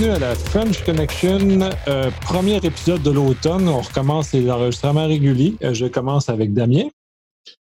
bienvenue 0.00 0.24
à 0.24 0.28
la 0.30 0.34
French 0.34 0.82
Connection, 0.82 1.60
euh, 1.88 2.10
premier 2.22 2.56
épisode 2.56 3.02
de 3.02 3.10
l'automne. 3.10 3.68
On 3.68 3.82
recommence 3.82 4.32
les 4.32 4.50
enregistrements 4.50 5.06
réguliers. 5.06 5.56
Euh, 5.62 5.74
je 5.74 5.84
commence 5.84 6.30
avec 6.30 6.54
Damien. 6.54 6.84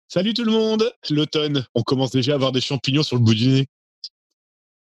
Salut 0.08 0.32
tout 0.32 0.44
le 0.44 0.52
monde! 0.52 0.90
L'automne, 1.10 1.66
on 1.74 1.82
commence 1.82 2.10
déjà 2.10 2.32
à 2.32 2.34
avoir 2.36 2.52
des 2.52 2.62
champignons 2.62 3.02
sur 3.02 3.16
le 3.16 3.22
bout 3.22 3.34
du 3.34 3.48
nez. 3.48 3.66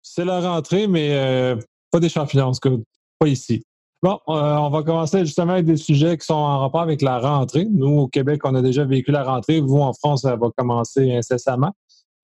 C'est 0.02 0.24
la 0.24 0.40
rentrée, 0.40 0.88
mais 0.88 1.14
euh, 1.14 1.56
pas 1.92 2.00
des 2.00 2.08
champignons, 2.08 2.46
en 2.46 2.52
tout 2.52 2.68
cas, 2.68 2.76
pas 3.20 3.28
ici. 3.28 3.62
Bon, 4.02 4.18
on 4.26 4.68
va 4.70 4.82
commencer 4.82 5.24
justement 5.24 5.52
avec 5.52 5.66
des 5.66 5.76
sujets 5.76 6.18
qui 6.18 6.26
sont 6.26 6.34
en 6.34 6.58
rapport 6.58 6.82
avec 6.82 7.00
la 7.00 7.20
rentrée. 7.20 7.66
Nous, 7.70 7.96
au 7.98 8.08
Québec, 8.08 8.40
on 8.42 8.56
a 8.56 8.62
déjà 8.62 8.84
vécu 8.84 9.12
la 9.12 9.22
rentrée. 9.22 9.60
Vous, 9.60 9.78
en 9.78 9.92
France, 9.92 10.22
ça 10.22 10.34
va 10.34 10.48
commencer 10.56 11.14
incessamment. 11.14 11.72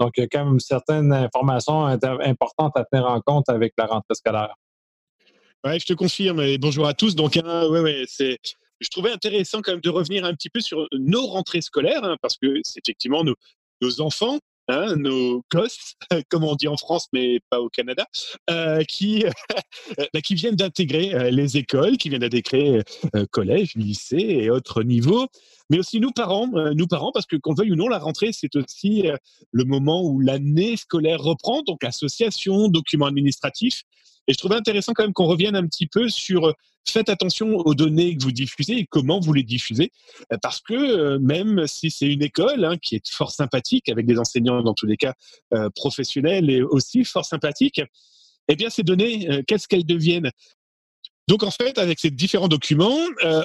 Donc, 0.01 0.15
il 0.16 0.23
y 0.23 0.24
a 0.24 0.27
quand 0.27 0.45
même 0.45 0.59
certaines 0.59 1.12
informations 1.12 1.84
importantes 1.87 2.77
à 2.77 2.84
tenir 2.84 3.07
en 3.07 3.20
compte 3.20 3.48
avec 3.48 3.73
la 3.79 3.87
rentrée 3.87 4.15
scolaire. 4.15 4.57
Oui, 5.65 5.79
je 5.79 5.87
te 5.87 5.93
confirme. 5.93 6.41
Et 6.41 6.59
bonjour 6.59 6.87
à 6.87 6.95
tous. 6.95 7.15
Donc, 7.15 7.37
hein, 7.37 7.69
ouais, 7.69 7.80
ouais. 7.80 8.05
Je 8.19 8.89
trouvais 8.91 9.12
intéressant 9.12 9.62
quand 9.62 9.73
même 9.73 9.80
de 9.80 9.91
revenir 9.91 10.25
un 10.25 10.35
petit 10.35 10.51
peu 10.51 10.61
sur 10.61 10.88
nos 10.93 11.27
rentrées 11.27 11.61
scolaires, 11.61 12.02
hein, 12.02 12.16
parce 12.21 12.37
que 12.37 12.61
c'est 12.65 12.80
effectivement 12.85 13.23
nos, 13.25 14.01
enfants 14.01 14.38
Hein, 14.69 14.95
nos 14.95 15.43
gosses, 15.51 15.97
comme 16.30 16.45
on 16.45 16.55
dit 16.55 16.69
en 16.69 16.77
France, 16.77 17.09
mais 17.12 17.41
pas 17.51 17.61
au 17.61 17.69
Canada, 17.69 18.07
euh, 18.48 18.85
qui, 18.85 19.25
bah, 20.15 20.21
qui 20.21 20.37
viennent 20.37 20.55
d'intégrer 20.55 21.12
euh, 21.15 21.30
les 21.30 21.57
écoles, 21.57 21.97
qui 21.97 22.09
viennent 22.09 22.21
d'intégrer 22.21 22.80
euh, 23.16 23.27
collège, 23.33 23.74
lycée 23.74 24.16
et 24.16 24.51
autres 24.51 24.85
niveaux, 24.85 25.27
mais 25.69 25.80
aussi 25.80 25.99
nous 25.99 26.13
parents, 26.13 26.47
nous 26.76 26.87
parents, 26.87 27.10
parce 27.13 27.26
que 27.26 27.35
qu'on 27.37 27.54
veuille 27.54 27.73
ou 27.73 27.76
non, 27.76 27.88
la 27.88 27.99
rentrée, 27.99 28.30
c'est 28.32 28.54
aussi 28.54 29.09
le 29.51 29.65
moment 29.65 30.04
où 30.04 30.21
l'année 30.21 30.76
scolaire 30.76 31.21
reprend, 31.21 31.63
donc 31.63 31.82
association, 31.82 32.69
documents 32.69 33.07
administratifs. 33.07 33.82
Et 34.28 34.32
je 34.32 34.38
trouvais 34.38 34.54
intéressant 34.54 34.92
quand 34.92 35.02
même 35.02 35.12
qu'on 35.12 35.26
revienne 35.26 35.56
un 35.56 35.66
petit 35.66 35.87
peu 35.87 36.09
sur 36.09 36.54
faites 36.90 37.09
attention 37.09 37.56
aux 37.56 37.74
données 37.74 38.16
que 38.16 38.23
vous 38.23 38.32
diffusez 38.32 38.79
et 38.79 38.87
comment 38.87 39.20
vous 39.20 39.32
les 39.32 39.42
diffusez, 39.42 39.92
euh, 40.32 40.37
parce 40.42 40.60
que 40.60 40.74
euh, 40.74 41.18
même 41.20 41.66
si 41.66 41.90
c'est 41.90 42.06
une 42.06 42.23
école 42.23 42.64
hein, 42.64 42.76
qui 42.76 42.96
est 42.96 43.09
fort 43.09 43.30
sympathique, 43.30 43.88
avec 43.88 44.06
des 44.06 44.18
enseignants 44.18 44.62
dans 44.62 44.74
tous 44.74 44.87
les 44.87 44.96
cas 44.96 45.14
euh, 45.54 45.68
professionnels 45.74 46.51
et 46.51 46.62
aussi 46.62 47.04
fort 47.04 47.24
sympathiques, 47.24 47.80
eh 48.48 48.56
bien 48.56 48.70
ces 48.70 48.82
données, 48.82 49.45
qu'est-ce 49.46 49.68
qu'elles 49.68 49.87
deviennent? 49.87 50.30
Donc 51.29 51.45
en 51.45 51.52
fait, 51.52 51.79
avec 51.79 52.01
ces 52.01 52.10
différents 52.10 52.48
documents, 52.48 52.98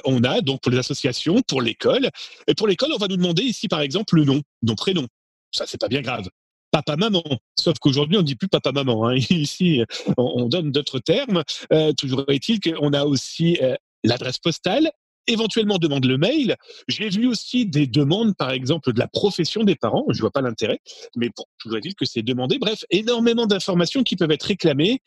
on 0.04 0.24
a 0.24 0.40
donc 0.40 0.60
pour 0.60 0.72
les 0.72 0.78
associations, 0.78 1.40
pour 1.42 1.62
l'école, 1.62 2.10
et 2.48 2.54
pour 2.54 2.66
l'école, 2.66 2.90
on 2.92 2.98
va 2.98 3.06
nous 3.06 3.16
demander 3.16 3.44
ici 3.44 3.68
par 3.68 3.80
exemple 3.80 4.16
le 4.16 4.24
nom, 4.24 4.42
nom 4.62 4.74
prénom. 4.74 5.06
Ça 5.52 5.66
c'est 5.68 5.80
pas 5.80 5.86
bien 5.86 6.02
grave 6.02 6.28
papa-maman. 6.70 7.22
Sauf 7.58 7.78
qu'aujourd'hui, 7.78 8.16
on 8.16 8.20
ne 8.20 8.26
dit 8.26 8.36
plus 8.36 8.48
papa-maman. 8.48 9.08
Hein. 9.08 9.16
Ici, 9.30 9.82
on, 10.16 10.48
donne 10.48 10.72
d'autres 10.72 10.98
termes. 10.98 11.42
Euh, 11.72 11.92
toujours 11.92 12.24
est-il 12.28 12.60
qu'on 12.60 12.92
a 12.92 13.04
aussi 13.04 13.58
euh, 13.62 13.74
l'adresse 14.04 14.38
postale, 14.38 14.90
éventuellement 15.26 15.78
demande 15.78 16.04
le 16.04 16.18
mail. 16.18 16.56
J'ai 16.88 17.08
vu 17.08 17.26
aussi 17.26 17.66
des 17.66 17.86
demandes, 17.86 18.34
par 18.36 18.50
exemple, 18.50 18.92
de 18.92 18.98
la 18.98 19.08
profession 19.08 19.64
des 19.64 19.76
parents. 19.76 20.04
Je 20.08 20.18
ne 20.18 20.20
vois 20.20 20.30
pas 20.30 20.40
l'intérêt, 20.40 20.80
mais 21.16 21.30
toujours 21.58 21.78
est-il 21.78 21.94
que 21.94 22.04
c'est 22.04 22.22
demandé. 22.22 22.58
Bref, 22.58 22.84
énormément 22.90 23.46
d'informations 23.46 24.02
qui 24.02 24.16
peuvent 24.16 24.30
être 24.30 24.44
réclamées 24.44 25.00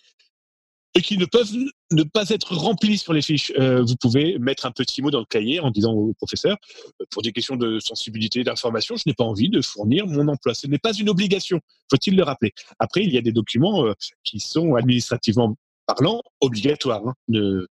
et 0.94 1.02
qui 1.02 1.18
ne 1.18 1.26
peuvent 1.26 1.52
ne 1.92 2.04
pas 2.04 2.30
être 2.30 2.56
remplis 2.56 2.98
sur 2.98 3.14
les 3.14 3.22
fiches. 3.22 3.52
Euh, 3.58 3.84
vous 3.84 3.96
pouvez 3.96 4.38
mettre 4.40 4.66
un 4.66 4.72
petit 4.72 5.02
mot 5.02 5.10
dans 5.10 5.20
le 5.20 5.26
cahier 5.26 5.60
en 5.60 5.72
disant 5.72 5.94
au 5.94 6.14
professeur, 6.14 6.58
euh, 7.02 7.06
pour 7.10 7.22
des 7.22 7.32
questions 7.32 7.56
de 7.56 7.80
sensibilité, 7.80 8.44
d'information, 8.44 8.96
je 8.98 9.04
n'ai 9.06 9.14
pas 9.14 9.24
envie 9.24 9.50
de 9.50 9.62
fournir 9.62 10.06
mon 10.08 10.28
emploi. 10.28 10.54
Ce 10.54 10.68
n'est 10.68 10.80
pas 10.80 10.94
une 10.94 11.10
obligation, 11.10 11.60
faut-il 11.90 12.16
le 12.16 12.24
rappeler. 12.24 12.54
Après, 12.80 13.04
il 13.04 13.14
y 13.14 13.18
a 13.18 13.22
des 13.22 13.32
documents 13.32 13.86
euh, 13.86 13.94
qui 14.24 14.40
sont 14.40 14.76
administrativement 14.76 15.56
parlant 15.86 16.22
obligatoires. 16.42 17.06
Hein. 17.08 17.14
Il 17.30 17.40
ne 17.40 17.66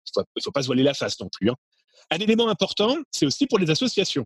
faut, 0.42 0.52
pas 0.52 0.62
se 0.62 0.66
voiler 0.66 0.82
la 0.82 0.94
face 0.94 1.18
non 1.20 1.28
plus. 1.32 1.50
Hein. 1.50 1.56
Un 2.10 2.18
élément 2.18 2.48
important, 2.48 2.96
c'est 3.10 3.26
aussi 3.26 3.46
pour 3.46 3.58
les 3.58 3.70
associations. 3.70 4.24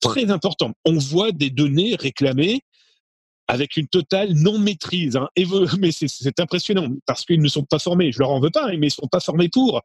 Très 0.00 0.30
important. 0.30 0.72
On 0.86 0.96
voit 0.96 1.30
des 1.30 1.50
données 1.50 1.94
réclamées 1.94 2.62
avec 3.50 3.76
une 3.76 3.88
totale 3.88 4.32
non-maîtrise. 4.32 5.16
Hein. 5.16 5.28
Mais 5.80 5.90
c'est 5.90 6.40
impressionnant 6.40 6.88
parce 7.04 7.24
qu'ils 7.24 7.42
ne 7.42 7.48
sont 7.48 7.64
pas 7.64 7.80
formés. 7.80 8.12
Je 8.12 8.20
leur 8.20 8.30
en 8.30 8.40
veux 8.40 8.50
pas, 8.50 8.66
hein, 8.66 8.76
mais 8.78 8.86
ils 8.86 8.94
ne 8.96 9.02
sont 9.02 9.08
pas 9.08 9.20
formés 9.20 9.48
pour. 9.48 9.82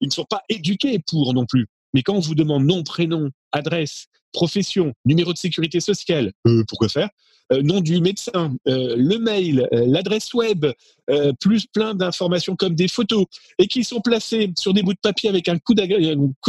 Ils 0.00 0.08
ne 0.08 0.12
sont 0.12 0.26
pas 0.26 0.42
éduqués 0.50 0.98
pour 0.98 1.32
non 1.32 1.46
plus. 1.46 1.66
Mais 1.94 2.02
quand 2.02 2.14
on 2.14 2.20
vous 2.20 2.34
demande 2.34 2.66
nom, 2.66 2.82
prénom, 2.82 3.30
adresse, 3.52 4.08
profession, 4.36 4.92
numéro 5.06 5.32
de 5.32 5.38
sécurité 5.38 5.80
sociale, 5.80 6.30
euh, 6.46 6.62
pourquoi 6.68 6.90
faire 6.90 7.08
euh, 7.52 7.62
Nom 7.62 7.80
du 7.80 8.02
médecin, 8.02 8.54
euh, 8.68 8.94
le 8.98 9.18
mail, 9.18 9.66
l'adresse 9.72 10.34
web, 10.34 10.66
plus 11.40 11.66
plein 11.66 11.94
d'informations 11.94 12.56
comme 12.56 12.74
des 12.74 12.88
photos, 12.88 13.24
et 13.58 13.68
qui 13.68 13.84
sont 13.84 14.00
placées 14.00 14.52
sur 14.58 14.74
des 14.74 14.82
bouts 14.82 14.94
de 14.94 15.00
papier 15.00 15.28
avec 15.30 15.48
un 15.48 15.56
coup 15.58 15.74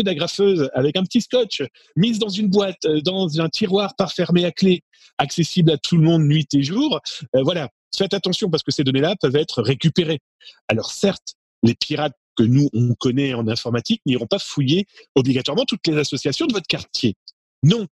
d'agrafeuse, 0.04 0.70
avec 0.74 0.98
un 0.98 1.04
petit 1.04 1.22
scotch, 1.22 1.62
mises 1.96 2.18
dans 2.18 2.30
une 2.30 2.50
boîte, 2.50 2.88
dans 3.06 3.40
un 3.40 3.50
tiroir 3.50 3.96
par 3.96 4.12
fermé 4.12 4.44
à 4.46 4.52
clé, 4.52 4.82
accessible 5.18 5.72
à 5.72 5.78
tout 5.78 5.98
le 5.98 6.04
monde 6.04 6.24
nuit 6.24 6.48
et 6.54 6.64
jour. 6.64 7.00
Euh, 7.36 7.44
voilà, 7.44 7.70
faites 7.96 8.14
attention 8.14 8.50
parce 8.50 8.64
que 8.64 8.72
ces 8.72 8.84
données-là 8.84 9.16
peuvent 9.22 9.36
être 9.36 9.62
récupérées. 9.62 10.20
Alors 10.68 10.92
certes, 10.92 11.36
les 11.64 11.76
pirates 11.76 12.16
que 12.36 12.44
nous, 12.44 12.70
on 12.74 12.94
connaît 12.94 13.34
en 13.34 13.48
informatique, 13.48 14.02
n'iront 14.06 14.28
pas 14.28 14.40
fouiller 14.40 14.86
obligatoirement 15.16 15.66
toutes 15.66 15.86
les 15.88 15.98
associations 15.98 16.46
de 16.46 16.54
votre 16.54 16.68
quartier. 16.68 17.16
Non. 17.64 17.88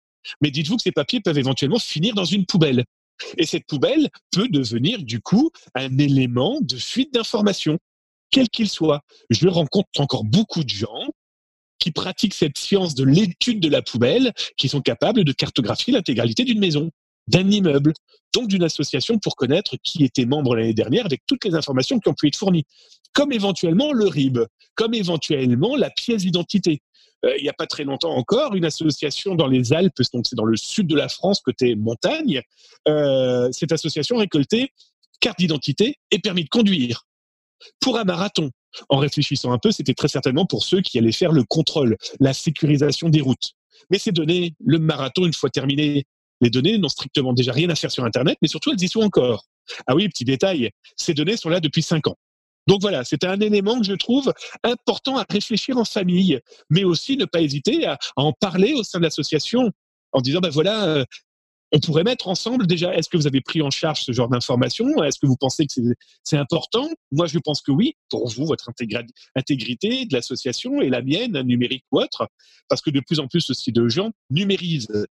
Mais 0.42 0.52
dites-vous 0.52 0.78
que 0.78 0.84
ces 0.84 0.92
papiers 0.92 1.22
peuvent 1.22 1.38
éventuellement 1.38 1.80
finir 1.80 2.14
dans 2.14 2.26
une 2.26 2.46
poubelle. 2.46 2.86
Et 3.38 3.46
cette 3.46 3.66
poubelle 3.66 4.10
peut 4.32 4.48
devenir, 4.48 5.04
du 5.04 5.22
coup, 5.22 5.52
un 5.76 5.98
élément 5.98 6.60
de 6.62 6.78
fuite 6.78 7.14
d'informations, 7.14 7.78
quel 8.32 8.50
qu'il 8.50 8.70
soit. 8.70 9.02
Je 9.30 9.48
rencontre 9.48 9.88
encore 10.00 10.24
beaucoup 10.24 10.64
de 10.64 10.70
gens 10.70 11.08
qui 11.80 11.92
pratiquent 11.92 12.34
cette 12.34 12.58
science 12.58 12.96
de 12.96 13.04
l'étude 13.04 13.60
de 13.60 13.70
la 13.70 13.82
poubelle, 13.82 14.34
qui 14.56 14.70
sont 14.70 14.82
capables 14.82 15.24
de 15.24 15.32
cartographier 15.32 15.94
l'intégralité 15.94 16.44
d'une 16.44 16.60
maison 16.60 16.92
d'un 17.28 17.50
immeuble, 17.50 17.94
donc 18.34 18.48
d'une 18.48 18.64
association 18.64 19.20
pour 19.20 19.36
connaître 19.36 19.76
qui 19.84 20.04
était 20.04 20.26
membre 20.26 20.56
l'année 20.56 20.74
dernière 20.74 21.06
avec 21.06 21.22
toutes 21.28 21.46
les 21.46 21.56
informations 21.56 22.00
qui 22.00 22.10
ont 22.10 22.14
pu 22.14 22.28
être 22.28 22.36
fournies, 22.36 22.66
comme 23.14 23.32
éventuellement 23.32 23.94
le 23.94 24.08
RIB, 24.08 24.40
comme 24.76 24.94
éventuellement 24.94 25.76
la 25.76 25.90
pièce 25.90 26.24
d'identité. 26.24 26.82
Euh, 27.26 27.38
il 27.38 27.44
n'y 27.44 27.50
a 27.50 27.54
pas 27.54 27.68
très 27.68 27.84
longtemps 27.84 28.16
encore, 28.16 28.56
une 28.56 28.66
association 28.66 29.36
dans 29.36 29.48
les 29.48 29.74
Alpes, 29.74 30.02
donc 30.14 30.26
c'est 30.28 30.36
dans 30.36 30.46
le 30.46 30.58
sud 30.58 30.88
de 30.88 30.96
la 30.96 31.08
France, 31.08 31.40
côté 31.42 31.76
montagne, 31.76 32.42
euh, 32.88 33.50
cette 33.52 33.72
association 33.72 34.18
récoltait 34.18 34.70
carte 35.20 35.38
d'identité 35.38 35.98
et 36.10 36.20
permis 36.20 36.44
de 36.44 36.50
conduire 36.50 37.06
pour 37.80 38.00
un 38.00 38.04
marathon. 38.04 38.50
En 38.90 38.98
réfléchissant 38.98 39.52
un 39.52 39.60
peu, 39.60 39.72
c'était 39.72 39.94
très 39.94 40.08
certainement 40.08 40.46
pour 40.46 40.64
ceux 40.64 40.82
qui 40.82 40.98
allaient 40.98 41.12
faire 41.12 41.32
le 41.32 41.44
contrôle, 41.44 41.98
la 42.20 42.34
sécurisation 42.34 43.10
des 43.10 43.22
routes. 43.22 43.52
Mais 43.90 44.00
ces 44.00 44.12
données, 44.12 44.56
le 44.64 44.80
marathon, 44.80 45.26
une 45.26 45.34
fois 45.34 45.50
terminé, 45.50 46.06
les 46.40 46.50
données 46.50 46.78
n'ont 46.78 46.90
strictement 46.90 47.34
déjà 47.34 47.52
rien 47.52 47.70
à 47.70 47.76
faire 47.76 47.92
sur 47.92 48.04
Internet, 48.04 48.38
mais 48.42 48.48
surtout 48.48 48.72
elles 48.72 48.84
y 48.84 48.88
sont 48.88 49.02
encore. 49.02 49.46
Ah 49.86 49.96
oui, 49.96 50.10
petit 50.10 50.26
détail, 50.26 50.72
ces 50.98 51.14
données 51.14 51.38
sont 51.38 51.50
là 51.50 51.60
depuis 51.60 51.84
cinq 51.84 52.08
ans. 52.08 52.18
Donc 52.68 52.82
voilà, 52.82 53.04
c'était 53.04 53.28
un 53.28 53.40
élément 53.40 53.80
que 53.80 53.86
je 53.86 53.94
trouve 53.94 54.34
important 54.64 55.18
à 55.18 55.26
réfléchir 55.30 55.78
en 55.78 55.86
famille, 55.86 56.40
mais 56.70 56.84
aussi 56.84 57.18
ne 57.18 57.26
pas 57.26 57.42
hésiter 57.42 57.86
à, 57.86 57.98
en 58.16 58.34
parler 58.34 58.74
au 58.74 58.84
sein 58.84 59.00
de 59.00 59.04
l'association 59.04 59.72
en 60.12 60.22
disant, 60.22 60.40
ben 60.40 60.50
voilà, 60.50 60.86
euh, 60.86 61.06
on 61.72 61.80
pourrait 61.80 62.04
mettre 62.04 62.28
ensemble 62.28 62.68
déjà, 62.68 62.94
est-ce 62.94 63.10
que 63.10 63.18
vous 63.18 63.28
avez 63.28 63.40
pris 63.42 63.62
en 63.62 63.70
charge 63.70 64.02
ce 64.02 64.12
genre 64.12 64.28
d'informations 64.28 65.04
Est-ce 65.04 65.20
que 65.20 65.26
vous 65.26 65.38
pensez 65.38 65.66
que 65.66 65.82
c'est 66.24 66.38
important? 66.38 66.90
Moi, 67.12 67.28
je 67.28 67.40
pense 67.40 67.62
que 67.62 67.72
oui, 67.72 67.96
pour 68.10 68.28
vous, 68.28 68.46
votre 68.46 68.70
intégrité 69.36 70.06
de 70.06 70.14
l'association 70.14 70.82
et 70.82 70.90
la 70.90 71.02
mienne, 71.02 71.42
numérique 71.44 71.86
ou 71.92 72.02
autre, 72.02 72.28
parce 72.68 72.82
que 72.82 72.90
de 72.90 73.00
plus 73.00 73.20
en 73.20 73.28
plus 73.28 73.50
aussi 73.50 73.72
de 73.72 73.88
gens 73.88 74.12
numérisent 74.30 75.08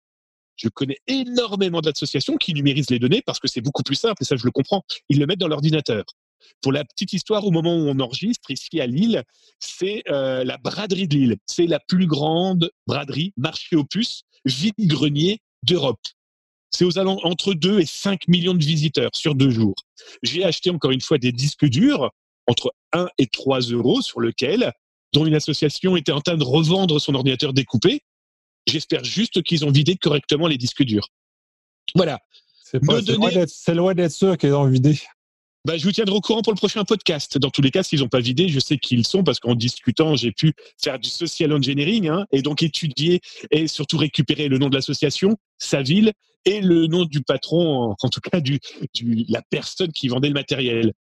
je 0.58 0.68
connais 0.68 0.98
énormément 1.06 1.80
d'associations 1.80 2.36
qui 2.36 2.52
numérisent 2.52 2.90
les 2.90 2.98
données 2.98 3.22
parce 3.24 3.38
que 3.38 3.48
c'est 3.48 3.60
beaucoup 3.60 3.82
plus 3.82 3.94
simple, 3.94 4.22
et 4.22 4.24
ça 4.24 4.36
je 4.36 4.44
le 4.44 4.50
comprends. 4.50 4.82
Ils 5.08 5.18
le 5.18 5.26
mettent 5.26 5.38
dans 5.38 5.48
l'ordinateur. 5.48 6.04
Pour 6.60 6.72
la 6.72 6.84
petite 6.84 7.12
histoire, 7.12 7.44
au 7.44 7.50
moment 7.50 7.74
où 7.76 7.88
on 7.88 7.98
enregistre, 8.00 8.50
ici 8.50 8.80
à 8.80 8.86
Lille, 8.86 9.22
c'est 9.58 10.02
euh, 10.08 10.44
la 10.44 10.58
braderie 10.58 11.08
de 11.08 11.14
Lille. 11.16 11.36
C'est 11.46 11.66
la 11.66 11.80
plus 11.80 12.06
grande 12.06 12.70
braderie, 12.86 13.32
marché 13.36 13.76
puces, 13.90 14.22
vide-grenier 14.44 15.40
d'Europe. 15.62 16.00
C'est 16.70 16.84
aux 16.84 16.98
alentours 16.98 17.24
entre 17.26 17.54
2 17.54 17.80
et 17.80 17.86
5 17.86 18.28
millions 18.28 18.54
de 18.54 18.64
visiteurs 18.64 19.10
sur 19.14 19.34
deux 19.34 19.50
jours. 19.50 19.74
J'ai 20.22 20.44
acheté 20.44 20.70
encore 20.70 20.90
une 20.90 21.00
fois 21.00 21.18
des 21.18 21.32
disques 21.32 21.64
durs 21.64 22.10
entre 22.46 22.72
1 22.92 23.08
et 23.18 23.26
3 23.26 23.60
euros 23.60 24.02
sur 24.02 24.20
lequel, 24.20 24.72
dont 25.12 25.26
une 25.26 25.34
association 25.34 25.96
était 25.96 26.12
en 26.12 26.20
train 26.20 26.36
de 26.36 26.44
revendre 26.44 27.00
son 27.00 27.14
ordinateur 27.14 27.52
découpé 27.52 28.02
J'espère 28.68 29.02
juste 29.02 29.42
qu'ils 29.42 29.64
ont 29.64 29.70
vidé 29.70 29.96
correctement 29.96 30.46
les 30.46 30.58
disques 30.58 30.82
durs. 30.82 31.08
Voilà. 31.94 32.18
C'est 32.62 33.74
loin 33.74 33.94
d'être 33.94 34.12
sûr 34.12 34.36
qu'ils 34.36 34.52
ont 34.52 34.66
vidé. 34.66 35.00
Bah, 35.68 35.76
je 35.76 35.84
vous 35.84 35.92
tiendrai 35.92 36.16
au 36.16 36.22
courant 36.22 36.40
pour 36.40 36.54
le 36.54 36.56
prochain 36.56 36.82
podcast. 36.84 37.36
Dans 37.36 37.50
tous 37.50 37.60
les 37.60 37.70
cas, 37.70 37.82
s'ils 37.82 38.00
n'ont 38.00 38.08
pas 38.08 38.20
vidé, 38.20 38.48
je 38.48 38.58
sais 38.58 38.78
qui 38.78 38.94
ils 38.94 39.06
sont 39.06 39.22
parce 39.22 39.38
qu'en 39.38 39.54
discutant, 39.54 40.16
j'ai 40.16 40.32
pu 40.32 40.54
faire 40.82 40.98
du 40.98 41.10
social 41.10 41.52
engineering 41.52 42.08
hein, 42.08 42.24
et 42.32 42.40
donc 42.40 42.62
étudier 42.62 43.20
et 43.50 43.68
surtout 43.68 43.98
récupérer 43.98 44.48
le 44.48 44.56
nom 44.56 44.70
de 44.70 44.74
l'association, 44.74 45.36
sa 45.58 45.82
ville 45.82 46.14
et 46.46 46.62
le 46.62 46.86
nom 46.86 47.04
du 47.04 47.20
patron, 47.20 47.94
en 48.00 48.08
tout 48.08 48.22
cas 48.22 48.40
du, 48.40 48.60
la 49.28 49.42
personne 49.50 49.92
qui 49.92 50.08
vendait 50.08 50.28
le 50.28 50.34
matériel. 50.34 50.94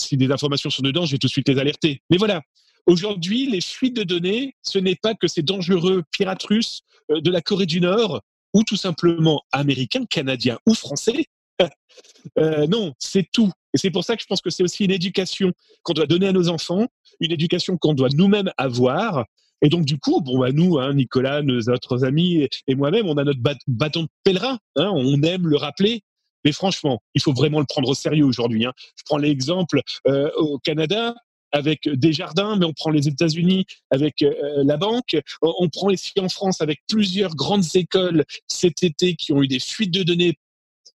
si 0.00 0.16
des 0.16 0.32
informations 0.32 0.70
sont 0.70 0.82
dedans, 0.82 1.04
je 1.04 1.12
vais 1.12 1.18
tout 1.18 1.26
de 1.26 1.32
suite 1.32 1.50
les 1.50 1.58
alerter. 1.58 2.00
Mais 2.08 2.16
voilà, 2.16 2.40
aujourd'hui, 2.86 3.50
les 3.50 3.60
fuites 3.60 3.94
de 3.94 4.04
données, 4.04 4.54
ce 4.62 4.78
n'est 4.78 4.96
pas 4.96 5.12
que 5.12 5.28
ces 5.28 5.42
dangereux 5.42 6.02
pirates 6.12 6.44
russes 6.44 6.80
euh, 7.10 7.20
de 7.20 7.30
la 7.30 7.42
Corée 7.42 7.66
du 7.66 7.82
Nord 7.82 8.22
ou 8.54 8.64
tout 8.64 8.76
simplement 8.76 9.42
américains, 9.52 10.06
canadiens 10.06 10.58
ou 10.64 10.72
français. 10.72 11.26
euh, 12.38 12.66
non, 12.68 12.94
c'est 12.98 13.28
tout. 13.30 13.52
Et 13.78 13.80
c'est 13.80 13.92
pour 13.92 14.02
ça 14.02 14.16
que 14.16 14.22
je 14.22 14.26
pense 14.26 14.40
que 14.40 14.50
c'est 14.50 14.64
aussi 14.64 14.84
une 14.84 14.90
éducation 14.90 15.52
qu'on 15.84 15.92
doit 15.92 16.06
donner 16.06 16.26
à 16.26 16.32
nos 16.32 16.48
enfants, 16.48 16.88
une 17.20 17.30
éducation 17.30 17.78
qu'on 17.78 17.94
doit 17.94 18.08
nous-mêmes 18.12 18.50
avoir. 18.56 19.24
Et 19.62 19.68
donc, 19.68 19.84
du 19.84 19.98
coup, 19.98 20.20
bon, 20.20 20.40
bah, 20.40 20.50
nous, 20.50 20.78
hein, 20.80 20.94
Nicolas, 20.94 21.42
nos 21.42 21.60
autres 21.68 22.04
amis 22.04 22.48
et, 22.66 22.74
moi-même, 22.74 23.06
on 23.06 23.16
a 23.18 23.22
notre 23.22 23.38
bâton 23.68 24.02
de 24.02 24.08
pèlerin. 24.24 24.58
Hein, 24.74 24.90
on 24.92 25.22
aime 25.22 25.46
le 25.46 25.56
rappeler. 25.56 26.02
Mais 26.44 26.50
franchement, 26.50 27.00
il 27.14 27.22
faut 27.22 27.32
vraiment 27.32 27.60
le 27.60 27.66
prendre 27.66 27.88
au 27.88 27.94
sérieux 27.94 28.24
aujourd'hui. 28.24 28.66
Hein. 28.66 28.72
Je 28.96 29.04
prends 29.06 29.16
l'exemple 29.16 29.80
euh, 30.08 30.28
au 30.36 30.58
Canada 30.58 31.14
avec 31.52 31.88
des 31.88 32.12
jardins, 32.12 32.56
mais 32.56 32.66
on 32.66 32.72
prend 32.72 32.90
les 32.90 33.06
États-Unis 33.06 33.64
avec 33.90 34.22
euh, 34.22 34.32
la 34.64 34.76
banque. 34.76 35.16
On 35.40 35.68
prend 35.68 35.90
ici 35.90 36.12
en 36.18 36.28
France 36.28 36.60
avec 36.60 36.80
plusieurs 36.88 37.36
grandes 37.36 37.64
écoles 37.74 38.24
cet 38.48 38.82
été 38.82 39.14
qui 39.14 39.32
ont 39.32 39.42
eu 39.42 39.48
des 39.48 39.60
fuites 39.60 39.94
de 39.94 40.02
données 40.02 40.34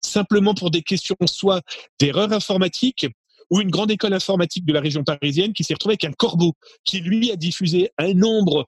simplement 0.05 0.55
pour 0.55 0.71
des 0.71 0.83
questions 0.83 1.17
soit 1.27 1.63
d'erreurs 1.99 2.33
informatiques 2.33 3.07
ou 3.51 3.61
une 3.61 3.71
grande 3.71 3.91
école 3.91 4.15
informatique 4.15 4.65
de 4.65 4.73
la 4.73 4.81
région 4.81 5.05
parisienne 5.05 5.53
qui 5.53 5.65
s'est 5.65 5.75
retrouvée 5.75 5.93
avec 5.93 6.05
un 6.05 6.13
corbeau 6.13 6.55
qui, 6.85 7.01
lui, 7.01 7.31
a 7.31 7.37
diffusé 7.37 7.91
un 7.99 8.15
nombre 8.15 8.67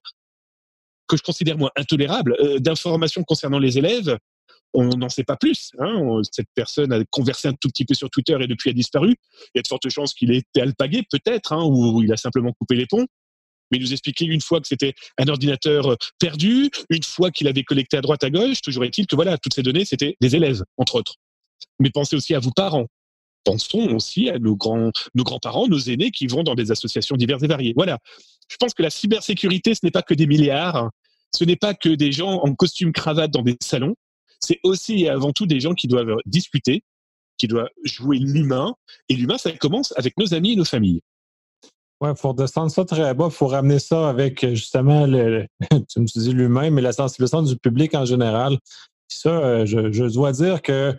que 1.07 1.17
je 1.17 1.23
considère 1.23 1.59
moi 1.59 1.71
intolérable 1.77 2.37
euh, 2.41 2.59
d'informations 2.59 3.23
concernant 3.25 3.59
les 3.59 3.79
élèves. 3.79 4.19
On 4.73 4.89
n'en 4.89 5.09
sait 5.09 5.25
pas 5.25 5.37
plus. 5.37 5.71
Hein. 5.79 6.21
Cette 6.31 6.49
personne 6.55 6.93
a 6.93 7.05
conversé 7.11 7.49
un 7.49 7.53
tout 7.53 7.69
petit 7.69 7.85
peu 7.85 7.95
sur 7.95 8.11
Twitter 8.11 8.37
et 8.41 8.47
depuis 8.47 8.71
a 8.71 8.73
disparu. 8.73 9.15
Il 9.55 9.59
y 9.59 9.59
a 9.59 9.63
de 9.63 9.69
fortes 9.69 9.89
chances 9.89 10.15
qu'il 10.15 10.33
ait 10.33 10.39
été 10.39 10.61
alpagué, 10.61 11.03
peut-être, 11.09 11.53
hein, 11.53 11.65
ou 11.65 12.03
il 12.03 12.13
a 12.13 12.17
simplement 12.17 12.53
coupé 12.53 12.75
les 12.75 12.87
ponts 12.87 13.07
mais 13.71 13.79
il 13.79 13.83
nous 13.83 13.93
expliquait 13.93 14.27
une 14.27 14.41
fois 14.41 14.61
que 14.61 14.69
c'était 14.69 14.95
un 15.19 15.27
ordinateur 15.29 15.93
euh, 15.93 15.97
perdu, 16.19 16.71
une 16.91 17.03
fois 17.03 17.31
qu'il 17.31 17.49
avait 17.49 17.65
collecté 17.65 17.97
à 17.97 18.01
droite 18.01 18.25
à 18.25 18.31
gauche. 18.31 18.61
Toujours 18.61 18.85
est-il 18.85 19.07
que 19.07 19.17
voilà, 19.17 19.39
toutes 19.39 19.55
ces 19.55 19.63
données, 19.63 19.85
c'était 19.85 20.17
des 20.21 20.37
élèves, 20.37 20.63
entre 20.77 20.97
autres. 20.97 21.15
Mais 21.79 21.91
pensez 21.91 22.17
aussi 22.17 22.35
à 22.35 22.41
vos 22.41 22.51
parents. 22.51 22.87
Pensons 23.45 23.95
aussi 23.95 24.31
à 24.31 24.39
nos 24.39 24.57
grands, 24.57 24.91
nos 25.15 25.25
grands-parents, 25.25 25.69
nos 25.69 25.79
aînés 25.79 26.11
qui 26.11 26.27
vont 26.27 26.43
dans 26.43 26.55
des 26.55 26.71
associations 26.71 27.17
diverses 27.17 27.43
et 27.43 27.47
variées. 27.47 27.75
Voilà. 27.77 27.99
Je 28.49 28.57
pense 28.57 28.75
que 28.75 28.83
la 28.83 28.91
cybersécurité, 28.91 29.75
ce 29.75 29.81
n'est 29.83 29.91
pas 29.91 30.03
que 30.03 30.15
des 30.15 30.27
milliards. 30.27 30.91
Ce 31.35 31.45
n'est 31.45 31.57
pas 31.57 31.75
que 31.75 31.89
des 31.89 32.13
gens 32.13 32.41
en 32.43 32.55
costume 32.55 32.93
cravate 32.93 33.31
dans 33.31 33.43
des 33.43 33.57
salons. 33.61 33.97
C'est 34.41 34.61
aussi 34.63 35.03
et 35.03 35.09
avant 35.09 35.33
tout 35.33 35.47
des 35.47 35.61
gens 35.61 35.75
qui 35.75 35.89
doivent 35.89 36.17
discuter, 36.27 36.83
qui 37.39 37.49
doivent 37.49 37.71
jouer 37.83 38.19
l'humain. 38.19 38.75
Et 39.09 39.15
l'humain, 39.15 39.39
ça 39.39 39.53
commence 39.53 39.93
avec 39.97 40.17
nos 40.19 40.33
amis 40.33 40.53
et 40.53 40.57
nos 40.57 40.65
familles. 40.65 41.01
Oui, 42.01 42.11
il 42.11 42.17
faut 42.17 42.29
redescendre 42.29 42.71
ça 42.71 42.85
très 42.85 43.15
bas. 43.15 43.29
Il 43.31 43.35
faut 43.35 43.47
ramener 43.47 43.79
ça 43.79 44.09
avec 44.09 44.47
justement, 44.55 45.07
le, 45.07 45.47
tu 45.89 46.01
me 46.01 46.07
dis 46.07 46.33
l'humain, 46.33 46.71
mais 46.71 46.83
la 46.83 46.93
sensibilisation 46.93 47.43
du 47.43 47.57
public 47.57 47.95
en 47.95 48.05
général. 48.05 48.59
ça, 49.09 49.31
euh, 49.31 49.67
je, 49.67 50.13
dois 50.13 50.33
dire 50.33 50.63
que 50.63 50.97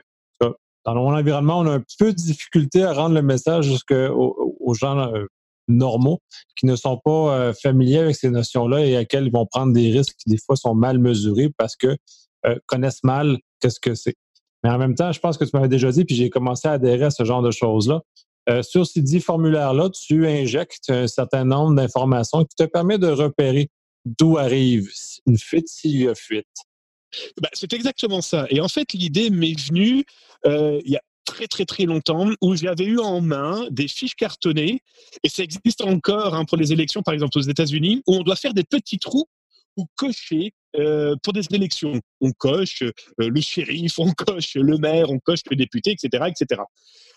dans 0.85 0.93
mon 0.93 1.15
environnement, 1.15 1.59
on 1.59 1.65
a 1.65 1.75
un 1.77 1.83
peu 1.99 2.11
de 2.11 2.17
difficulté 2.17 2.83
à 2.83 2.93
rendre 2.93 3.15
le 3.15 3.23
message 3.23 3.65
jusqu'aux 3.65 4.55
aux 4.59 4.73
gens 4.75 4.97
euh, 4.97 5.25
normaux 5.67 6.19
qui 6.55 6.67
ne 6.67 6.75
sont 6.75 6.99
pas 7.03 7.35
euh, 7.35 7.53
familiers 7.53 7.99
avec 7.99 8.15
ces 8.15 8.29
notions-là 8.29 8.85
et 8.85 8.95
à 8.95 9.01
ils 9.01 9.31
vont 9.31 9.47
prendre 9.47 9.73
des 9.73 9.91
risques 9.91 10.15
qui, 10.17 10.29
des 10.29 10.37
fois, 10.37 10.55
sont 10.55 10.75
mal 10.75 10.99
mesurés 10.99 11.49
parce 11.57 11.75
que 11.75 11.97
euh, 12.45 12.55
connaissent 12.67 13.03
mal 13.03 13.37
qu'est-ce 13.59 13.79
que 13.79 13.95
c'est. 13.95 14.15
Mais 14.63 14.69
en 14.69 14.77
même 14.77 14.93
temps, 14.93 15.11
je 15.11 15.19
pense 15.19 15.37
que 15.37 15.45
tu 15.45 15.51
m'avais 15.53 15.67
déjà 15.67 15.91
dit, 15.91 16.05
puis 16.05 16.15
j'ai 16.15 16.29
commencé 16.29 16.67
à 16.67 16.73
adhérer 16.73 17.05
à 17.05 17.11
ce 17.11 17.23
genre 17.23 17.41
de 17.41 17.51
choses-là. 17.51 18.01
sur 18.63 18.85
ces 18.85 19.01
dix 19.01 19.19
formulaires-là, 19.19 19.89
tu 19.89 20.27
injectes 20.27 20.89
un 20.89 21.07
certain 21.07 21.45
nombre 21.45 21.75
d'informations 21.75 22.43
qui 22.43 22.55
te 22.55 22.63
permet 22.63 22.97
de 22.97 23.07
repérer 23.07 23.69
d'où 24.05 24.37
arrive 24.37 24.89
une 25.27 25.37
fuite 25.37 25.67
s'il 25.67 25.97
y 26.01 26.07
a 26.07 26.15
fuite. 26.15 26.47
Bah, 27.41 27.49
c'est 27.53 27.73
exactement 27.73 28.21
ça. 28.21 28.47
Et 28.49 28.59
en 28.61 28.67
fait, 28.67 28.93
l'idée 28.93 29.29
m'est 29.29 29.59
venue 29.59 30.05
euh, 30.45 30.79
il 30.85 30.91
y 30.91 30.97
a 30.97 31.01
très 31.25 31.47
très 31.47 31.65
très 31.65 31.85
longtemps 31.85 32.29
où 32.41 32.55
j'avais 32.55 32.85
eu 32.85 32.99
en 32.99 33.19
main 33.19 33.67
des 33.71 33.87
fiches 33.87 34.15
cartonnées 34.15 34.81
et 35.23 35.29
ça 35.29 35.43
existe 35.43 35.81
encore 35.81 36.35
hein, 36.35 36.45
pour 36.45 36.57
les 36.57 36.71
élections 36.71 37.01
par 37.01 37.15
exemple 37.15 37.39
aux 37.39 37.41
États-Unis 37.41 38.03
où 38.05 38.15
on 38.15 38.21
doit 38.21 38.35
faire 38.35 38.53
des 38.53 38.63
petits 38.63 38.99
trous 38.99 39.25
ou 39.77 39.85
cocher 39.95 40.53
euh, 40.77 41.15
pour 41.23 41.33
des 41.33 41.45
élections. 41.51 41.99
On 42.21 42.31
coche 42.31 42.83
euh, 42.83 42.91
le 43.17 43.41
shérif, 43.41 43.99
on 43.99 44.11
coche 44.11 44.55
le 44.55 44.77
maire, 44.77 45.09
on 45.09 45.19
coche 45.19 45.41
le 45.49 45.55
député, 45.55 45.91
etc., 45.91 46.25
etc. 46.27 46.61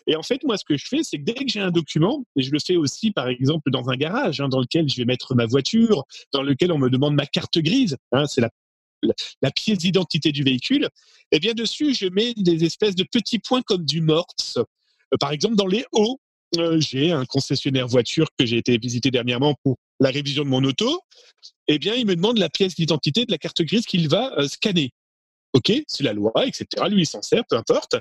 Et 0.07 0.17
en 0.17 0.23
fait, 0.23 0.43
moi, 0.45 0.57
ce 0.57 0.65
que 0.65 0.77
je 0.77 0.87
fais, 0.89 1.03
c'est 1.03 1.19
que 1.19 1.25
dès 1.25 1.35
que 1.35 1.45
j'ai 1.47 1.61
un 1.61 1.71
document, 1.71 2.25
et 2.37 2.43
je 2.43 2.51
le 2.51 2.59
fais 2.65 2.77
aussi, 2.77 3.11
par 3.11 3.29
exemple, 3.29 3.71
dans 3.71 3.91
un 3.91 3.97
garage, 3.97 4.41
hein, 4.41 4.49
dans 4.49 4.61
lequel 4.61 4.89
je 4.89 4.97
vais 4.97 5.05
mettre 5.05 5.35
ma 5.35 5.47
voiture, 5.47 6.05
dans 6.33 6.43
lequel 6.43 6.73
on 6.73 6.79
me 6.79 6.89
demande 6.89 7.15
ma 7.15 7.27
carte 7.27 7.59
grise, 7.59 7.97
hein, 8.13 8.27
c'est 8.27 8.41
la 8.41 8.51
la, 9.03 9.51
pièce 9.51 9.79
d'identité 9.79 10.33
du 10.33 10.43
véhicule, 10.43 10.85
et 11.31 11.37
eh 11.37 11.41
bien 11.41 11.55
dessus, 11.55 11.95
je 11.95 12.07
mets 12.07 12.35
des 12.37 12.65
espèces 12.65 12.95
de 12.95 13.05
petits 13.05 13.39
points 13.39 13.63
comme 13.63 13.85
du 13.85 14.01
morse. 14.01 14.57
Euh, 14.57 15.17
par 15.21 15.33
exemple, 15.33 15.57
dans 15.57 15.67
les 15.67 15.85
hauts, 15.93 16.21
euh, 16.57 16.81
j'ai 16.81 17.13
un 17.13 17.27
concessionnaire 17.27 17.87
voiture 17.87 18.29
que 18.39 18.47
j'ai 18.47 18.57
été 18.57 18.79
visiter 18.79 19.11
dernièrement 19.11 19.55
pour 19.63 19.77
la 20.01 20.11
révision 20.11 20.45
de 20.45 20.49
mon 20.49 20.65
auto. 20.65 21.01
Eh 21.67 21.79
bien, 21.79 21.95
il 21.95 22.07
me 22.07 22.17
demande 22.17 22.39
la 22.39 22.49
pièce 22.49 22.75
d'identité 22.75 23.27
de 23.27 23.31
la 23.31 23.39
carte 23.39 23.63
grise 23.63 23.85
qu'il 23.85 24.09
va 24.09 24.33
euh, 24.39 24.49
scanner. 24.49 24.91
OK, 25.53 25.73
c'est 25.87 26.05
la 26.05 26.13
loi, 26.13 26.33
etc. 26.47 26.67
Lui, 26.89 27.03
il 27.03 27.07
s'en 27.07 27.23
sert, 27.23 27.45
peu 27.49 27.57
importe. 27.57 27.97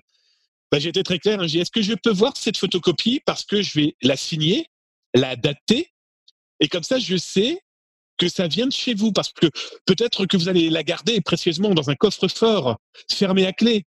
Bah, 0.71 0.79
j'ai 0.79 0.89
été 0.89 1.03
très 1.03 1.19
clair. 1.19 1.39
Hein. 1.41 1.47
J'ai 1.47 1.59
est-ce 1.59 1.71
que 1.71 1.81
je 1.81 1.93
peux 1.93 2.11
voir 2.11 2.35
cette 2.37 2.57
photocopie 2.57 3.21
parce 3.25 3.43
que 3.43 3.61
je 3.61 3.79
vais 3.79 3.95
la 4.01 4.15
signer, 4.15 4.67
la 5.13 5.35
dater, 5.35 5.91
et 6.59 6.67
comme 6.67 6.83
ça, 6.83 6.99
je 6.99 7.17
sais 7.17 7.61
que 8.17 8.27
ça 8.27 8.47
vient 8.47 8.67
de 8.67 8.73
chez 8.73 8.93
vous, 8.93 9.11
parce 9.11 9.31
que 9.31 9.47
peut-être 9.85 10.25
que 10.25 10.37
vous 10.37 10.49
allez 10.49 10.69
la 10.69 10.83
garder 10.83 11.21
précieusement 11.21 11.73
dans 11.73 11.89
un 11.89 11.95
coffre-fort, 11.95 12.77
fermé 13.11 13.45
à 13.45 13.53
clé, 13.53 13.85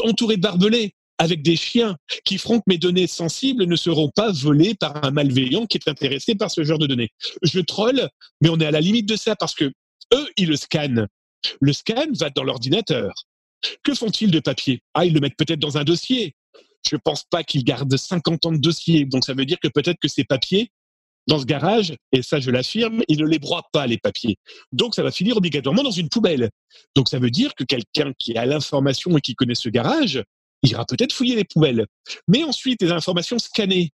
entouré 0.00 0.36
de 0.36 0.42
barbelés, 0.42 0.94
avec 1.18 1.42
des 1.42 1.56
chiens, 1.56 1.96
qui 2.24 2.38
feront 2.38 2.58
que 2.58 2.64
mes 2.68 2.78
données 2.78 3.08
sensibles 3.08 3.64
ne 3.64 3.76
seront 3.76 4.08
pas 4.08 4.30
volées 4.30 4.74
par 4.74 5.04
un 5.04 5.10
malveillant 5.10 5.66
qui 5.66 5.78
est 5.78 5.88
intéressé 5.88 6.36
par 6.36 6.50
ce 6.50 6.62
genre 6.62 6.78
de 6.78 6.86
données. 6.86 7.10
Je 7.42 7.58
troll, 7.60 8.08
mais 8.40 8.48
on 8.48 8.60
est 8.60 8.66
à 8.66 8.70
la 8.70 8.80
limite 8.80 9.06
de 9.06 9.16
ça, 9.16 9.34
parce 9.34 9.54
que 9.54 9.72
eux, 10.14 10.28
ils 10.36 10.48
le 10.48 10.56
scannent. 10.56 11.08
Le 11.60 11.72
scan 11.72 12.06
va 12.18 12.30
dans 12.30 12.44
l'ordinateur. 12.44 13.12
Que 13.82 13.94
font-ils 13.94 14.30
de 14.30 14.40
papier? 14.40 14.80
Ah, 14.94 15.04
ils 15.04 15.12
le 15.12 15.20
mettent 15.20 15.36
peut-être 15.36 15.58
dans 15.58 15.76
un 15.76 15.84
dossier. 15.84 16.36
Je 16.88 16.94
ne 16.94 17.00
pense 17.04 17.24
pas 17.24 17.42
qu'ils 17.42 17.64
gardent 17.64 17.96
50 17.96 18.46
ans 18.46 18.52
de 18.52 18.58
dossier. 18.58 19.04
Donc 19.04 19.24
ça 19.24 19.34
veut 19.34 19.44
dire 19.44 19.58
que 19.60 19.68
peut-être 19.68 19.98
que 20.00 20.08
ces 20.08 20.24
papiers 20.24 20.70
dans 21.26 21.38
ce 21.38 21.44
garage, 21.44 21.94
et 22.12 22.22
ça 22.22 22.40
je 22.40 22.50
l'affirme, 22.50 23.02
il 23.08 23.18
ne 23.18 23.26
les 23.26 23.38
broie 23.38 23.62
pas 23.72 23.86
les 23.86 23.98
papiers. 23.98 24.38
Donc 24.72 24.94
ça 24.94 25.02
va 25.02 25.10
finir 25.10 25.36
obligatoirement 25.36 25.82
dans 25.82 25.90
une 25.90 26.08
poubelle. 26.08 26.50
Donc 26.94 27.08
ça 27.08 27.18
veut 27.18 27.30
dire 27.30 27.54
que 27.54 27.64
quelqu'un 27.64 28.12
qui 28.18 28.36
a 28.36 28.46
l'information 28.46 29.16
et 29.16 29.20
qui 29.20 29.34
connaît 29.34 29.54
ce 29.54 29.68
garage 29.68 30.22
ira 30.62 30.84
peut-être 30.86 31.12
fouiller 31.12 31.36
les 31.36 31.44
poubelles. 31.44 31.86
Mais 32.26 32.44
ensuite, 32.44 32.82
les 32.82 32.90
informations 32.90 33.38
scannées. 33.38 33.90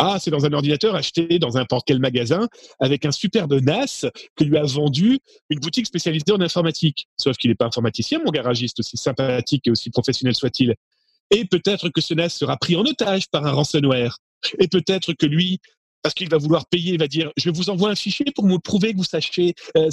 Ah, 0.00 0.18
c'est 0.20 0.30
dans 0.30 0.46
un 0.46 0.52
ordinateur 0.52 0.94
acheté 0.94 1.40
dans 1.40 1.50
n'importe 1.50 1.84
quel 1.86 1.98
magasin 1.98 2.48
avec 2.78 3.04
un 3.04 3.10
superbe 3.10 3.54
NAS 3.54 4.06
que 4.36 4.44
lui 4.44 4.56
a 4.56 4.62
vendu 4.62 5.18
une 5.50 5.58
boutique 5.58 5.86
spécialisée 5.86 6.30
en 6.30 6.40
informatique. 6.40 7.08
Sauf 7.16 7.36
qu'il 7.36 7.50
n'est 7.50 7.56
pas 7.56 7.66
informaticien, 7.66 8.20
mon 8.24 8.30
garagiste, 8.30 8.78
aussi 8.78 8.96
sympathique 8.96 9.66
et 9.66 9.70
aussi 9.72 9.90
professionnel 9.90 10.36
soit-il. 10.36 10.76
Et 11.30 11.44
peut-être 11.44 11.88
que 11.88 12.00
ce 12.00 12.14
NAS 12.14 12.28
sera 12.28 12.56
pris 12.56 12.76
en 12.76 12.82
otage 12.82 13.28
par 13.28 13.44
un 13.44 13.50
ransomware. 13.50 14.18
Et 14.60 14.68
peut-être 14.68 15.14
que 15.14 15.26
lui 15.26 15.58
parce 16.08 16.14
qu'il 16.14 16.30
va 16.30 16.38
vouloir 16.38 16.64
payer, 16.64 16.94
il 16.94 16.98
va 16.98 17.06
dire 17.06 17.30
je 17.36 17.50
vous 17.50 17.68
envoie 17.68 17.90
un 17.90 17.94
fichier 17.94 18.24
pour 18.34 18.46
me 18.46 18.56
prouver 18.56 18.92
que 18.92 18.96
vous 18.96 19.04
sachiez, 19.04 19.54
euh, 19.76 19.90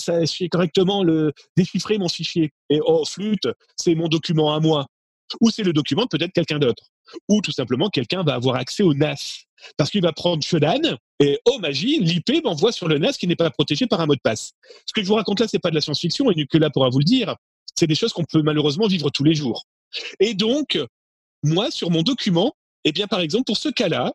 correctement 0.49 1.03
le 1.03 1.33
déchiffrer 1.57 1.97
mon 1.97 2.07
fichier. 2.07 2.53
Et 2.69 2.79
oh 2.85 3.03
flûte, 3.03 3.49
c'est 3.75 3.95
mon 3.95 4.07
document 4.07 4.55
à 4.55 4.61
moi. 4.61 4.85
Ou 5.41 5.49
c'est 5.49 5.63
le 5.63 5.73
document 5.73 6.07
peut-être 6.07 6.31
quelqu'un 6.31 6.57
d'autre. 6.57 6.85
Ou 7.27 7.41
tout 7.41 7.51
simplement 7.51 7.89
quelqu'un 7.89 8.23
va 8.23 8.35
avoir 8.35 8.55
accès 8.55 8.81
au 8.81 8.93
NAS 8.93 9.43
parce 9.75 9.89
qu'il 9.89 10.01
va 10.01 10.13
prendre 10.13 10.41
Shodan 10.41 10.97
et 11.19 11.37
oh 11.43 11.59
magie, 11.59 11.99
l'IP 11.99 12.45
m'envoie 12.45 12.71
sur 12.71 12.87
le 12.87 12.97
NAS 12.97 13.17
qui 13.19 13.27
n'est 13.27 13.35
pas 13.35 13.49
protégé 13.49 13.85
par 13.85 13.99
un 13.99 14.05
mot 14.05 14.15
de 14.15 14.21
passe. 14.23 14.53
Ce 14.85 14.93
que 14.93 15.01
je 15.01 15.07
vous 15.07 15.15
raconte 15.15 15.41
là, 15.41 15.49
c'est 15.49 15.59
pas 15.59 15.69
de 15.69 15.75
la 15.75 15.81
science-fiction 15.81 16.31
et 16.31 16.35
Nicolas 16.35 16.69
pourra 16.69 16.87
vous 16.87 16.99
le 16.99 17.03
dire. 17.03 17.35
C'est 17.77 17.87
des 17.87 17.95
choses 17.95 18.13
qu'on 18.13 18.23
peut 18.23 18.41
malheureusement 18.41 18.87
vivre 18.87 19.09
tous 19.09 19.25
les 19.25 19.35
jours. 19.35 19.65
Et 20.21 20.33
donc, 20.33 20.79
moi, 21.43 21.71
sur 21.71 21.91
mon 21.91 22.03
document, 22.03 22.53
eh 22.85 22.93
bien, 22.93 23.07
par 23.07 23.19
exemple, 23.19 23.43
pour 23.43 23.57
ce 23.57 23.67
cas-là, 23.67 24.13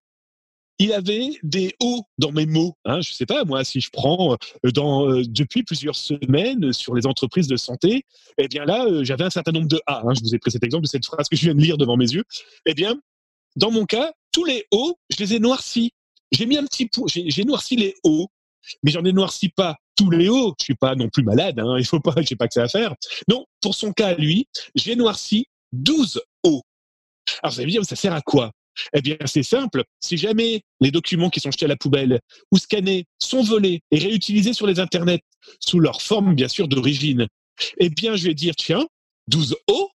il 0.80 0.94
avait 0.94 1.38
des 1.42 1.76
hauts 1.78 2.02
dans 2.16 2.32
mes 2.32 2.46
mots. 2.46 2.75
Hein, 2.87 3.02
je 3.02 3.12
sais 3.12 3.26
pas, 3.26 3.44
moi, 3.44 3.62
si 3.64 3.82
je 3.82 3.90
prends 3.90 4.32
euh, 4.32 4.37
euh, 4.64 5.22
depuis 5.28 5.62
plusieurs 5.62 5.94
semaines 5.94 6.72
sur 6.72 6.94
les 6.94 7.06
entreprises 7.06 7.49
de 7.49 7.56
santé, 7.56 8.06
eh 8.38 8.49
bien 8.49 8.64
là, 8.64 8.87
euh, 8.87 9.04
j'avais 9.04 9.25
un 9.25 9.30
certain 9.30 9.52
nombre 9.52 9.68
de 9.68 9.78
A. 9.87 10.00
Hein, 10.00 10.14
je 10.14 10.22
vous 10.22 10.34
ai 10.34 10.38
pris 10.38 10.50
cet 10.50 10.64
exemple 10.64 10.84
de 10.84 10.88
cette 10.88 11.04
phrase 11.04 11.28
que 11.28 11.37
je 11.37 11.42
viens 11.42 11.54
de 11.54 11.60
lire 11.60 11.76
devant 11.76 11.99
mes 11.99 12.10
yeux. 12.10 12.25
Eh 12.64 12.72
bien, 12.72 12.99
dans 13.56 13.70
mon 13.70 13.84
cas, 13.84 14.10
tous 14.32 14.44
les 14.44 14.64
hauts, 14.72 14.99
je 15.10 15.22
les 15.22 15.34
ai 15.34 15.38
noircis. 15.38 15.92
J'ai 16.32 16.46
mis 16.46 16.56
un 16.56 16.64
petit 16.64 16.87
point, 16.87 17.06
j'ai 17.06 17.44
noirci 17.44 17.76
les 17.76 17.94
hauts, 18.02 18.28
mais 18.82 18.90
j'en 18.90 19.04
ai 19.04 19.12
noirci 19.12 19.50
pas 19.50 19.76
tous 19.96 20.10
les 20.10 20.30
hauts. 20.30 20.54
Je 20.60 20.64
suis 20.64 20.76
pas 20.76 20.94
non 20.94 21.10
plus 21.10 21.25
malade, 21.25 21.58
hein, 21.58 21.76
il 21.78 21.84
faut 21.84 22.00
pas, 22.00 22.14
j'ai 22.22 22.37
pas 22.37 22.49
que 22.49 22.54
ça 22.54 22.62
à 22.62 22.68
faire. 22.68 22.94
Non, 23.28 23.44
pour 23.60 23.75
son 23.75 23.92
cas, 23.92 24.14
lui, 24.14 24.49
j'ai 24.75 24.96
noirci 24.96 25.46
12 25.72 26.22
hauts. 26.44 26.62
Alors, 27.42 27.52
vous 27.52 27.60
allez 27.60 27.66
me 27.66 27.72
dire, 27.72 27.84
ça 27.84 27.96
sert 27.96 28.14
à 28.14 28.22
quoi? 28.22 28.52
Eh 28.94 29.00
bien, 29.00 29.16
c'est 29.25 29.42
simple. 29.42 29.84
Si 30.00 30.16
jamais 30.16 30.62
les 30.80 30.90
documents 30.90 31.30
qui 31.30 31.40
sont 31.40 31.50
jetés 31.50 31.66
à 31.66 31.68
la 31.68 31.76
poubelle 31.76 32.20
ou 32.52 32.58
scannés 32.58 33.06
sont 33.18 33.42
volés 33.42 33.82
et 33.90 33.99
réutilisés 33.99 34.52
sur 34.52 34.66
les 34.66 34.80
internets 34.80 35.22
sous 35.60 35.80
leur 35.80 36.02
forme, 36.02 36.34
bien 36.34 36.49
sûr, 36.49 36.68
d'origine, 36.68 37.26
eh 37.78 37.90
bien, 37.90 38.16
je 38.16 38.25
vais 38.25 38.34
dire, 38.34 38.54
tiens, 38.56 38.87
12O, 39.30 39.88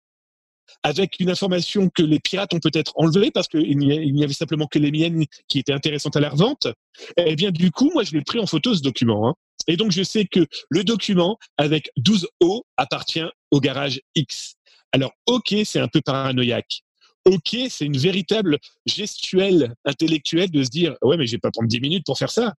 avec 0.83 1.19
une 1.19 1.31
information 1.31 1.89
que 1.89 2.03
les 2.03 2.21
pirates 2.21 2.53
ont 2.53 2.61
peut-être 2.61 2.93
enlevée 2.97 3.31
parce 3.31 3.49
qu'il 3.49 3.79
n'y 3.79 4.25
avait 4.25 4.35
simplement 4.35 4.67
que 4.67 4.79
les 4.79 4.91
miennes 4.91 5.25
qui 5.49 5.59
étaient 5.59 5.73
intéressantes 5.73 6.17
à 6.17 6.21
la 6.21 6.29
revente, 6.29 6.69
eh 7.17 7.37
bien, 7.37 7.51
du 7.51 7.71
coup, 7.71 7.91
moi, 7.95 8.05
je 8.05 8.13
l'ai 8.13 8.23
pris 8.23 8.39
en 8.39 8.47
photo, 8.47 8.75
ce 8.75 8.83
document. 8.83 9.29
Hein. 9.29 9.35
Et 9.67 9.77
donc, 9.77 9.93
je 9.93 10.03
sais 10.03 10.27
que 10.27 10.47
le 10.69 10.85
document 10.85 11.39
avec 11.57 11.91
12O 11.99 12.63
appartient 12.77 13.25
au 13.51 13.61
garage 13.61 14.01
X. 14.15 14.57
Alors, 14.93 15.13
OK, 15.27 15.55
c'est 15.65 15.81
un 15.81 15.89
peu 15.89 16.01
paranoïaque. 16.03 16.84
OK, 17.27 17.57
c'est 17.71 17.87
une 17.87 17.97
véritable 17.97 18.59
gestuelle 18.87 19.75
intellectuelle 19.85 20.51
de 20.51 20.63
se 20.63 20.71
dire 20.71 20.97
Ouais, 21.03 21.17
mais 21.17 21.27
je 21.27 21.33
vais 21.33 21.39
pas 21.39 21.51
prendre 21.51 21.69
10 21.69 21.81
minutes 21.81 22.05
pour 22.05 22.19
faire 22.19 22.31
ça. 22.31 22.55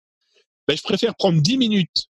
Ben, 0.67 0.75
je 0.75 0.81
préfère 0.81 1.15
prendre 1.15 1.39
10 1.41 1.57
minutes 1.57 2.07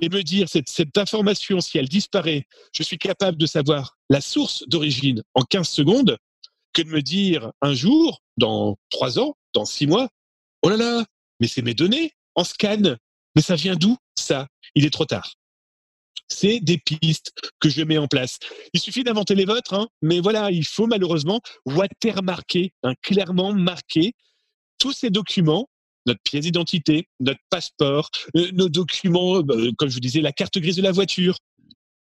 et 0.00 0.08
me 0.08 0.22
dire 0.22 0.48
cette, 0.48 0.68
cette 0.68 0.98
information, 0.98 1.60
si 1.60 1.78
elle 1.78 1.88
disparaît, 1.88 2.46
je 2.76 2.82
suis 2.82 2.98
capable 2.98 3.38
de 3.38 3.46
savoir 3.46 3.96
la 4.10 4.20
source 4.20 4.64
d'origine 4.66 5.22
en 5.34 5.42
15 5.42 5.68
secondes 5.68 6.18
que 6.72 6.82
de 6.82 6.88
me 6.88 7.00
dire 7.00 7.52
un 7.62 7.72
jour, 7.72 8.20
dans 8.36 8.76
3 8.90 9.18
ans, 9.18 9.36
dans 9.54 9.64
6 9.64 9.86
mois, 9.86 10.08
oh 10.62 10.68
là 10.68 10.76
là, 10.76 11.04
mais 11.40 11.46
c'est 11.46 11.62
mes 11.62 11.74
données 11.74 12.12
en 12.34 12.44
scan. 12.44 12.96
Mais 13.36 13.42
ça 13.42 13.54
vient 13.56 13.76
d'où 13.76 13.96
ça? 14.16 14.48
Il 14.74 14.84
est 14.84 14.90
trop 14.90 15.06
tard 15.06 15.34
c'est 16.28 16.60
des 16.60 16.78
pistes 16.78 17.32
que 17.60 17.68
je 17.68 17.82
mets 17.82 17.98
en 17.98 18.08
place. 18.08 18.38
Il 18.72 18.80
suffit 18.80 19.04
d'inventer 19.04 19.34
les 19.34 19.44
vôtres, 19.44 19.74
hein, 19.74 19.88
mais 20.02 20.20
voilà, 20.20 20.50
il 20.50 20.64
faut 20.64 20.86
malheureusement 20.86 21.40
watermarker, 21.66 22.72
hein, 22.82 22.94
clairement 23.02 23.52
marquer 23.52 24.12
tous 24.78 24.92
ces 24.92 25.10
documents 25.10 25.68
notre 26.06 26.20
pièce 26.22 26.44
d'identité, 26.44 27.08
notre 27.20 27.40
passeport, 27.50 28.10
euh, 28.36 28.50
nos 28.52 28.68
documents, 28.68 29.40
bah, 29.40 29.54
comme 29.78 29.88
je 29.88 29.94
vous 29.94 30.00
disais, 30.00 30.20
la 30.20 30.32
carte 30.32 30.58
grise 30.58 30.76
de 30.76 30.82
la 30.82 30.92
voiture, 30.92 31.38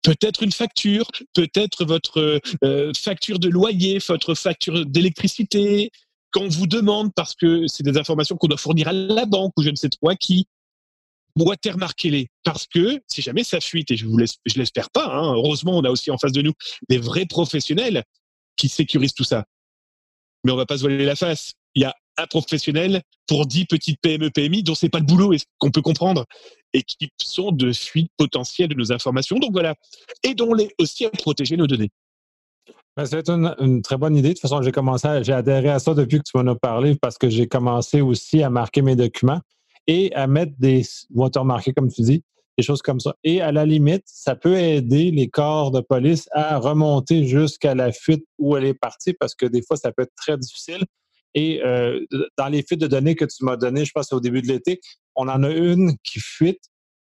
peut-être 0.02 0.44
une 0.44 0.52
facture, 0.52 1.06
peut-être 1.34 1.86
votre 1.86 2.42
euh, 2.64 2.92
facture 2.98 3.40
de 3.40 3.50
loyer, 3.50 4.00
votre 4.08 4.34
facture 4.34 4.86
d'électricité, 4.86 5.92
qu'on 6.32 6.48
vous 6.48 6.68
demande 6.68 7.14
parce 7.14 7.36
que 7.36 7.68
c'est 7.68 7.84
des 7.84 7.98
informations 7.98 8.38
qu'on 8.38 8.48
doit 8.48 8.58
fournir 8.58 8.88
à 8.88 8.94
la 8.94 9.26
banque 9.26 9.52
ou 9.58 9.64
je 9.64 9.70
ne 9.70 9.76
sais 9.76 9.90
trop 9.90 10.10
à 10.10 10.16
qui 10.16 10.48
watermarquez-les 11.38 12.28
parce 12.44 12.68
que 12.68 13.00
si 13.08 13.22
jamais 13.22 13.44
ça 13.44 13.60
fuite 13.60 13.92
et 13.92 13.98
je 13.98 14.06
vous 14.06 14.18
je 14.20 14.58
l'espère 14.58 14.90
pas, 14.90 15.08
hein, 15.08 15.34
heureusement 15.34 15.78
on 15.78 15.84
a 15.84 15.90
aussi 15.90 16.12
en 16.12 16.18
face 16.18 16.32
de 16.32 16.42
nous 16.42 16.54
des 16.90 16.98
vrais 16.98 17.26
professionnels 17.26 18.04
qui 18.58 18.70
sécurisent 18.70 19.14
tout 19.14 19.24
ça. 19.24 19.46
Mais 20.44 20.52
on 20.52 20.56
va 20.56 20.66
pas 20.66 20.78
se 20.78 20.82
voiler 20.82 21.06
la 21.06 21.16
face. 21.16 21.54
Il 21.76 21.84
y 21.84 21.86
a 21.86 21.96
un 22.18 22.28
professionnel 22.28 23.02
pour 23.28 23.46
10 23.46 23.66
petites 23.66 24.00
PME 24.02 24.30
PMI 24.30 24.64
dont 24.64 24.76
c'est 24.76 24.90
pas 24.90 25.00
le 25.00 25.06
boulot 25.06 25.34
et 25.34 25.38
qu'on 25.58 25.72
peut 25.72 25.82
comprendre 25.82 26.26
et 26.74 26.84
qui 26.84 27.10
sont 27.22 27.52
de 27.52 27.72
fuite 27.72 28.12
potentielle 28.18 28.70
de 28.70 28.76
nos 28.76 28.92
informations. 28.92 29.38
Donc 29.38 29.52
voilà, 29.52 29.76
aidons-les 30.24 30.70
aussi 30.80 31.06
à 31.06 31.10
protéger 31.10 31.58
nos 31.58 31.68
données. 31.68 31.90
Ben, 32.98 33.06
c'est 33.06 33.30
une, 33.30 33.56
une, 33.60 33.82
très 33.82 33.98
bonne 33.98 34.18
idée. 34.18 34.30
De 34.30 34.34
toute 34.34 34.42
façon, 34.42 34.62
j'ai 34.62 34.72
commencé, 34.72 35.08
j'ai 35.24 35.32
adhéré 35.32 35.70
à 35.70 35.80
ça 35.80 35.94
depuis 35.94 36.18
que 36.18 36.24
tu 36.30 36.38
m'en 36.38 36.52
as 36.52 36.56
parlé 36.56 36.96
parce 36.96 37.18
que 37.18 37.30
j'ai 37.30 37.48
commencé 37.48 38.02
aussi 38.02 38.44
à 38.44 38.50
marquer 38.50 38.82
mes 38.82 38.98
documents 38.98 39.40
et 39.88 40.14
à 40.14 40.28
mettre 40.28 40.54
des 40.60 40.84
watermarkés, 41.14 41.74
comme 41.74 41.90
tu 41.90 42.02
dis, 42.02 42.24
des 42.58 42.64
choses 42.64 42.82
comme 42.82 43.00
ça. 43.00 43.16
Et 43.24 43.42
à 43.42 43.52
la 43.52 43.66
limite, 43.66 44.04
ça 44.06 44.36
peut 44.36 44.58
aider 44.58 45.12
les 45.12 45.30
corps 45.30 45.72
de 45.72 45.82
police 45.82 46.28
à 46.32 46.58
remonter 46.58 47.26
jusqu'à 47.26 47.76
la 47.76 47.92
fuite 47.92 48.26
où 48.38 48.56
elle 48.58 48.66
est 48.66 48.74
partie 48.74 49.14
parce 49.14 49.36
que 49.36 49.46
des 49.46 49.62
fois, 49.62 49.78
ça 49.78 49.92
peut 49.92 50.04
être 50.04 50.16
très 50.16 50.38
difficile. 50.38 50.84
Et 51.34 51.62
euh, 51.64 52.06
dans 52.38 52.50
les 52.50 52.62
fuites 52.62 52.82
de 52.82 52.88
données 52.88 53.16
que 53.16 53.26
tu 53.26 53.46
m'as 53.46 53.56
données, 53.56 53.86
je 53.86 53.92
pense 53.94 54.12
au 54.12 54.20
début 54.20 54.42
de 54.42 54.48
l'été, 54.48 54.82
on 55.16 55.30
en 55.30 55.44
a 55.44 55.50
une 55.50 55.96
qui 56.04 56.20
fuite, 56.20 56.62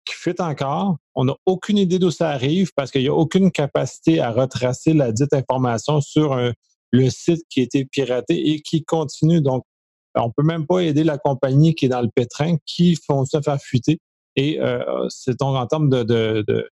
qui 0.03 0.13
fuite 0.13 0.41
encore. 0.41 0.97
On 1.15 1.25
n'a 1.25 1.35
aucune 1.45 1.77
idée 1.77 1.99
d'où 1.99 2.11
ça 2.11 2.29
arrive 2.29 2.71
parce 2.75 2.91
qu'il 2.91 3.01
n'y 3.01 3.07
a 3.07 3.13
aucune 3.13 3.51
capacité 3.51 4.19
à 4.19 4.31
retracer 4.31 4.93
la 4.93 5.13
dite 5.13 5.33
information 5.33 6.01
sur 6.01 6.37
le 6.91 7.09
site 7.09 7.43
qui 7.49 7.61
a 7.61 7.63
été 7.63 7.85
piraté 7.85 8.51
et 8.51 8.61
qui 8.61 8.83
continue. 8.83 9.41
Donc, 9.41 9.63
on 10.15 10.31
peut 10.31 10.43
même 10.43 10.65
pas 10.65 10.79
aider 10.79 11.03
la 11.03 11.17
compagnie 11.17 11.75
qui 11.75 11.85
est 11.85 11.89
dans 11.89 12.01
le 12.01 12.09
pétrin 12.13 12.57
qui 12.65 12.95
font 12.95 13.25
ça 13.25 13.41
faire 13.41 13.59
fuiter. 13.61 13.99
Et 14.35 14.59
euh, 14.59 15.07
c'est 15.09 15.37
donc 15.39 15.55
en 15.55 15.67
termes 15.67 15.89
de, 15.89 16.03
de, 16.03 16.69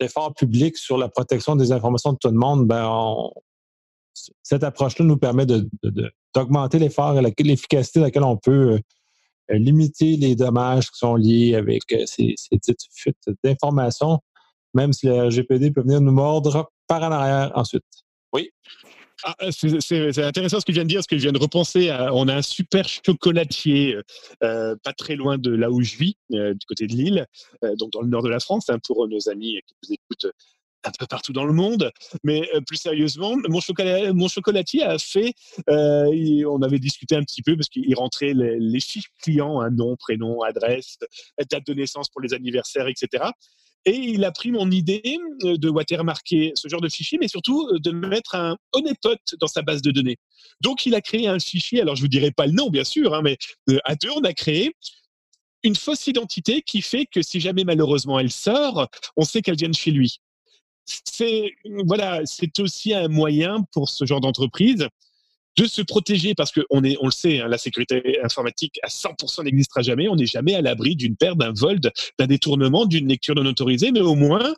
d'efforts 0.00 0.34
publics 0.34 0.76
sur 0.76 0.98
la 0.98 1.08
protection 1.08 1.56
des 1.56 1.72
informations 1.72 2.12
de 2.12 2.18
tout 2.20 2.28
le 2.28 2.38
monde, 2.38 2.66
ben 2.66 3.30
cette 4.42 4.62
approche-là 4.62 5.04
nous 5.04 5.16
permet 5.16 5.46
d'augmenter 6.34 6.78
l'effort 6.78 7.18
et 7.18 7.42
l'efficacité 7.42 8.00
à 8.00 8.02
laquelle 8.02 8.24
on 8.24 8.36
peut 8.36 8.78
euh, 9.50 9.58
limiter 9.58 10.16
les 10.16 10.36
dommages 10.36 10.90
qui 10.90 10.98
sont 10.98 11.16
liés 11.16 11.54
avec 11.54 11.82
euh, 11.92 12.04
ces, 12.06 12.34
ces 12.36 12.58
petites 12.58 12.82
fuites 12.92 13.30
d'informations, 13.42 14.20
même 14.74 14.92
si 14.92 15.06
le 15.06 15.28
RGPD 15.28 15.70
peut 15.70 15.82
venir 15.82 16.00
nous 16.00 16.12
mordre 16.12 16.70
par 16.86 17.02
en 17.02 17.12
arrière 17.12 17.52
ensuite. 17.54 17.84
Oui. 18.32 18.50
Ah, 19.24 19.36
euh, 19.42 19.50
c'est 19.52 20.22
intéressant 20.22 20.58
ce 20.60 20.64
que 20.64 20.72
je 20.72 20.76
viens 20.76 20.84
de 20.84 20.88
dire, 20.88 20.98
parce 20.98 21.06
que 21.06 21.16
je 21.16 21.22
viens 21.22 21.32
de 21.32 21.38
repenser 21.38 21.90
à, 21.90 22.12
on 22.12 22.26
a 22.28 22.34
un 22.34 22.42
super 22.42 22.88
chocolatier 22.88 23.96
euh, 24.42 24.74
pas 24.82 24.92
très 24.92 25.14
loin 25.14 25.38
de 25.38 25.50
là 25.50 25.70
où 25.70 25.80
je 25.82 25.96
vis, 25.96 26.16
euh, 26.32 26.54
du 26.54 26.66
côté 26.66 26.86
de 26.86 26.94
Lille, 26.94 27.26
donc 27.78 27.92
dans 27.92 28.00
le 28.00 28.08
nord 28.08 28.22
de 28.22 28.28
la 28.28 28.40
France, 28.40 28.68
hein, 28.68 28.78
pour 28.84 29.06
nos 29.08 29.28
amis 29.28 29.60
qui 29.66 29.74
nous 29.82 29.94
écoutent 29.94 30.32
un 30.84 30.90
peu 30.98 31.06
partout 31.06 31.32
dans 31.32 31.44
le 31.44 31.52
monde. 31.52 31.92
Mais 32.24 32.48
plus 32.66 32.76
sérieusement, 32.76 33.36
mon, 33.48 33.60
mon 34.14 34.28
chocolatier 34.28 34.82
a 34.82 34.98
fait, 34.98 35.34
on 35.68 36.62
avait 36.62 36.80
discuté 36.80 37.14
un 37.14 37.22
petit 37.22 37.42
peu 37.42 37.56
parce 37.56 37.68
qu'il 37.68 37.94
rentrait 37.94 38.34
les, 38.34 38.80
fiches 38.80 39.12
clients, 39.22 39.60
un 39.60 39.70
nom, 39.70 39.94
prénom, 39.96 40.42
adresse, 40.42 40.98
date 41.50 41.66
de 41.66 41.74
naissance 41.74 42.08
pour 42.08 42.20
les 42.20 42.34
anniversaires, 42.34 42.88
etc. 42.88 43.24
Et 43.84 43.96
il 43.96 44.24
a 44.24 44.30
pris 44.30 44.52
mon 44.52 44.70
idée 44.70 45.18
euh, 45.44 45.56
de 45.56 45.68
watermarker 45.68 46.52
ce 46.54 46.68
genre 46.68 46.80
de 46.80 46.88
fichier, 46.88 47.18
mais 47.20 47.28
surtout 47.28 47.68
euh, 47.68 47.78
de 47.80 47.90
mettre 47.90 48.36
un 48.36 48.56
honeypot 48.72 49.16
dans 49.40 49.46
sa 49.48 49.62
base 49.62 49.82
de 49.82 49.90
données. 49.90 50.18
Donc, 50.60 50.86
il 50.86 50.94
a 50.94 51.00
créé 51.00 51.26
un 51.26 51.38
fichier, 51.38 51.80
alors 51.80 51.96
je 51.96 52.02
vous 52.02 52.08
dirai 52.08 52.30
pas 52.30 52.46
le 52.46 52.52
nom, 52.52 52.70
bien 52.70 52.84
sûr, 52.84 53.14
hein, 53.14 53.22
mais 53.22 53.36
à 53.84 53.96
deux, 53.96 54.10
on 54.16 54.22
a 54.22 54.32
créé 54.32 54.72
une 55.64 55.76
fausse 55.76 56.06
identité 56.06 56.62
qui 56.62 56.82
fait 56.82 57.06
que 57.06 57.22
si 57.22 57.40
jamais 57.40 57.64
malheureusement 57.64 58.18
elle 58.18 58.32
sort, 58.32 58.88
on 59.16 59.24
sait 59.24 59.42
qu'elle 59.42 59.56
vient 59.56 59.68
de 59.68 59.74
chez 59.74 59.92
lui. 59.92 60.18
C'est 60.84 61.52
voilà, 61.86 62.22
c'est 62.24 62.58
aussi 62.58 62.92
un 62.92 63.06
moyen 63.06 63.64
pour 63.72 63.88
ce 63.88 64.04
genre 64.04 64.20
d'entreprise 64.20 64.88
de 65.56 65.66
se 65.66 65.82
protéger 65.82 66.34
parce 66.34 66.52
est, 66.56 66.64
on 66.70 66.80
le 66.80 67.10
sait, 67.10 67.40
hein, 67.40 67.48
la 67.48 67.58
sécurité 67.58 68.18
informatique 68.22 68.78
à 68.82 68.88
100% 68.88 69.44
n'existera 69.44 69.82
jamais. 69.82 70.08
On 70.08 70.16
n'est 70.16 70.26
jamais 70.26 70.54
à 70.54 70.62
l'abri 70.62 70.96
d'une 70.96 71.16
perte, 71.16 71.38
d'un 71.38 71.52
vol, 71.52 71.78
d'un 71.80 72.26
détournement, 72.26 72.86
d'une 72.86 73.08
lecture 73.08 73.34
non 73.34 73.46
autorisée, 73.46 73.92
mais 73.92 74.00
au 74.00 74.14
moins, 74.14 74.54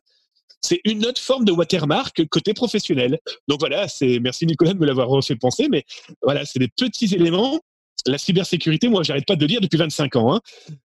c'est 0.60 0.80
une 0.84 1.04
autre 1.04 1.20
forme 1.20 1.44
de 1.44 1.52
watermark 1.52 2.26
côté 2.28 2.54
professionnel. 2.54 3.18
Donc 3.48 3.60
voilà, 3.60 3.86
merci 4.20 4.46
Nicolas 4.46 4.72
de 4.72 4.78
me 4.78 4.86
l'avoir 4.86 5.08
refait 5.08 5.36
penser, 5.36 5.68
mais 5.68 5.84
voilà, 6.22 6.44
c'est 6.44 6.58
des 6.58 6.68
petits 6.68 7.14
éléments. 7.14 7.60
La 8.06 8.18
cybersécurité, 8.18 8.88
moi, 8.88 9.02
j'arrête 9.02 9.26
pas 9.26 9.36
de 9.36 9.40
le 9.40 9.46
dire 9.46 9.60
depuis 9.60 9.78
25 9.78 10.16
ans. 10.16 10.34
Hein. 10.34 10.40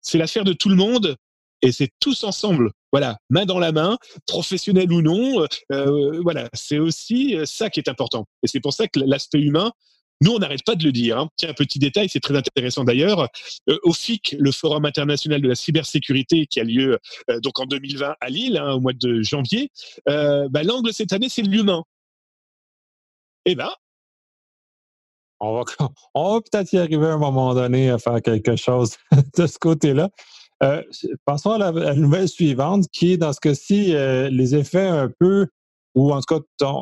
C'est 0.01 0.19
l'affaire 0.19 0.45
de 0.45 0.53
tout 0.53 0.69
le 0.69 0.77
monde 0.77 1.17
et 1.63 1.73
c'est 1.73 1.91
tous 2.01 2.25
ensemble. 2.25 2.73
Voilà, 2.91 3.19
main 3.31 3.47
dans 3.47 3.59
la 3.59 3.73
main, 3.73 3.97
professionnel 4.27 4.93
ou 4.93 5.01
non. 5.01 5.47
Euh, 5.71 6.21
voilà, 6.23 6.51
c'est 6.53 6.79
aussi 6.79 7.37
ça 7.45 7.71
qui 7.71 7.81
est 7.81 7.89
important. 7.89 8.27
Et 8.43 8.49
c'est 8.49 8.61
pour 8.61 8.75
ça 8.75 8.89
que 8.89 9.01
l'aspect 9.01 9.41
humain, 9.41 9.73
nous, 10.23 10.33
on 10.33 10.39
n'arrête 10.39 10.65
pas 10.65 10.77
de 10.77 10.85
le 10.85 10.93
dire. 10.93 11.19
Hein. 11.19 11.29
Tiens, 11.37 11.51
un 11.51 11.55
petit 11.55 11.81
détail, 11.81 12.09
c'est 12.09 12.21
très 12.21 12.37
intéressant 12.37 12.85
d'ailleurs. 12.85 13.29
Euh, 13.69 13.79
au 13.83 13.93
FIC, 13.93 14.37
le 14.39 14.53
Forum 14.53 14.85
international 14.85 15.41
de 15.41 15.49
la 15.49 15.57
cybersécurité 15.57 16.47
qui 16.47 16.61
a 16.61 16.65
lieu 16.65 16.99
euh, 17.31 17.41
donc 17.41 17.59
en 17.59 17.67
2020 17.67 18.15
à 18.21 18.31
Lille, 18.31 18.57
hein, 18.57 18.75
au 18.75 18.81
mois 18.81 18.93
de 18.93 19.23
janvier, 19.23 19.71
euh, 20.09 20.49
bah, 20.49 20.63
l'angle 20.63 20.93
cette 20.93 21.13
année, 21.13 21.29
c'est 21.29 21.43
l'humain. 21.43 21.83
Eh 23.47 23.57
ben, 23.57 23.71
on 25.41 25.55
va, 25.55 25.65
on 26.15 26.35
va 26.35 26.41
peut-être 26.41 26.73
y 26.73 26.79
arriver 26.79 27.07
à 27.07 27.15
un 27.15 27.19
moment 27.19 27.53
donné 27.55 27.91
à 27.91 27.99
faire 27.99 28.23
quelque 28.23 28.55
chose 28.55 28.97
de 29.37 29.47
ce 29.47 29.59
côté-là. 29.59 30.09
Euh, 30.63 30.85
passons 31.25 31.51
à 31.51 31.59
la, 31.59 31.95
nouvelle 31.95 32.29
suivante, 32.29 32.85
qui 32.93 33.15
est 33.15 33.17
dans 33.17 33.33
ce 33.33 33.41
cas-ci 33.41 33.95
les 34.31 34.55
effets 34.55 34.87
un 34.87 35.11
peu, 35.19 35.49
ou 35.97 36.13
en 36.13 36.21
tout 36.21 36.39
cas 36.39 36.77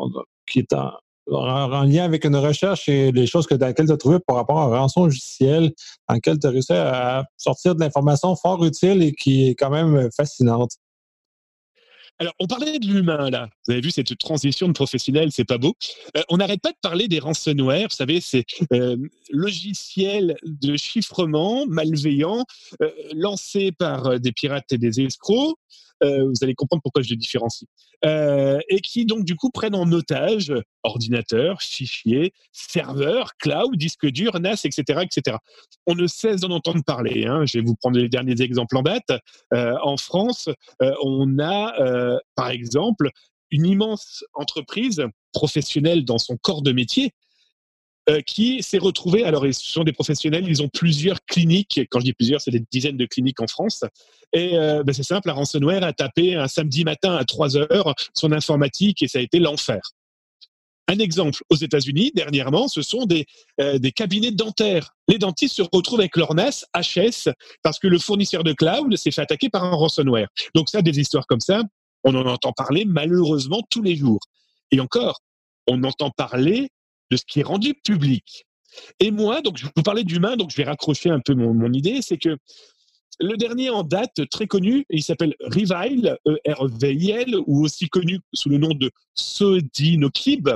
qui 0.46 0.58
est 0.58 0.74
en, 0.74 0.90
en, 1.30 1.84
lien 1.84 2.04
avec 2.04 2.24
une 2.24 2.36
recherche 2.36 2.88
et 2.88 3.12
les 3.12 3.26
choses 3.26 3.46
que, 3.46 3.54
dans 3.54 3.66
lesquelles 3.66 3.86
tu 3.86 3.92
as 3.92 3.96
trouvé 3.96 4.18
par 4.26 4.36
rapport 4.36 4.58
à 4.58 4.64
un 4.64 4.78
rançon 4.78 5.04
logiciel, 5.04 5.72
dans 6.08 6.14
lequel 6.14 6.38
tu 6.38 6.46
as 6.46 6.50
réussi 6.50 6.72
à 6.72 7.24
sortir 7.36 7.74
de 7.74 7.80
l'information 7.80 8.34
fort 8.36 8.64
utile 8.64 9.02
et 9.02 9.12
qui 9.12 9.48
est 9.48 9.54
quand 9.54 9.70
même 9.70 10.08
fascinante. 10.16 10.72
Alors, 12.20 12.34
on 12.38 12.46
parlait 12.46 12.78
de 12.78 12.86
l'humain, 12.86 13.30
là. 13.30 13.48
Vous 13.66 13.72
avez 13.72 13.80
vu 13.80 13.90
cette 13.90 14.18
transition 14.18 14.68
de 14.68 14.74
professionnel, 14.74 15.32
c'est 15.32 15.46
pas 15.46 15.56
beau. 15.56 15.74
Euh, 16.18 16.22
on 16.28 16.36
n'arrête 16.36 16.60
pas 16.60 16.72
de 16.72 16.76
parler 16.82 17.08
des 17.08 17.18
ransomware. 17.18 17.88
Vous 17.88 17.96
savez, 17.96 18.20
c'est 18.20 18.44
euh, 18.74 18.98
logiciels 19.30 20.36
de 20.44 20.76
chiffrement 20.76 21.64
malveillants 21.66 22.44
euh, 22.82 22.90
lancés 23.14 23.72
par 23.72 24.20
des 24.20 24.32
pirates 24.32 24.70
et 24.70 24.76
des 24.76 25.00
escrocs 25.00 25.56
vous 26.02 26.34
allez 26.42 26.54
comprendre 26.54 26.82
pourquoi 26.82 27.02
je 27.02 27.10
les 27.10 27.16
différencie. 27.16 27.68
et 28.04 28.80
qui 28.82 29.06
donc 29.06 29.24
du 29.24 29.36
coup 29.36 29.50
prennent 29.50 29.74
en 29.74 29.90
otage 29.92 30.52
ordinateur, 30.82 31.60
fichiers, 31.62 32.32
serveurs, 32.52 33.36
cloud, 33.36 33.76
disque 33.76 34.06
dur, 34.06 34.38
NAS, 34.40 34.64
etc., 34.64 35.02
etc. 35.02 35.36
On 35.86 35.94
ne 35.94 36.06
cesse 36.06 36.40
d'en 36.40 36.50
entendre 36.50 36.82
parler. 36.84 37.26
Hein. 37.26 37.44
Je 37.46 37.58
vais 37.58 37.64
vous 37.64 37.74
prendre 37.74 37.98
les 37.98 38.08
derniers 38.08 38.40
exemples 38.40 38.76
en 38.76 38.82
date. 38.82 39.10
en 39.52 39.96
France, 39.96 40.48
on 41.02 41.38
a 41.38 42.18
par 42.34 42.50
exemple 42.50 43.10
une 43.50 43.66
immense 43.66 44.24
entreprise 44.34 45.04
professionnelle 45.32 46.04
dans 46.04 46.18
son 46.18 46.36
corps 46.36 46.62
de 46.62 46.72
métier 46.72 47.12
euh, 48.08 48.20
qui 48.22 48.62
s'est 48.62 48.78
retrouvé, 48.78 49.24
alors 49.24 49.44
ce 49.44 49.72
sont 49.72 49.84
des 49.84 49.92
professionnels, 49.92 50.44
ils 50.48 50.62
ont 50.62 50.68
plusieurs 50.68 51.18
cliniques, 51.26 51.80
quand 51.90 52.00
je 52.00 52.06
dis 52.06 52.12
plusieurs, 52.12 52.40
c'est 52.40 52.50
des 52.50 52.64
dizaines 52.70 52.96
de 52.96 53.06
cliniques 53.06 53.40
en 53.40 53.46
France, 53.46 53.84
et 54.32 54.56
euh, 54.56 54.82
ben 54.82 54.92
c'est 54.92 55.02
simple, 55.02 55.28
la 55.28 55.34
ransomware 55.34 55.84
a 55.84 55.92
tapé 55.92 56.34
un 56.34 56.48
samedi 56.48 56.84
matin 56.84 57.14
à 57.14 57.24
3 57.24 57.56
heures 57.56 57.94
son 58.14 58.32
informatique 58.32 59.02
et 59.02 59.08
ça 59.08 59.18
a 59.18 59.22
été 59.22 59.38
l'enfer. 59.38 59.80
Un 60.88 60.98
exemple, 60.98 61.40
aux 61.50 61.56
États-Unis, 61.56 62.10
dernièrement, 62.14 62.66
ce 62.66 62.82
sont 62.82 63.06
des, 63.06 63.26
euh, 63.60 63.78
des 63.78 63.92
cabinets 63.92 64.32
dentaires. 64.32 64.96
Les 65.06 65.18
dentistes 65.18 65.56
se 65.56 65.62
retrouvent 65.62 66.00
avec 66.00 66.16
leur 66.16 66.34
NAS 66.34 66.64
HS 66.74 67.30
parce 67.62 67.78
que 67.78 67.86
le 67.86 67.98
fournisseur 67.98 68.42
de 68.42 68.52
cloud 68.52 68.96
s'est 68.96 69.12
fait 69.12 69.20
attaquer 69.20 69.50
par 69.50 69.62
un 69.62 69.70
ransomware. 69.70 70.28
Donc 70.54 70.68
ça, 70.68 70.82
des 70.82 70.98
histoires 70.98 71.26
comme 71.28 71.40
ça, 71.40 71.62
on 72.02 72.14
en 72.16 72.26
entend 72.26 72.52
parler 72.52 72.84
malheureusement 72.86 73.62
tous 73.70 73.82
les 73.82 73.94
jours. 73.94 74.20
Et 74.72 74.80
encore, 74.80 75.20
on 75.68 75.84
entend 75.84 76.10
parler 76.10 76.70
de 77.10 77.16
ce 77.16 77.24
qui 77.26 77.40
est 77.40 77.44
rendu 77.44 77.74
public. 77.74 78.46
Et 79.00 79.10
moi, 79.10 79.42
donc 79.42 79.58
je 79.58 79.66
vous 79.74 79.82
parlais 79.82 80.04
d'humain, 80.04 80.36
donc 80.36 80.50
je 80.50 80.56
vais 80.56 80.64
raccrocher 80.64 81.10
un 81.10 81.20
peu 81.20 81.34
mon, 81.34 81.72
idée, 81.72 82.00
c'est 82.02 82.18
que 82.18 82.36
le 83.18 83.36
dernier 83.36 83.68
en 83.68 83.82
date, 83.82 84.28
très 84.30 84.46
connu, 84.46 84.86
il 84.88 85.02
s'appelle 85.02 85.34
Revile, 85.40 86.16
E-R-V-I-L, 86.26 87.36
ou 87.46 87.64
aussi 87.64 87.88
connu 87.88 88.20
sous 88.32 88.48
le 88.48 88.58
nom 88.58 88.72
de 88.72 88.90
Sodinokib. 89.14 90.48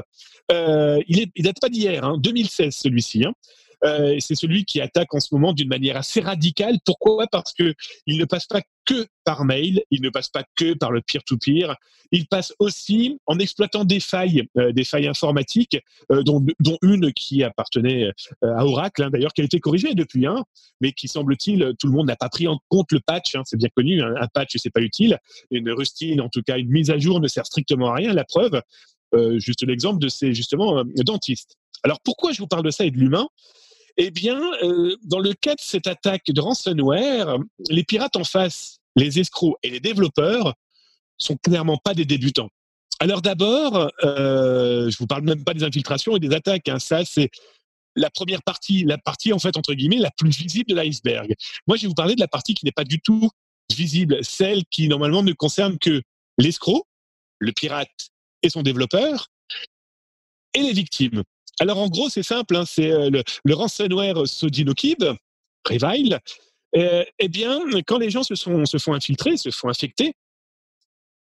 Euh, 0.50 0.98
il, 1.08 1.26
il 1.34 1.44
date 1.44 1.60
pas 1.60 1.68
d'hier, 1.68 2.04
hein, 2.04 2.16
2016 2.18 2.74
celui-ci. 2.74 3.24
Hein. 3.24 3.34
Euh, 3.84 4.16
c'est 4.18 4.34
celui 4.34 4.64
qui 4.64 4.80
attaque 4.80 5.14
en 5.14 5.20
ce 5.20 5.28
moment 5.32 5.52
d'une 5.52 5.68
manière 5.68 5.96
assez 5.96 6.20
radicale. 6.20 6.78
Pourquoi? 6.84 7.26
Parce 7.26 7.52
que 7.52 7.74
il 8.06 8.18
ne 8.18 8.24
passe 8.24 8.46
pas 8.46 8.62
que 8.86 9.06
par 9.24 9.44
mail, 9.44 9.82
il 9.90 10.02
ne 10.02 10.10
passe 10.10 10.28
pas 10.28 10.44
que 10.56 10.74
par 10.74 10.90
le 10.90 11.00
peer-to-peer, 11.00 11.74
il 12.12 12.26
passe 12.26 12.52
aussi 12.58 13.18
en 13.26 13.38
exploitant 13.38 13.84
des 13.84 14.00
failles, 14.00 14.44
euh, 14.58 14.72
des 14.72 14.84
failles 14.84 15.06
informatiques, 15.06 15.78
euh, 16.12 16.22
dont, 16.22 16.44
une 16.82 17.12
qui 17.12 17.42
appartenait 17.42 18.10
à 18.42 18.66
Oracle, 18.66 19.04
hein, 19.04 19.10
d'ailleurs, 19.10 19.32
qui 19.32 19.40
a 19.40 19.44
été 19.44 19.58
corrigée 19.58 19.94
depuis, 19.94 20.26
hein, 20.26 20.44
mais 20.80 20.92
qui 20.92 21.08
semble-t-il, 21.08 21.74
tout 21.78 21.86
le 21.86 21.92
monde 21.94 22.08
n'a 22.08 22.16
pas 22.16 22.28
pris 22.28 22.46
en 22.46 22.58
compte 22.68 22.92
le 22.92 23.00
patch, 23.00 23.34
hein, 23.34 23.42
c'est 23.44 23.56
bien 23.56 23.70
connu, 23.74 24.02
un, 24.02 24.14
un 24.16 24.28
patch 24.28 24.52
c'est 24.56 24.70
pas 24.70 24.82
utile, 24.82 25.18
une 25.50 25.70
rustine, 25.70 26.20
en 26.20 26.28
tout 26.28 26.42
cas 26.42 26.58
une 26.58 26.70
mise 26.70 26.90
à 26.90 26.98
jour 26.98 27.20
ne 27.20 27.28
sert 27.28 27.46
strictement 27.46 27.90
à 27.90 27.94
rien, 27.94 28.12
la 28.12 28.24
preuve, 28.24 28.60
juste 29.36 29.62
l'exemple 29.62 30.00
de 30.00 30.08
ces 30.08 30.34
justement 30.34 30.82
dentistes. 30.96 31.56
Alors 31.84 32.00
pourquoi 32.04 32.32
je 32.32 32.38
vous 32.38 32.48
parle 32.48 32.64
de 32.64 32.70
ça 32.70 32.84
et 32.84 32.90
de 32.90 32.98
l'humain? 32.98 33.28
Eh 33.96 34.10
bien, 34.10 34.40
euh, 34.62 34.96
dans 35.04 35.20
le 35.20 35.32
cas 35.34 35.54
de 35.54 35.60
cette 35.60 35.86
attaque 35.86 36.26
de 36.26 36.40
ransomware, 36.40 37.38
les 37.70 37.84
pirates 37.84 38.16
en 38.16 38.24
face, 38.24 38.78
les 38.96 39.18
escrocs 39.18 39.56
et 39.62 39.70
les 39.70 39.80
développeurs 39.80 40.54
sont 41.18 41.36
clairement 41.36 41.78
pas 41.78 41.94
des 41.94 42.04
débutants. 42.04 42.48
Alors 43.00 43.22
d'abord, 43.22 43.90
euh, 44.02 44.90
je 44.90 44.96
vous 44.98 45.06
parle 45.06 45.22
même 45.22 45.44
pas 45.44 45.54
des 45.54 45.64
infiltrations 45.64 46.16
et 46.16 46.20
des 46.20 46.34
attaques. 46.34 46.68
Hein. 46.68 46.78
Ça, 46.78 47.04
c'est 47.04 47.30
la 47.96 48.10
première 48.10 48.42
partie, 48.42 48.84
la 48.84 48.98
partie 48.98 49.32
en 49.32 49.38
fait 49.38 49.56
entre 49.56 49.74
guillemets 49.74 49.98
la 49.98 50.10
plus 50.10 50.30
visible 50.30 50.70
de 50.70 50.74
l'iceberg. 50.74 51.34
Moi, 51.66 51.76
je 51.76 51.82
vais 51.82 51.88
vous 51.88 51.94
parler 51.94 52.14
de 52.14 52.20
la 52.20 52.28
partie 52.28 52.54
qui 52.54 52.64
n'est 52.64 52.72
pas 52.72 52.84
du 52.84 53.00
tout 53.00 53.30
visible, 53.72 54.18
celle 54.22 54.64
qui 54.66 54.88
normalement 54.88 55.22
ne 55.22 55.32
concerne 55.32 55.78
que 55.78 56.02
l'escroc, 56.38 56.86
le 57.38 57.52
pirate 57.52 58.10
et 58.42 58.48
son 58.48 58.62
développeur, 58.62 59.28
et 60.54 60.60
les 60.60 60.72
victimes. 60.72 61.22
Alors 61.60 61.78
en 61.78 61.88
gros, 61.88 62.08
c'est 62.08 62.22
simple, 62.22 62.56
hein, 62.56 62.64
c'est 62.66 62.90
euh, 62.90 63.10
le, 63.10 63.54
ransomware 63.54 64.26
Sodinokib, 64.26 65.04
Revile. 65.68 66.18
Euh, 66.76 67.04
eh 67.20 67.28
bien, 67.28 67.60
quand 67.86 67.98
les 67.98 68.10
gens 68.10 68.24
se, 68.24 68.34
font 68.34 68.94
infiltrer, 68.94 69.36
se 69.36 69.50
font 69.50 69.68
infecter, 69.68 70.14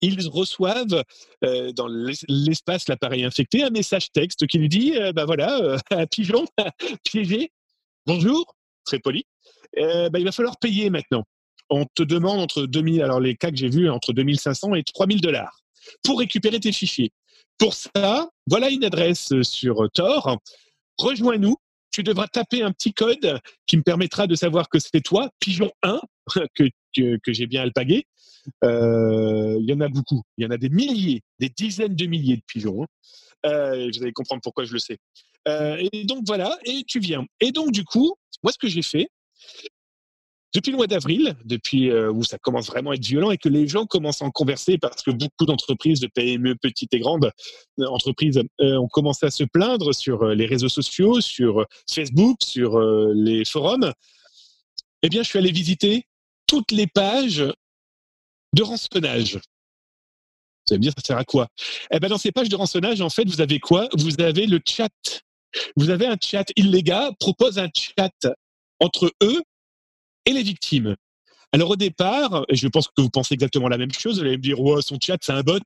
ils 0.01 0.27
reçoivent 0.27 1.03
euh, 1.45 1.71
dans 1.71 1.87
l'espace 1.87 2.89
l'appareil 2.89 3.23
infecté 3.23 3.63
un 3.63 3.69
message 3.69 4.11
texte 4.11 4.47
qui 4.47 4.57
lui 4.57 4.67
dit 4.67 4.93
bah 5.13 5.25
voilà, 5.25 5.77
un 5.91 6.07
pigeon 6.07 6.45
piégé, 7.05 7.51
bonjour, 8.05 8.55
très 8.83 8.99
poli, 8.99 9.25
bah, 9.77 10.09
il 10.17 10.25
va 10.25 10.31
falloir 10.31 10.57
payer 10.57 10.89
maintenant. 10.89 11.23
On 11.69 11.85
te 11.85 12.03
demande 12.03 12.39
entre 12.39 12.65
2000, 12.65 13.01
alors 13.03 13.19
les 13.19 13.35
cas 13.35 13.51
que 13.51 13.55
j'ai 13.55 13.69
vus, 13.69 13.89
entre 13.89 14.11
2500 14.11 14.73
et 14.75 14.83
3000 14.83 15.21
dollars 15.21 15.63
pour 16.03 16.19
récupérer 16.19 16.59
tes 16.59 16.71
fichiers. 16.71 17.11
Pour 17.57 17.73
ça, 17.73 18.29
voilà 18.47 18.69
une 18.69 18.83
adresse 18.83 19.31
euh, 19.31 19.43
sur 19.43 19.89
Tor. 19.93 20.37
Rejoins-nous. 20.97 21.55
Tu 21.91 22.01
devras 22.01 22.27
taper 22.27 22.63
un 22.63 22.71
petit 22.71 22.93
code 22.93 23.39
qui 23.67 23.77
me 23.77 23.83
permettra 23.83 24.25
de 24.25 24.33
savoir 24.33 24.67
que 24.67 24.79
c'est 24.79 25.01
toi, 25.01 25.29
Pigeon 25.39 25.71
1, 25.83 26.01
que, 26.55 26.67
j'ai 27.27 27.45
bien 27.45 27.61
alpagué. 27.61 28.05
Euh, 28.63 29.57
il 29.59 29.69
y 29.69 29.73
en 29.73 29.79
a 29.79 29.89
beaucoup. 29.89 30.23
Il 30.37 30.43
y 30.43 30.47
en 30.47 30.49
a 30.49 30.57
des 30.57 30.69
milliers, 30.69 31.21
des 31.39 31.49
dizaines 31.49 31.95
de 31.95 32.05
milliers 32.07 32.37
de 32.37 32.41
pigeons. 32.47 32.83
Hein. 32.83 32.87
Euh, 33.45 33.91
vous 33.93 34.01
allez 34.01 34.11
comprendre 34.11 34.41
pourquoi 34.41 34.65
je 34.65 34.73
le 34.73 34.79
sais. 34.79 34.97
et 35.45 36.03
donc 36.05 36.23
voilà, 36.25 36.57
et 36.65 36.83
tu 36.87 36.99
viens. 36.99 37.25
Et 37.39 37.51
donc 37.51 37.71
du 37.71 37.85
coup, 37.85 38.15
moi 38.41 38.51
ce 38.51 38.57
que 38.57 38.67
j'ai 38.67 38.81
fait, 38.81 39.09
depuis 40.53 40.71
le 40.71 40.77
mois 40.77 40.87
d'avril, 40.87 41.35
depuis 41.45 41.89
euh, 41.89 42.11
où 42.11 42.23
ça 42.23 42.37
commence 42.37 42.67
vraiment 42.67 42.91
à 42.91 42.95
être 42.95 43.05
violent 43.05 43.31
et 43.31 43.37
que 43.37 43.49
les 43.49 43.67
gens 43.67 43.85
commencent 43.85 44.21
à 44.21 44.25
en 44.25 44.31
converser 44.31 44.77
parce 44.77 45.01
que 45.01 45.09
beaucoup 45.09 45.45
d'entreprises, 45.45 45.99
de 45.99 46.07
PME 46.07 46.55
petites 46.55 46.93
et 46.93 46.99
grandes 46.99 47.31
euh, 47.79 47.87
entreprises, 47.87 48.39
euh, 48.61 48.77
ont 48.77 48.87
commencé 48.87 49.25
à 49.25 49.31
se 49.31 49.43
plaindre 49.43 49.95
sur 49.95 50.25
les 50.25 50.45
réseaux 50.45 50.69
sociaux, 50.69 51.21
sur 51.21 51.65
Facebook, 51.89 52.37
sur 52.43 52.79
les 53.13 53.45
forums. 53.45 53.91
Eh 55.01 55.09
bien, 55.09 55.23
je 55.23 55.29
suis 55.29 55.39
allé 55.39 55.51
visiter 55.51 56.05
toutes 56.45 56.71
les 56.71 56.87
pages 56.87 57.43
de 58.53 58.63
rançonnage. 58.63 59.35
Vous 59.35 60.73
allez 60.73 60.77
me 60.77 60.83
dire, 60.83 60.93
ça 60.95 61.03
sert 61.03 61.17
à 61.17 61.25
quoi? 61.25 61.47
Eh 61.91 61.99
bien, 61.99 62.09
dans 62.09 62.17
ces 62.17 62.31
pages 62.31 62.49
de 62.49 62.55
rançonnage, 62.55 63.01
en 63.01 63.09
fait, 63.09 63.27
vous 63.27 63.41
avez 63.41 63.59
quoi? 63.59 63.89
Vous 63.97 64.21
avez 64.21 64.45
le 64.45 64.61
chat. 64.65 64.89
Vous 65.75 65.89
avez 65.89 66.05
un 66.05 66.15
chat. 66.21 66.45
Illégal 66.55 67.11
propose 67.19 67.57
un 67.57 67.69
chat 67.73 68.11
entre 68.79 69.11
eux 69.23 69.41
et 70.25 70.33
les 70.33 70.43
victimes. 70.43 70.95
Alors 71.51 71.71
au 71.71 71.75
départ, 71.75 72.45
je 72.49 72.67
pense 72.67 72.87
que 72.87 73.01
vous 73.01 73.09
pensez 73.09 73.33
exactement 73.35 73.67
la 73.67 73.77
même 73.77 73.91
chose, 73.91 74.19
vous 74.19 74.25
allez 74.25 74.37
me 74.37 74.41
dire, 74.41 74.57
son 74.81 74.97
chat, 74.99 75.17
c'est 75.21 75.33
un 75.33 75.41
bot, 75.41 75.59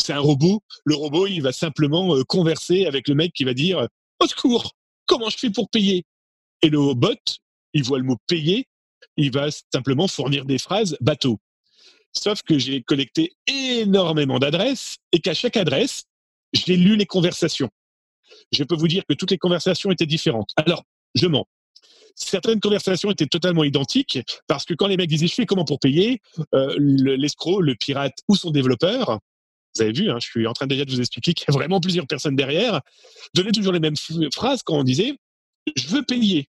c'est 0.00 0.12
un 0.12 0.20
robot. 0.20 0.62
Le 0.84 0.94
robot, 0.94 1.26
il 1.26 1.42
va 1.42 1.52
simplement 1.52 2.14
euh, 2.14 2.22
converser 2.24 2.86
avec 2.86 3.08
le 3.08 3.14
mec 3.14 3.32
qui 3.32 3.44
va 3.44 3.54
dire, 3.54 3.88
au 4.20 4.26
secours, 4.26 4.72
comment 5.06 5.28
je 5.28 5.36
fais 5.36 5.50
pour 5.50 5.68
payer? 5.68 6.04
Et 6.62 6.70
le 6.70 6.94
bot, 6.94 7.18
il 7.72 7.82
voit 7.82 7.98
le 7.98 8.04
mot 8.04 8.16
payer, 8.26 8.66
il 9.16 9.32
va 9.32 9.48
simplement 9.72 10.08
fournir 10.08 10.44
des 10.44 10.58
phrases 10.58 10.96
bateau. 11.00 11.38
Sauf 12.12 12.42
que 12.42 12.58
j'ai 12.58 12.82
collecté 12.82 13.36
énormément 13.46 14.38
d'adresses 14.38 14.96
et 15.12 15.20
qu'à 15.20 15.34
chaque 15.34 15.56
adresse, 15.56 16.04
j'ai 16.52 16.76
lu 16.76 16.96
les 16.96 17.04
conversations. 17.04 17.68
Je 18.52 18.64
peux 18.64 18.74
vous 18.74 18.88
dire 18.88 19.02
que 19.08 19.14
toutes 19.14 19.30
les 19.30 19.38
conversations 19.38 19.90
étaient 19.90 20.06
différentes. 20.06 20.50
Alors, 20.56 20.84
je 21.14 21.26
mens 21.26 21.46
certaines 22.16 22.60
conversations 22.60 23.10
étaient 23.10 23.26
totalement 23.26 23.62
identiques 23.62 24.18
parce 24.48 24.64
que 24.64 24.74
quand 24.74 24.88
les 24.88 24.96
mecs 24.96 25.08
disaient 25.08 25.28
je 25.28 25.34
fais 25.34 25.46
comment 25.46 25.64
pour 25.64 25.78
payer, 25.78 26.20
euh, 26.54 26.74
l'escroc, 26.78 27.60
le 27.60 27.74
pirate 27.76 28.14
ou 28.28 28.34
son 28.34 28.50
développeur, 28.50 29.20
vous 29.76 29.82
avez 29.82 29.92
vu, 29.92 30.10
hein, 30.10 30.16
je 30.18 30.26
suis 30.26 30.46
en 30.46 30.54
train 30.54 30.66
déjà 30.66 30.84
de 30.84 30.90
vous 30.90 31.00
expliquer 31.00 31.34
qu'il 31.34 31.46
y 31.46 31.50
a 31.50 31.54
vraiment 31.54 31.78
plusieurs 31.78 32.06
personnes 32.06 32.34
derrière, 32.34 32.80
donnaient 33.34 33.52
toujours 33.52 33.72
les 33.72 33.80
mêmes 33.80 33.96
phrases 34.34 34.62
quand 34.62 34.78
on 34.78 34.84
disait 34.84 35.14
je 35.76 35.88
veux 35.88 36.02
payer. 36.02 36.48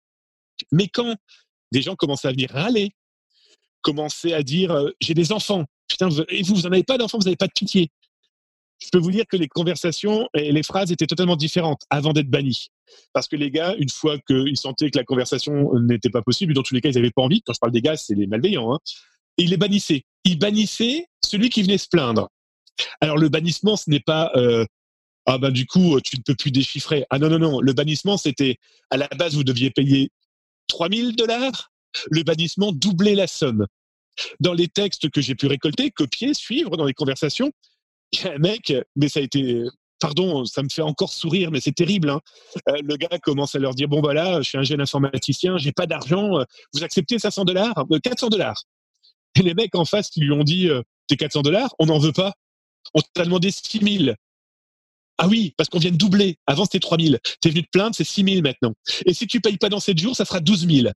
Mais 0.71 0.87
quand 0.87 1.15
des 1.71 1.81
gens 1.81 1.95
commençaient 1.95 2.27
à 2.27 2.31
venir 2.31 2.49
râler, 2.51 2.91
commençaient 3.81 4.33
à 4.33 4.43
dire 4.43 4.71
euh, 4.71 4.91
j'ai 4.99 5.13
des 5.13 5.31
enfants, 5.31 5.65
putain, 5.87 6.09
et 6.29 6.41
vous, 6.43 6.55
vous 6.55 6.61
n'en 6.63 6.71
avez 6.71 6.83
pas 6.83 6.97
d'enfants, 6.97 7.19
vous 7.19 7.25
n'avez 7.25 7.37
pas 7.37 7.47
de 7.47 7.53
pitié 7.53 7.91
je 8.81 8.89
peux 8.91 8.97
vous 8.97 9.11
dire 9.11 9.25
que 9.27 9.37
les 9.37 9.47
conversations 9.47 10.27
et 10.33 10.51
les 10.51 10.63
phrases 10.63 10.91
étaient 10.91 11.07
totalement 11.07 11.35
différentes 11.35 11.83
avant 11.89 12.13
d'être 12.13 12.29
bannies. 12.29 12.69
Parce 13.13 13.27
que 13.27 13.35
les 13.35 13.51
gars, 13.51 13.75
une 13.77 13.89
fois 13.89 14.17
qu'ils 14.19 14.57
sentaient 14.57 14.89
que 14.89 14.97
la 14.97 15.03
conversation 15.03 15.71
n'était 15.79 16.09
pas 16.09 16.21
possible, 16.21 16.53
dans 16.53 16.63
tous 16.63 16.73
les 16.73 16.81
cas, 16.81 16.89
ils 16.89 16.95
n'avaient 16.95 17.11
pas 17.11 17.21
envie. 17.21 17.41
Quand 17.41 17.53
je 17.53 17.59
parle 17.59 17.71
des 17.71 17.81
gars, 17.81 17.97
c'est 17.97 18.15
les 18.15 18.27
malveillants. 18.27 18.73
Hein, 18.73 18.79
et 19.37 19.43
ils 19.43 19.49
les 19.49 19.57
bannissaient. 19.57 20.03
Ils 20.23 20.37
bannissaient 20.37 21.07
celui 21.23 21.49
qui 21.49 21.63
venait 21.63 21.77
se 21.77 21.87
plaindre. 21.87 22.29
Alors 22.99 23.17
le 23.17 23.29
bannissement, 23.29 23.75
ce 23.75 23.89
n'est 23.89 23.99
pas 23.99 24.31
euh, 24.35 24.65
ah 25.25 25.37
ben 25.37 25.51
du 25.51 25.65
coup 25.65 25.99
tu 26.01 26.17
ne 26.17 26.23
peux 26.23 26.35
plus 26.35 26.51
déchiffrer. 26.51 27.05
Ah 27.09 27.19
non 27.19 27.29
non 27.29 27.39
non, 27.39 27.61
le 27.61 27.73
bannissement 27.73 28.17
c'était 28.17 28.57
à 28.89 28.97
la 28.97 29.07
base 29.07 29.35
vous 29.35 29.43
deviez 29.43 29.69
payer 29.69 30.09
3000 30.67 31.15
dollars. 31.15 31.71
Le 32.09 32.23
bannissement 32.23 32.71
doublait 32.71 33.15
la 33.15 33.27
somme. 33.27 33.67
Dans 34.39 34.53
les 34.53 34.67
textes 34.67 35.09
que 35.09 35.21
j'ai 35.21 35.35
pu 35.35 35.47
récolter, 35.47 35.91
copier, 35.91 36.33
suivre 36.33 36.77
dans 36.77 36.85
les 36.85 36.93
conversations, 36.93 37.51
il 38.11 38.21
y 38.21 38.27
a 38.27 38.33
un 38.33 38.37
mec, 38.37 38.73
mais 38.95 39.09
ça 39.09 39.19
a 39.19 39.23
été 39.23 39.63
pardon, 40.01 40.43
ça 40.43 40.63
me 40.63 40.69
fait 40.69 40.81
encore 40.81 41.13
sourire, 41.13 41.51
mais 41.51 41.61
c'est 41.61 41.71
terrible. 41.71 42.09
Hein. 42.09 42.19
Euh, 42.67 42.81
le 42.83 42.97
gars 42.97 43.19
commence 43.19 43.55
à 43.55 43.59
leur 43.59 43.73
dire 43.73 43.87
bon 43.87 44.01
voilà, 44.01 44.41
je 44.41 44.49
suis 44.49 44.57
un 44.57 44.63
jeune 44.63 44.81
informaticien, 44.81 45.57
j'ai 45.57 45.71
pas 45.71 45.85
d'argent, 45.85 46.39
euh, 46.39 46.43
vous 46.73 46.83
acceptez 46.83 47.19
500 47.19 47.45
dollars, 47.45 47.85
400 48.03 48.25
euh, 48.25 48.29
dollars. 48.29 48.63
Et 49.39 49.43
les 49.43 49.53
mecs 49.53 49.75
en 49.75 49.85
face 49.85 50.09
qui 50.09 50.19
lui 50.19 50.31
ont 50.31 50.43
dit 50.43 50.69
T'es 51.07 51.15
400 51.15 51.41
dollars, 51.43 51.73
on 51.79 51.85
n'en 51.85 51.99
veut 51.99 52.11
pas. 52.11 52.33
On 52.93 52.99
t'a 53.13 53.23
demandé 53.23 53.49
6 53.49 53.79
000. 54.05 54.15
Ah 55.17 55.27
oui, 55.27 55.53
parce 55.55 55.69
qu'on 55.69 55.79
vient 55.79 55.91
de 55.91 55.97
doubler. 55.97 56.37
Avant, 56.47 56.65
c'était 56.65 56.79
3 56.79 56.97
000. 56.99 57.15
T'es 57.39 57.49
venu 57.49 57.63
te 57.63 57.69
plaindre, 57.71 57.95
c'est 57.95 58.03
6 58.03 58.23
000 58.23 58.41
maintenant. 58.41 58.73
Et 59.05 59.13
si 59.13 59.27
tu 59.27 59.39
payes 59.39 59.57
pas 59.57 59.69
dans 59.69 59.79
7 59.79 59.97
jours, 59.97 60.15
ça 60.15 60.25
sera 60.25 60.41
12 60.41 60.67
000. 60.67 60.89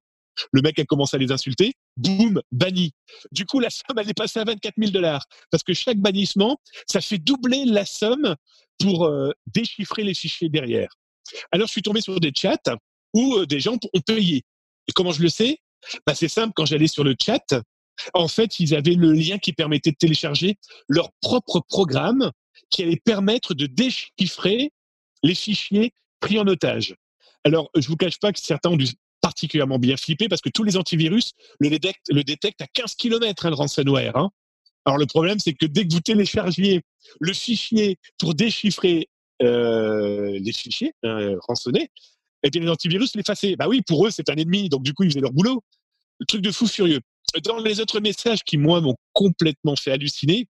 Le 0.52 0.62
mec 0.62 0.80
a 0.80 0.86
commencé 0.86 1.16
à 1.16 1.20
les 1.20 1.32
insulter. 1.32 1.74
Boum, 1.98 2.42
banni. 2.52 2.92
Du 3.32 3.46
coup, 3.46 3.60
la 3.60 3.70
somme, 3.70 3.98
elle 3.98 4.10
est 4.10 4.14
passée 4.14 4.40
à 4.40 4.44
24 4.44 4.74
000 4.78 4.92
dollars. 4.92 5.26
Parce 5.52 5.64
que 5.64 5.74
chaque 5.74 5.98
bannissement, 5.98 6.58
ça 6.88 7.02
fait 7.02 7.18
doubler 7.18 7.66
la 7.66 7.86
somme 7.86 8.36
pour 8.80 9.06
euh, 9.06 9.32
déchiffrer 9.48 10.04
les 10.04 10.14
fichiers 10.14 10.50
derrière. 10.50 10.90
Alors, 11.52 11.68
je 11.68 11.72
suis 11.72 11.82
tombé 11.82 12.02
sur 12.02 12.20
des 12.20 12.32
chats 12.36 12.78
où 13.14 13.36
euh, 13.36 13.46
des 13.46 13.60
gens 13.60 13.78
ont 13.94 14.02
payé. 14.02 14.44
Et 14.88 14.92
comment 14.92 15.12
je 15.12 15.22
le 15.22 15.30
sais? 15.30 15.60
Bah, 16.06 16.16
C'est 16.16 16.28
simple, 16.28 16.54
quand 16.56 16.66
j'allais 16.66 16.88
sur 16.88 17.04
le 17.04 17.16
chat, 17.20 17.56
en 18.14 18.28
fait, 18.28 18.60
ils 18.60 18.76
avaient 18.76 18.96
le 18.96 19.12
lien 19.14 19.38
qui 19.38 19.54
permettait 19.54 19.92
de 19.92 19.98
télécharger 19.98 20.58
leur 20.90 21.12
propre 21.22 21.62
programme 21.68 22.32
qui 22.70 22.84
allait 22.84 23.02
permettre 23.04 23.54
de 23.54 23.68
déchiffrer 23.68 24.72
les 25.24 25.36
fichiers 25.36 25.94
pris 26.20 26.40
en 26.40 26.48
otage. 26.48 26.96
Alors, 27.44 27.70
je 27.76 27.88
vous 27.88 27.96
cache 27.96 28.20
pas 28.20 28.34
que 28.34 28.40
certains 28.40 28.72
ont 28.72 28.78
dû 28.78 28.88
particulièrement 29.22 29.80
bien 29.80 29.98
flipper 29.98 30.28
parce 30.28 30.42
que 30.42 30.50
tous 30.50 30.64
les 30.64 30.78
antivirus 30.78 31.32
le 31.60 31.70
détectent, 31.70 32.10
le 32.10 32.24
détectent 32.24 32.62
à 32.62 32.68
15 32.68 32.96
km, 32.96 33.46
hein, 33.46 33.50
le 33.50 33.56
ransomware. 33.56 34.18
Hein. 34.18 34.32
Alors, 34.86 34.98
le 34.98 35.06
problème, 35.06 35.40
c'est 35.40 35.54
que 35.54 35.66
dès 35.66 35.88
que 35.88 35.94
vous 35.94 36.00
téléchargiez 36.00 36.84
le 37.20 37.34
fichier 37.34 37.98
pour 38.18 38.36
déchiffrer 38.36 39.10
euh, 39.42 40.38
les 40.40 40.54
fichiers 40.54 40.94
euh, 41.04 41.38
rançonnés, 41.48 41.90
et 42.44 42.50
bien 42.50 42.62
les 42.62 42.70
antivirus 42.70 43.16
l'effaçaient. 43.16 43.56
Bah 43.56 43.68
oui, 43.68 43.82
pour 43.82 44.06
eux, 44.06 44.12
c'est 44.12 44.30
un 44.30 44.36
ennemi, 44.36 44.70
donc 44.70 44.84
du 44.84 44.94
coup, 44.94 45.04
ils 45.04 45.10
faisaient 45.10 45.22
leur 45.22 45.34
boulot. 45.34 45.64
Le 46.20 46.26
truc 46.26 46.42
de 46.42 46.52
fou 46.52 46.68
furieux. 46.68 47.02
Dans 47.44 47.58
les 47.58 47.80
autres 47.80 48.00
messages 48.00 48.44
qui, 48.44 48.58
moi, 48.58 48.80
m'ont 48.82 48.96
complètement 49.14 49.76
fait 49.76 49.92
halluciner, 49.92 50.48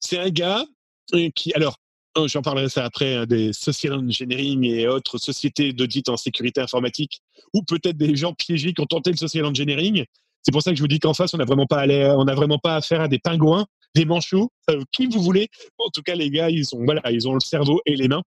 c'est 0.00 0.18
un 0.18 0.30
gars 0.30 0.66
euh, 1.14 1.30
qui, 1.34 1.52
alors, 1.54 1.76
euh, 2.18 2.26
j'en 2.26 2.42
parlerai 2.42 2.68
ça 2.68 2.84
après, 2.84 3.14
hein, 3.14 3.26
des 3.26 3.52
social 3.52 3.94
engineering 3.94 4.64
et 4.64 4.88
autres 4.88 5.18
sociétés 5.18 5.72
d'audit 5.72 6.08
en 6.08 6.16
sécurité 6.16 6.60
informatique, 6.60 7.20
ou 7.54 7.62
peut-être 7.62 7.96
des 7.96 8.16
gens 8.16 8.34
piégés 8.34 8.74
qui 8.74 8.80
ont 8.80 8.86
tenté 8.86 9.10
le 9.10 9.16
social 9.16 9.44
engineering. 9.44 10.04
C'est 10.42 10.52
pour 10.52 10.62
ça 10.62 10.70
que 10.70 10.76
je 10.76 10.82
vous 10.82 10.88
dis 10.88 10.98
qu'en 10.98 11.14
face, 11.14 11.34
on 11.34 11.38
n'a 11.38 11.44
vraiment 11.44 11.66
pas 11.66 11.86
vraiment 11.86 12.58
pas 12.58 12.76
affaire 12.76 13.00
à 13.00 13.08
des 13.08 13.18
pingouins, 13.18 13.66
des 13.94 14.04
manchots, 14.04 14.50
qui 14.92 15.06
vous 15.06 15.22
voulez. 15.22 15.48
En 15.78 15.90
tout 15.90 16.02
cas, 16.02 16.14
les 16.14 16.30
gars, 16.30 16.50
ils 16.50 16.74
ont, 16.74 16.84
voilà, 16.84 17.02
ils 17.10 17.28
ont 17.28 17.34
le 17.34 17.40
cerveau 17.40 17.80
et 17.86 17.96
les 17.96 18.08
mains. 18.08 18.22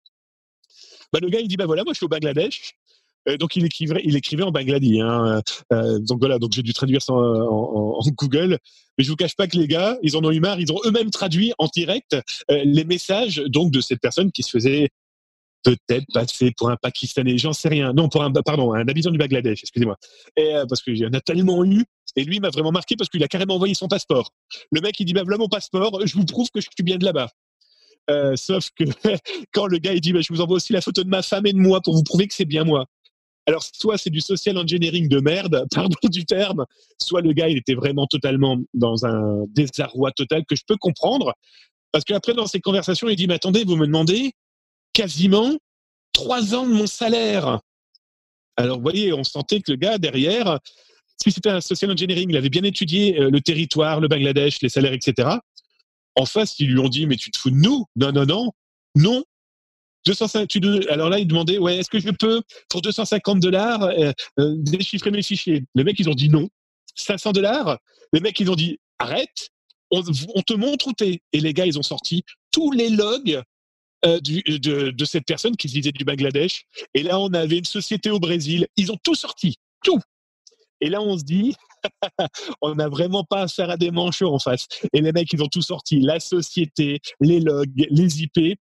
Bah, 1.11 1.19
le 1.21 1.29
gars, 1.29 1.39
il 1.39 1.47
dit, 1.47 1.57
bah 1.57 1.65
voilà, 1.65 1.83
moi, 1.83 1.93
je 1.93 1.97
suis 1.97 2.05
au 2.05 2.09
Bangladesh. 2.09 2.75
Euh, 3.29 3.37
donc 3.37 3.55
il 3.55 3.65
écrivait, 3.65 4.01
il 4.03 4.15
écrivait 4.15 4.43
en 4.43 4.51
bangladais. 4.51 4.99
Hein. 4.99 5.41
Euh, 5.71 5.99
donc 5.99 6.19
voilà, 6.19 6.39
donc 6.39 6.51
j'ai 6.53 6.61
dû 6.61 6.73
traduire 6.73 7.01
ça 7.01 7.13
en, 7.13 7.99
Google. 8.17 8.57
Mais 8.97 9.03
je 9.03 9.09
vous 9.09 9.15
cache 9.15 9.35
pas 9.35 9.47
que 9.47 9.57
les 9.57 9.67
gars, 9.67 9.97
ils 10.03 10.15
en 10.17 10.23
ont 10.23 10.31
eu 10.31 10.39
marre. 10.39 10.59
Ils 10.59 10.71
ont 10.71 10.79
eux-mêmes 10.85 11.09
traduit 11.09 11.53
en 11.57 11.67
direct 11.67 12.13
euh, 12.51 12.61
les 12.65 12.83
messages 12.83 13.41
donc 13.47 13.71
de 13.71 13.81
cette 13.81 13.99
personne 13.99 14.31
qui 14.31 14.43
se 14.43 14.51
faisait 14.51 14.89
peut-être 15.63 16.05
passer 16.13 16.51
pour 16.57 16.69
un 16.69 16.75
Pakistanais, 16.75 17.37
j'en 17.37 17.53
sais 17.53 17.69
rien. 17.69 17.93
Non, 17.93 18.09
pour 18.09 18.23
un 18.23 18.31
pardon, 18.31 18.73
un 18.73 18.87
habitant 18.87 19.11
du 19.11 19.17
Bangladesh, 19.17 19.61
excusez-moi. 19.61 19.97
Et 20.35 20.53
parce 20.67 20.81
qu'il 20.81 20.97
y 20.97 21.05
en 21.05 21.13
a 21.13 21.21
tellement 21.21 21.63
eu. 21.65 21.83
Et 22.15 22.23
lui 22.23 22.39
m'a 22.39 22.49
vraiment 22.49 22.71
marqué 22.71 22.95
parce 22.95 23.09
qu'il 23.09 23.23
a 23.23 23.27
carrément 23.27 23.55
envoyé 23.55 23.73
son 23.73 23.87
passeport. 23.87 24.29
Le 24.71 24.81
mec 24.81 24.99
il 24.99 25.05
dit 25.05 25.13
bah 25.13 25.23
voilà 25.23 25.37
mon 25.37 25.47
passeport, 25.47 26.05
je 26.05 26.13
vous 26.13 26.25
prouve 26.25 26.47
que 26.53 26.61
je 26.61 26.67
suis 26.71 26.83
bien 26.83 26.97
de 26.97 27.05
là-bas. 27.05 27.29
sauf 28.35 28.69
que 28.75 28.83
quand 29.53 29.65
le 29.65 29.79
gars 29.79 29.93
il 29.93 30.01
dit 30.01 30.13
bah, 30.13 30.19
je 30.21 30.31
vous 30.31 30.41
envoie 30.41 30.57
aussi 30.57 30.73
la 30.73 30.81
photo 30.81 31.03
de 31.03 31.09
ma 31.09 31.23
femme 31.23 31.47
et 31.47 31.53
de 31.53 31.57
moi 31.57 31.81
pour 31.81 31.95
vous 31.95 32.03
prouver 32.03 32.27
que 32.27 32.35
c'est 32.35 32.45
bien 32.45 32.63
moi. 32.63 32.85
Alors, 33.45 33.63
soit 33.63 33.97
c'est 33.97 34.09
du 34.09 34.21
social 34.21 34.57
engineering 34.57 35.09
de 35.09 35.19
merde, 35.19 35.65
pardon 35.73 35.97
du 36.03 36.25
terme, 36.25 36.65
soit 37.01 37.21
le 37.21 37.33
gars, 37.33 37.49
il 37.49 37.57
était 37.57 37.75
vraiment 37.75 38.07
totalement 38.07 38.57
dans 38.73 39.05
un 39.05 39.43
désarroi 39.49 40.11
total 40.11 40.45
que 40.45 40.55
je 40.55 40.63
peux 40.65 40.77
comprendre. 40.77 41.33
Parce 41.91 42.05
qu'après, 42.05 42.33
dans 42.33 42.47
ces 42.47 42.59
conversations, 42.59 43.09
il 43.09 43.15
dit, 43.15 43.27
mais 43.27 43.35
attendez, 43.35 43.65
vous 43.65 43.75
me 43.75 43.85
demandez 43.85 44.33
quasiment 44.93 45.57
trois 46.13 46.55
ans 46.55 46.65
de 46.65 46.73
mon 46.73 46.87
salaire. 46.87 47.59
Alors, 48.55 48.77
vous 48.77 48.83
voyez, 48.83 49.13
on 49.13 49.23
sentait 49.23 49.61
que 49.61 49.71
le 49.71 49.77
gars, 49.77 49.97
derrière, 49.97 50.59
si 51.21 51.31
c'était 51.31 51.49
un 51.49 51.61
social 51.61 51.91
engineering, 51.91 52.29
il 52.29 52.37
avait 52.37 52.49
bien 52.49 52.63
étudié 52.63 53.19
euh, 53.19 53.29
le 53.29 53.41
territoire, 53.41 53.99
le 53.99 54.07
Bangladesh, 54.07 54.61
les 54.61 54.69
salaires, 54.69 54.93
etc. 54.93 55.29
En 56.15 56.25
face, 56.25 56.59
ils 56.59 56.71
lui 56.71 56.79
ont 56.79 56.89
dit, 56.89 57.07
mais 57.07 57.15
tu 57.15 57.31
te 57.31 57.37
fous 57.37 57.49
de 57.49 57.55
nous? 57.55 57.85
Non, 57.95 58.11
non, 58.11 58.25
non. 58.25 58.51
Non, 58.95 59.23
250, 60.05 60.87
alors 60.89 61.09
là, 61.09 61.19
il 61.19 61.27
demandait, 61.27 61.57
ouais, 61.57 61.77
est-ce 61.77 61.89
que 61.89 61.99
je 61.99 62.09
peux, 62.09 62.41
pour 62.69 62.81
250 62.81 63.39
dollars, 63.39 63.83
euh, 63.83 64.11
euh, 64.39 64.55
déchiffrer 64.57 65.11
mes 65.11 65.21
fichiers? 65.21 65.63
Le 65.73 65.83
mec, 65.83 65.99
ils 65.99 66.09
ont 66.09 66.13
dit 66.13 66.29
non. 66.29 66.49
500 66.95 67.31
dollars? 67.31 67.79
Les 68.11 68.19
mecs, 68.19 68.39
ils 68.39 68.51
ont 68.51 68.55
dit, 68.55 68.79
arrête, 68.99 69.49
on, 69.91 70.01
te 70.01 70.53
montre 70.53 70.87
où 70.87 70.93
t'es. 70.93 71.21
Et 71.31 71.39
les 71.39 71.53
gars, 71.53 71.65
ils 71.65 71.79
ont 71.79 71.83
sorti 71.83 72.23
tous 72.51 72.71
les 72.71 72.89
logs 72.89 73.41
euh, 74.05 74.19
de, 74.19 75.05
cette 75.05 75.25
personne 75.25 75.55
qui 75.55 75.67
disait 75.67 75.91
du 75.91 76.03
Bangladesh. 76.03 76.65
Et 76.93 77.03
là, 77.03 77.19
on 77.19 77.33
avait 77.33 77.59
une 77.59 77.65
société 77.65 78.09
au 78.09 78.19
Brésil. 78.19 78.67
Ils 78.77 78.91
ont 78.91 78.97
tout 79.03 79.15
sorti, 79.15 79.55
tout. 79.83 79.99
Et 80.81 80.89
là, 80.89 81.01
on 81.01 81.17
se 81.17 81.23
dit, 81.23 81.55
on 82.61 82.75
n'a 82.75 82.89
vraiment 82.89 83.23
pas 83.23 83.43
affaire 83.43 83.69
à 83.69 83.77
des 83.77 83.91
manchots 83.91 84.33
en 84.33 84.39
face. 84.39 84.67
Et 84.93 85.01
les 85.01 85.11
mecs, 85.11 85.31
ils 85.31 85.41
ont 85.41 85.47
tout 85.47 85.61
sorti, 85.61 85.99
la 85.99 86.19
société, 86.19 86.99
les 87.21 87.39
logs, 87.39 87.69
les 87.89 88.23
IP 88.23 88.57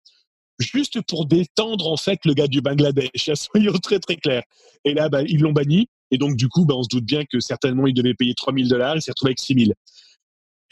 juste 0.58 1.00
pour 1.02 1.26
détendre 1.26 1.90
en 1.90 1.96
fait 1.96 2.20
le 2.24 2.34
gars 2.34 2.46
du 2.46 2.60
Bangladesh. 2.60 3.30
Soyons 3.34 3.78
très 3.82 3.98
très 3.98 4.16
clairs. 4.16 4.44
Et 4.84 4.94
là, 4.94 5.08
bah, 5.08 5.22
ils 5.22 5.40
l'ont 5.40 5.52
banni. 5.52 5.88
Et 6.10 6.18
donc 6.18 6.36
du 6.36 6.48
coup, 6.48 6.64
bah, 6.64 6.74
on 6.76 6.82
se 6.82 6.88
doute 6.88 7.04
bien 7.04 7.24
que 7.24 7.40
certainement 7.40 7.86
il 7.86 7.94
devait 7.94 8.14
payer 8.14 8.34
3000 8.34 8.68
dollars. 8.68 8.96
Il 8.96 9.02
s'est 9.02 9.10
retrouvé 9.10 9.30
avec 9.30 9.40
6000. 9.40 9.74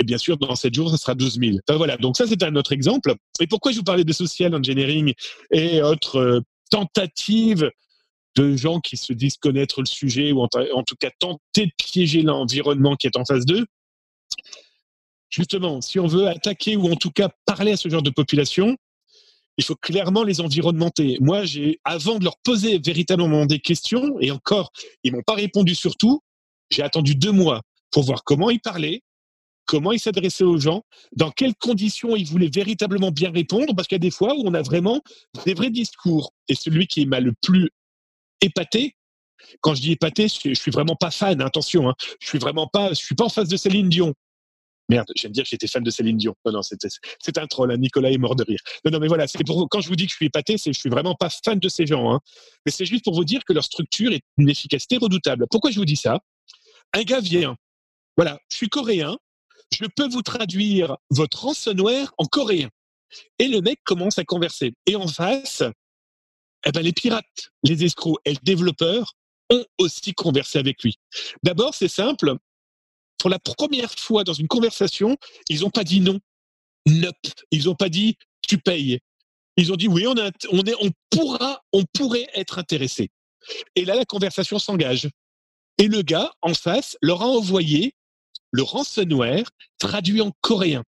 Et 0.01 0.03
bien 0.03 0.17
sûr, 0.17 0.39
dans 0.39 0.57
7 0.57 0.75
jours, 0.75 0.91
ça 0.91 0.97
sera 0.97 1.15
12 1.15 1.39
000. 1.39 1.59
voilà. 1.77 1.99
Donc 1.99 2.17
ça, 2.17 2.27
c'est 2.27 2.43
un 2.43 2.57
autre 2.57 2.73
exemple. 2.73 3.15
Et 3.39 3.47
pourquoi 3.47 3.71
je 3.71 3.77
vous 3.77 3.85
parlais 3.85 4.03
de 4.03 4.13
social 4.15 4.55
engineering 4.55 5.13
et 5.53 5.83
autres 5.83 6.17
euh, 6.17 6.41
tentatives 6.71 7.71
de 8.35 8.57
gens 8.57 8.81
qui 8.81 8.97
se 8.97 9.13
disent 9.13 9.37
connaître 9.37 9.81
le 9.81 9.87
sujet 9.87 10.33
ou 10.33 10.41
en, 10.41 10.49
tout 10.85 10.97
cas 10.99 11.11
tenter 11.19 11.67
de 11.67 11.73
piéger 11.77 12.23
l'environnement 12.23 12.97
qui 12.97 13.09
est 13.09 13.17
en 13.19 13.27
face 13.27 13.45
d'eux? 13.45 13.67
Justement, 15.29 15.83
si 15.83 15.99
on 15.99 16.07
veut 16.07 16.29
attaquer 16.29 16.77
ou 16.77 16.91
en 16.91 16.97
tout 16.97 17.11
cas 17.11 17.29
parler 17.45 17.73
à 17.73 17.77
ce 17.77 17.91
genre 17.91 18.03
de 18.03 18.11
population, 18.11 18.77
il 19.59 19.65
faut 19.65 19.77
clairement 19.77 20.25
les 20.25 20.41
environnementer. 20.41 21.19
Moi, 21.21 21.45
j'ai, 21.45 21.79
avant 21.85 22.19
de 22.19 22.25
leur 22.25 22.39
poser 22.39 22.79
véritablement 22.79 23.45
des 23.45 23.59
questions, 23.59 24.19
et 24.21 24.31
encore, 24.31 24.73
ils 25.05 25.13
m'ont 25.13 25.23
pas 25.23 25.35
répondu 25.35 25.75
sur 25.75 25.97
tout, 25.97 26.23
j'ai 26.71 26.83
attendu 26.83 27.15
deux 27.15 27.33
mois 27.33 27.61
pour 27.91 28.05
voir 28.05 28.25
comment 28.25 28.49
ils 28.49 28.61
parlaient, 28.61 29.03
comment 29.71 29.93
ils 29.93 30.01
s'adressaient 30.01 30.43
aux 30.43 30.59
gens, 30.59 30.83
dans 31.15 31.31
quelles 31.31 31.55
conditions 31.55 32.17
ils 32.17 32.27
voulaient 32.27 32.51
véritablement 32.53 33.13
bien 33.13 33.31
répondre, 33.31 33.73
parce 33.77 33.87
qu'il 33.87 33.95
y 33.95 34.01
a 34.01 34.07
des 34.07 34.11
fois 34.11 34.35
où 34.35 34.43
on 34.45 34.53
a 34.53 34.63
vraiment 34.63 35.01
des 35.47 35.55
vrais 35.55 35.71
discours. 35.71 36.33
Et 36.49 36.57
celui 36.57 36.89
qui 36.89 37.07
m'a 37.07 37.21
le 37.21 37.33
plus 37.41 37.71
épaté, 38.41 38.97
quand 39.61 39.77
je 39.77 39.83
dis 39.83 39.93
épaté, 39.93 40.27
je, 40.27 40.55
suis 40.55 40.73
vraiment 40.73 40.97
pas 40.97 41.13
fan, 41.13 41.41
attention, 41.41 41.89
hein, 41.89 41.95
je 42.21 42.27
suis 42.27 42.39
vraiment 42.39 42.67
pas, 42.67 42.89
je 42.89 42.95
suis 42.95 43.15
pas 43.15 43.27
en 43.27 43.29
face 43.29 43.47
de 43.47 43.57
Céline 43.57 43.89
Dion. 43.89 44.13
Merde, 44.89 45.07
de 45.07 45.29
dire 45.29 45.45
que 45.45 45.51
j'étais 45.51 45.69
fan 45.69 45.85
de 45.85 45.91
Céline 45.93 46.17
Dion. 46.17 46.35
Non, 46.45 46.51
non, 46.51 46.63
c'est 46.63 47.39
un 47.39 47.47
troll. 47.47 47.71
Hein. 47.71 47.77
Nicolas 47.77 48.11
est 48.11 48.19
mort 48.19 48.35
de 48.35 48.43
rire. 48.43 48.59
Non, 48.85 48.91
non, 48.91 48.99
mais 48.99 49.07
voilà, 49.07 49.29
c'est 49.29 49.45
pour 49.47 49.69
quand 49.69 49.81
je 49.81 49.87
vous 49.87 49.95
dis 49.95 50.07
que 50.07 50.11
je 50.11 50.17
suis 50.17 50.27
épaté, 50.27 50.59
c'est 50.59 50.73
je 50.73 50.81
suis 50.81 50.91
vraiment 50.91 51.15
pas 51.15 51.31
fan 51.31 51.61
de 51.61 51.69
ces 51.69 51.87
gens. 51.87 52.13
Hein. 52.13 52.19
Mais 52.67 52.73
c'est 52.73 52.87
juste 52.87 53.05
pour 53.05 53.15
vous 53.15 53.25
dire 53.25 53.45
que 53.45 53.53
leur 53.53 53.63
structure 53.63 54.13
est 54.13 54.23
une 54.37 54.49
efficacité 54.49 54.97
redoutable. 54.97 55.47
Pourquoi 55.49 55.71
je 55.71 55.79
vous 55.79 55.85
dis 55.85 55.95
ça? 55.95 56.19
Un 56.93 57.03
gars 57.03 57.21
vient. 57.21 57.55
Voilà, 58.17 58.41
je 58.51 58.57
suis 58.57 58.69
coréen. 58.69 59.17
Je 59.73 59.87
peux 59.87 60.09
vous 60.09 60.23
traduire 60.23 60.97
votre 61.11 61.45
ransomware 61.45 62.13
en 62.19 62.25
coréen. 62.27 62.69
Et 63.39 63.49
le 63.49 63.61
mec 63.61 63.81
commence 63.85 64.19
à 64.19 64.25
converser. 64.25 64.75
Et 64.87 64.97
en 64.97 65.07
face, 65.07 65.63
eh 66.67 66.73
ben, 66.73 66.83
les 66.83 66.93
pirates, 66.93 67.51
les 67.65 67.85
escrocs 67.85 68.21
et 68.25 68.33
le 68.33 68.39
développeur 68.43 69.15
ont 69.51 69.65
aussi 69.79 70.13
conversé 70.15 70.59
avec 70.59 70.83
lui. 70.83 70.97
D'abord, 71.43 71.75
c'est 71.75 71.89
simple, 71.89 72.37
pour 73.19 73.31
la 73.31 73.39
première 73.39 73.93
fois 73.93 74.25
dans 74.25 74.33
une 74.33 74.49
conversation, 74.49 75.17
ils 75.49 75.61
n'ont 75.61 75.71
pas 75.71 75.85
dit 75.85 76.01
non. 76.01 76.19
Nope. 76.87 77.17
Ils 77.51 77.65
n'ont 77.65 77.75
pas 77.75 77.89
dit 77.89 78.17
tu 78.47 78.59
payes. 78.59 79.01
Ils 79.57 79.73
ont 79.73 79.77
dit 79.77 79.89
oui, 79.89 80.07
on, 80.07 80.15
on, 80.15 80.63
est, 80.65 80.75
on 80.81 80.91
pourra, 81.11 81.63
on 81.73 81.85
pourrait 81.93 82.29
être 82.35 82.59
intéressé. 82.59 83.11
Et 83.75 83.85
là, 83.85 83.95
la 83.95 84.05
conversation 84.05 84.59
s'engage. 84.59 85.09
Et 85.79 85.89
le 85.89 86.03
gars, 86.03 86.33
en 86.43 86.55
face, 86.55 86.97
leur 87.03 87.23
a 87.23 87.27
envoyé 87.27 87.95
le 88.51 88.63
ransomware 88.63 89.51
traduit 89.79 90.21
en 90.21 90.33
coréen. 90.41 90.83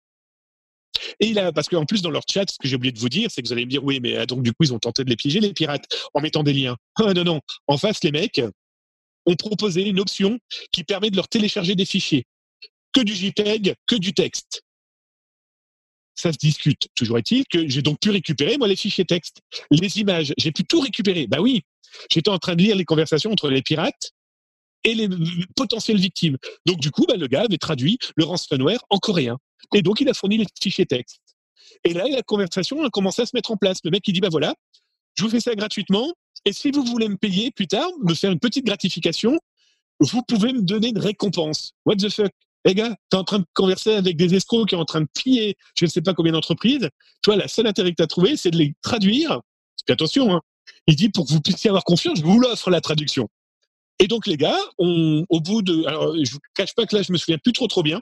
Et 1.19 1.38
a, 1.38 1.52
parce 1.52 1.67
qu'en 1.67 1.86
plus, 1.86 2.02
dans 2.02 2.12
leur 2.12 2.24
chat, 2.30 2.50
ce 2.50 2.58
que 2.58 2.67
j'ai 2.67 2.76
oublié 2.76 2.91
de 2.91 3.00
vous 3.00 3.10
dire, 3.10 3.30
c'est 3.32 3.41
que 3.41 3.48
vous 3.48 3.54
allez 3.54 3.65
me 3.65 3.69
dire, 3.69 3.84
oui, 3.84 4.00
mais 4.02 4.17
ah, 4.17 4.26
donc 4.26 4.43
du 4.43 4.52
coup, 4.52 4.63
ils 4.63 4.74
ont 4.74 4.80
tenté 4.80 5.04
de 5.04 5.10
les 5.10 5.15
piéger, 5.15 5.39
les 5.39 5.54
pirates, 5.54 5.86
en 6.13 6.22
mettant 6.22 6.43
des 6.43 6.54
liens. 6.54 6.76
Ah, 6.95 7.13
non, 7.13 7.24
non. 7.24 7.41
En 7.67 7.78
face, 7.78 8.04
les 8.04 8.12
mecs, 8.12 8.41
ont 9.26 9.36
proposé 9.36 9.84
une 9.88 10.00
option 10.00 10.38
qui 10.72 10.84
permet 10.84 11.10
de 11.10 11.15
leur 11.15 11.28
télécharger 11.28 11.76
des 11.76 11.86
fichiers. 11.86 12.26
Que 12.91 13.02
du 13.02 13.15
JPEG, 13.15 13.76
que 13.88 13.95
du 13.95 14.13
texte. 14.13 14.63
Ça 16.15 16.34
se 16.34 16.38
discute. 16.38 16.88
Toujours 16.95 17.17
est-il 17.17 17.45
que 17.48 17.67
j'ai 17.69 17.82
donc 17.82 18.00
pu 18.02 18.10
récupérer, 18.10 18.58
moi, 18.58 18.67
les 18.67 18.76
fichiers 18.76 19.06
texte, 19.06 19.41
les 19.72 20.00
images. 20.00 20.34
J'ai 20.38 20.52
pu 20.52 20.65
tout 20.65 20.82
récupérer. 20.82 21.28
Bah 21.28 21.39
oui. 21.39 21.62
J'étais 22.12 22.30
en 22.30 22.38
train 22.38 22.56
de 22.56 22.62
lire 22.62 22.76
les 22.76 22.86
conversations 22.86 23.32
entre 23.32 23.50
les 23.50 23.62
pirates 23.62 24.12
et 24.83 24.95
les 24.95 25.09
potentielles 25.55 25.99
victimes. 25.99 26.37
Donc 26.65 26.79
du 26.79 26.91
coup, 26.91 27.05
bah, 27.07 27.15
le 27.17 27.27
gars 27.27 27.41
avait 27.41 27.57
traduit 27.57 27.97
le 28.15 28.25
ransomware 28.25 28.79
en 28.89 28.97
coréen. 28.97 29.37
Et 29.73 29.81
donc 29.81 30.01
il 30.01 30.09
a 30.09 30.13
fourni 30.13 30.37
les 30.37 30.45
fichiers 30.61 30.85
texte. 30.85 31.21
Et 31.83 31.93
là, 31.93 32.05
la 32.09 32.23
conversation 32.23 32.83
a 32.83 32.89
commencé 32.89 33.21
à 33.21 33.25
se 33.25 33.35
mettre 33.35 33.51
en 33.51 33.57
place. 33.57 33.79
Le 33.83 33.91
mec, 33.91 34.07
il 34.07 34.13
dit, 34.13 34.21
bah 34.21 34.29
voilà, 34.29 34.53
je 35.15 35.23
vous 35.23 35.29
fais 35.29 35.39
ça 35.39 35.55
gratuitement. 35.55 36.13
Et 36.45 36.53
si 36.53 36.71
vous 36.71 36.83
voulez 36.83 37.09
me 37.09 37.17
payer 37.17 37.51
plus 37.51 37.67
tard, 37.67 37.89
me 38.03 38.13
faire 38.13 38.31
une 38.31 38.39
petite 38.39 38.65
gratification, 38.65 39.37
vous 39.99 40.21
pouvez 40.23 40.53
me 40.53 40.61
donner 40.61 40.89
une 40.89 40.99
récompense. 40.99 41.73
What 41.85 41.97
the 41.97 42.09
fuck? 42.09 42.31
Les 42.65 42.75
gars, 42.75 42.89
tu 43.09 43.15
es 43.15 43.19
en 43.19 43.23
train 43.23 43.39
de 43.39 43.45
converser 43.53 43.93
avec 43.93 44.17
des 44.17 44.35
escrocs 44.35 44.67
qui 44.67 44.75
sont 44.75 44.81
en 44.81 44.85
train 44.85 45.01
de 45.01 45.07
piller 45.13 45.55
je 45.77 45.85
ne 45.85 45.89
sais 45.89 46.01
pas 46.01 46.13
combien 46.13 46.33
d'entreprises. 46.33 46.89
Toi, 47.21 47.37
la 47.37 47.47
seule 47.47 47.67
intérêt 47.67 47.91
que 47.91 47.95
tu 47.95 48.03
as 48.03 48.07
trouvé, 48.07 48.35
c'est 48.35 48.51
de 48.51 48.57
les 48.57 48.73
traduire. 48.81 49.41
Puis 49.85 49.93
attention, 49.93 50.35
hein, 50.35 50.41
il 50.87 50.95
dit 50.95 51.09
pour 51.09 51.25
que 51.25 51.31
vous 51.31 51.41
puissiez 51.41 51.69
avoir 51.69 51.85
confiance, 51.85 52.19
je 52.19 52.23
vous 52.23 52.39
l'offre 52.39 52.69
la 52.69 52.81
traduction. 52.81 53.29
Et 53.99 54.07
donc 54.07 54.27
les 54.27 54.38
gars, 54.38 54.57
on, 54.77 55.25
au 55.29 55.41
bout 55.41 55.62
de, 55.62 55.85
alors 55.85 56.15
je 56.15 56.31
vous 56.31 56.39
cache 56.53 56.73
pas 56.73 56.85
que 56.85 56.95
là 56.95 57.01
je 57.01 57.12
me 57.12 57.17
souviens 57.17 57.38
plus 57.38 57.53
trop 57.53 57.67
trop 57.67 57.83
bien. 57.83 58.01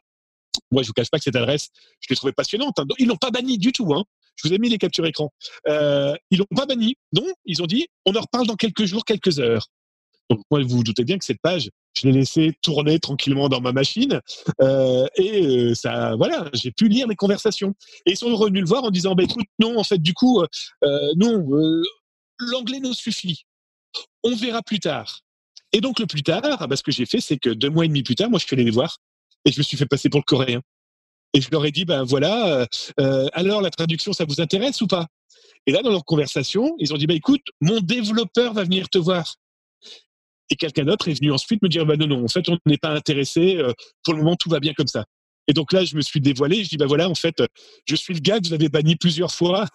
Moi 0.71 0.83
je 0.83 0.87
vous 0.87 0.93
cache 0.93 1.09
pas 1.09 1.17
que 1.17 1.23
cette 1.23 1.35
adresse, 1.35 1.69
je 1.99 2.07
l'ai 2.09 2.15
trouvée 2.15 2.33
passionnante. 2.33 2.79
Hein. 2.79 2.85
Ils 2.99 3.07
l'ont 3.07 3.17
pas 3.17 3.31
banni 3.31 3.57
du 3.57 3.71
tout. 3.71 3.93
Hein. 3.93 4.03
Je 4.35 4.47
vous 4.47 4.53
ai 4.53 4.59
mis 4.59 4.69
les 4.69 4.77
captures 4.77 5.05
écran. 5.05 5.31
Euh, 5.67 6.13
ils 6.29 6.37
l'ont 6.37 6.45
pas 6.55 6.65
banni. 6.65 6.95
Non, 7.13 7.25
ils 7.45 7.61
ont 7.63 7.65
dit 7.65 7.87
on 8.05 8.15
en 8.15 8.21
reparle 8.21 8.45
dans 8.45 8.55
quelques 8.55 8.85
jours, 8.85 9.05
quelques 9.05 9.39
heures. 9.39 9.67
Donc 10.29 10.41
moi 10.51 10.61
vous 10.61 10.77
vous 10.77 10.83
doutez 10.83 11.03
bien 11.03 11.17
que 11.17 11.25
cette 11.25 11.41
page, 11.41 11.69
je 11.95 12.07
l'ai 12.07 12.11
laissée 12.11 12.53
tourner 12.61 12.99
tranquillement 12.99 13.49
dans 13.49 13.61
ma 13.61 13.71
machine 13.71 14.19
euh, 14.61 15.07
et 15.15 15.45
euh, 15.45 15.73
ça, 15.73 16.15
voilà, 16.17 16.49
j'ai 16.53 16.71
pu 16.71 16.89
lire 16.89 17.07
les 17.07 17.15
conversations. 17.15 17.73
Et 18.05 18.11
ils 18.11 18.17
sont 18.17 18.35
revenus 18.35 18.61
le 18.61 18.67
voir 18.67 18.83
en 18.83 18.91
disant 18.91 19.15
bah 19.15 19.23
écoute 19.23 19.45
non 19.59 19.79
en 19.79 19.83
fait 19.83 19.99
du 19.99 20.13
coup 20.13 20.41
euh, 20.41 21.13
non 21.15 21.47
l'anglais 22.39 22.79
nous 22.79 22.93
suffit. 22.93 23.43
On 24.23 24.35
verra 24.35 24.61
plus 24.61 24.79
tard. 24.79 25.21
Et 25.73 25.81
donc, 25.81 25.99
le 25.99 26.05
plus 26.05 26.23
tard, 26.23 26.67
bah, 26.67 26.75
ce 26.75 26.83
que 26.83 26.91
j'ai 26.91 27.05
fait, 27.05 27.19
c'est 27.19 27.37
que 27.37 27.49
deux 27.49 27.69
mois 27.69 27.85
et 27.85 27.87
demi 27.87 28.03
plus 28.03 28.15
tard, 28.15 28.29
moi, 28.29 28.39
je 28.39 28.45
suis 28.45 28.55
allé 28.55 28.63
les 28.63 28.71
voir 28.71 28.97
et 29.45 29.51
je 29.51 29.59
me 29.59 29.63
suis 29.63 29.77
fait 29.77 29.85
passer 29.85 30.09
pour 30.09 30.19
le 30.19 30.25
coréen. 30.25 30.61
Et 31.33 31.41
je 31.41 31.49
leur 31.51 31.65
ai 31.65 31.71
dit, 31.71 31.85
ben 31.85 32.03
voilà, 32.03 32.61
euh, 32.61 32.65
euh, 32.99 33.27
alors 33.33 33.61
la 33.61 33.69
traduction, 33.69 34.13
ça 34.13 34.25
vous 34.25 34.41
intéresse 34.41 34.81
ou 34.81 34.87
pas? 34.87 35.07
Et 35.65 35.71
là, 35.71 35.81
dans 35.81 35.91
leur 35.91 36.05
conversation, 36.05 36.75
ils 36.79 36.93
ont 36.93 36.97
dit, 36.97 37.05
bah, 37.05 37.13
écoute, 37.13 37.41
mon 37.59 37.79
développeur 37.81 38.53
va 38.53 38.63
venir 38.63 38.89
te 38.89 38.97
voir. 38.97 39.35
Et 40.49 40.55
quelqu'un 40.55 40.85
d'autre 40.85 41.09
est 41.09 41.13
venu 41.13 41.31
ensuite 41.31 41.61
me 41.61 41.67
dire, 41.67 41.85
bah, 41.85 41.97
non, 41.97 42.07
non, 42.07 42.23
en 42.23 42.27
fait, 42.29 42.47
on 42.49 42.57
n'est 42.65 42.77
pas 42.77 42.91
intéressé, 42.91 43.57
euh, 43.57 43.73
pour 44.03 44.13
le 44.13 44.23
moment, 44.23 44.35
tout 44.37 44.49
va 44.49 44.59
bien 44.59 44.73
comme 44.73 44.87
ça. 44.87 45.05
Et 45.47 45.53
donc 45.53 45.71
là, 45.71 45.85
je 45.85 45.95
me 45.95 46.01
suis 46.01 46.19
dévoilé. 46.19 46.63
Je 46.63 46.69
dis, 46.69 46.77
bah 46.77 46.85
voilà, 46.87 47.09
en 47.09 47.15
fait, 47.15 47.41
je 47.85 47.95
suis 47.95 48.13
le 48.13 48.19
gars 48.19 48.39
que 48.39 48.47
vous 48.47 48.53
avez 48.53 48.69
banni 48.69 48.95
plusieurs 48.95 49.31
fois 49.31 49.65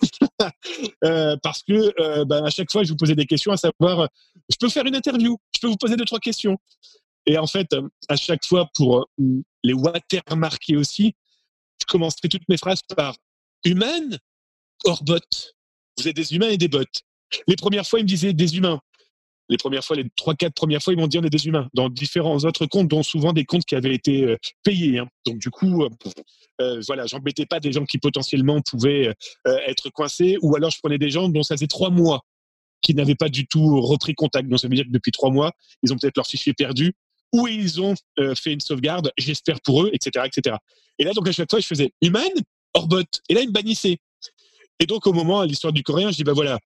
euh, 1.05 1.37
parce 1.43 1.63
que 1.63 1.93
euh, 2.01 2.25
bah, 2.25 2.43
à 2.45 2.51
chaque 2.51 2.71
fois, 2.71 2.83
je 2.83 2.91
vous 2.91 2.97
posais 2.97 3.15
des 3.15 3.27
questions, 3.27 3.53
à 3.53 3.57
savoir, 3.57 4.09
je 4.51 4.57
peux 4.61 4.69
faire 4.69 4.85
une 4.87 4.95
interview, 4.95 5.39
je 5.55 5.61
peux 5.61 5.69
vous 5.69 5.77
poser 5.77 5.97
deux 5.97 6.05
trois 6.05 6.21
questions. 6.21 6.59
Et 7.27 7.39
en 7.39 7.47
fait, 7.47 7.69
à 8.09 8.17
chaque 8.17 8.45
fois, 8.45 8.69
pour 8.75 8.99
euh, 9.01 9.43
les 9.63 9.73
watermarquer 9.73 10.77
aussi, 10.77 11.15
je 11.81 11.87
commencerai 11.87 12.29
toutes 12.29 12.49
mes 12.49 12.59
phrases 12.59 12.83
par 12.95 13.17
humain 13.65 14.19
or 14.85 15.03
bot. 15.05 15.21
Vous 15.99 16.09
êtes 16.09 16.17
des 16.17 16.35
humains 16.35 16.49
et 16.49 16.59
des 16.59 16.69
bots. 16.69 16.83
Les 17.47 17.57
premières 17.57 17.87
fois, 17.87 18.01
ils 18.01 18.05
me 18.05 18.09
disaient 18.09 18.33
des 18.33 18.57
humains 18.57 18.81
les 19.49 19.57
premières 19.57 19.85
fois, 19.85 19.97
les 19.97 20.07
trois, 20.17 20.35
quatre 20.35 20.55
premières 20.55 20.83
fois, 20.83 20.93
ils 20.93 20.99
m'ont 20.99 21.07
dit 21.07 21.19
on 21.19 21.23
est 21.23 21.31
des 21.31 21.47
humains. 21.47 21.69
Dans 21.75 21.89
différents 21.89 22.39
autres 22.39 22.67
comptes, 22.67 22.89
dont 22.89 23.03
souvent 23.03 23.33
des 23.33 23.45
comptes 23.45 23.65
qui 23.65 23.75
avaient 23.75 23.95
été 23.95 24.25
euh, 24.25 24.37
payés. 24.63 24.99
Hein. 24.99 25.09
Donc 25.27 25.39
du 25.39 25.51
coup, 25.51 25.83
euh, 25.83 25.89
euh, 26.61 26.81
voilà, 26.87 27.07
j'embêtais 27.07 27.47
pas 27.47 27.61
des 27.61 27.73
gens 27.73 27.85
qui 27.85 27.99
potentiellement 27.99 28.61
pouvaient 28.63 29.15
être 29.67 29.91
coincés, 29.91 30.39
ou 30.43 30.55
alors 30.57 30.71
je 30.71 30.79
prenais 30.79 30.99
des 30.99 31.11
gens 31.11 31.29
dont 31.29 31.43
ça 31.43 31.57
faisait 31.57 31.67
trois 31.67 31.91
mois 31.91 32.23
qui 32.83 32.95
n'avaient 32.95 33.15
pas 33.15 33.29
du 33.29 33.47
tout 33.47 33.81
repris 33.81 34.15
contact. 34.15 34.49
Donc 34.49 34.59
ça 34.59 34.69
veut 34.69 34.75
dire 34.75 34.85
que 34.85 34.91
depuis 34.91 35.13
trois 35.13 35.31
mois, 35.31 35.53
ils 35.83 35.93
ont 35.93 35.97
peut-être 35.97 36.17
leur 36.17 36.27
fichier 36.27 36.53
perdu, 36.53 36.93
ou 37.33 37.47
ils 37.49 37.81
ont 37.81 37.95
fait 38.35 38.53
une 38.53 38.61
sauvegarde, 38.61 39.11
j'espère 39.17 39.61
pour 39.61 39.85
eux, 39.85 39.91
etc., 39.93 40.27
etc. 40.27 40.57
Et 40.99 41.05
là, 41.05 41.13
donc 41.13 41.29
à 41.29 41.33
chaque 41.33 41.51
fois, 41.51 41.61
je 41.61 41.67
faisais 41.67 41.93
humain, 42.03 42.25
bot. 42.81 43.05
Et 43.29 43.35
là, 43.35 43.43
ils 43.43 43.49
me 43.49 43.53
bannissaient. 43.53 43.99
Et 44.81 44.87
donc, 44.87 45.07
au 45.07 45.13
moment, 45.13 45.41
à 45.41 45.47
l'histoire 45.47 45.73
du 45.73 45.83
coréen, 45.83 46.11
je 46.11 46.17
dis, 46.17 46.25
bah 46.25 46.33
voilà, 46.33 46.59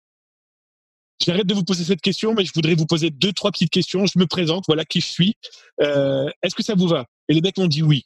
J'arrête 1.25 1.47
de 1.47 1.53
vous 1.53 1.63
poser 1.63 1.83
cette 1.83 2.01
question, 2.01 2.33
mais 2.33 2.45
je 2.45 2.51
voudrais 2.53 2.75
vous 2.75 2.85
poser 2.85 3.09
deux, 3.09 3.33
trois 3.33 3.51
petites 3.51 3.71
questions. 3.71 4.05
Je 4.05 4.19
me 4.19 4.27
présente, 4.27 4.65
voilà 4.67 4.85
qui 4.85 5.01
je 5.01 5.07
suis. 5.07 5.35
Euh, 5.81 6.29
Est-ce 6.43 6.55
que 6.55 6.63
ça 6.63 6.75
vous 6.75 6.87
va? 6.87 7.05
Et 7.27 7.33
les 7.33 7.41
mecs 7.41 7.57
m'ont 7.57 7.67
dit 7.67 7.81
oui. 7.81 8.05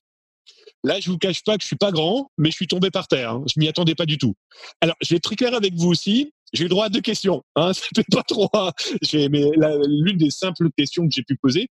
Là, 0.84 1.00
je 1.00 1.12
vous 1.12 1.18
cache 1.18 1.44
pas 1.44 1.58
que 1.58 1.62
je 1.62 1.68
suis 1.68 1.76
pas 1.76 1.92
grand, 1.92 2.32
mais 2.38 2.50
je 2.50 2.56
suis 2.56 2.68
tombé 2.68 2.90
par 2.90 3.08
terre. 3.08 3.32
Hein. 3.32 3.44
Je 3.54 3.60
m'y 3.60 3.68
attendais 3.68 3.94
pas 3.94 4.06
du 4.06 4.18
tout. 4.18 4.34
Alors, 4.80 4.96
je 5.02 5.10
vais 5.10 5.18
être 5.18 5.24
très 5.24 5.36
clair 5.36 5.54
avec 5.54 5.76
vous 5.76 5.90
aussi. 5.90 6.34
J'ai 6.54 6.66
eu 6.66 6.70
droit 6.70 6.86
à 6.86 6.90
deux 6.90 7.02
questions. 7.02 7.44
Hein. 7.56 7.74
Ça 7.74 7.86
fait 7.96 8.06
pas 8.12 8.24
trop. 8.24 8.50
Hein. 8.54 8.72
Mais 9.14 9.52
l'une 9.88 10.18
des 10.18 10.32
simples 10.32 10.70
questions 10.76 11.08
que 11.08 11.14
j'ai 11.14 11.24
pu 11.24 11.36
poser, 11.36 11.68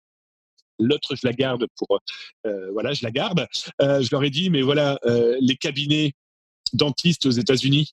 l'autre 0.79 1.15
je 1.15 1.27
la 1.27 1.33
garde 1.33 1.67
pour 1.77 2.01
euh, 2.47 2.71
voilà, 2.73 2.93
je 2.93 3.05
la 3.05 3.11
garde. 3.11 3.47
Euh, 3.81 4.03
je 4.03 4.09
leur 4.11 4.25
ai 4.25 4.31
dit, 4.31 4.51
mais 4.51 4.63
voilà, 4.63 4.99
euh, 5.07 5.37
les 5.41 5.57
cabinets 5.57 6.13
dentistes 6.73 7.27
aux 7.27 7.31
États-Unis, 7.31 7.93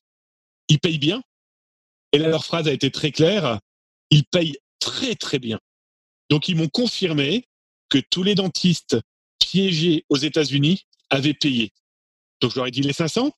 ils 0.68 0.80
payent 0.80 0.98
bien? 0.98 1.22
Et 2.14 2.18
là, 2.18 2.28
leur 2.28 2.44
phrase 2.44 2.68
a 2.68 2.72
été 2.72 2.92
très 2.92 3.10
claire. 3.10 3.58
Ils 4.10 4.24
payent 4.24 4.56
très, 4.78 5.16
très 5.16 5.40
bien. 5.40 5.58
Donc, 6.30 6.48
ils 6.48 6.54
m'ont 6.54 6.68
confirmé 6.68 7.48
que 7.88 7.98
tous 7.98 8.22
les 8.22 8.36
dentistes 8.36 8.96
piégés 9.40 10.06
aux 10.08 10.16
États-Unis 10.16 10.86
avaient 11.10 11.34
payé. 11.34 11.72
Donc, 12.40 12.52
je 12.52 12.56
leur 12.56 12.68
ai 12.68 12.70
dit 12.70 12.82
les 12.82 12.92
500 12.92 13.32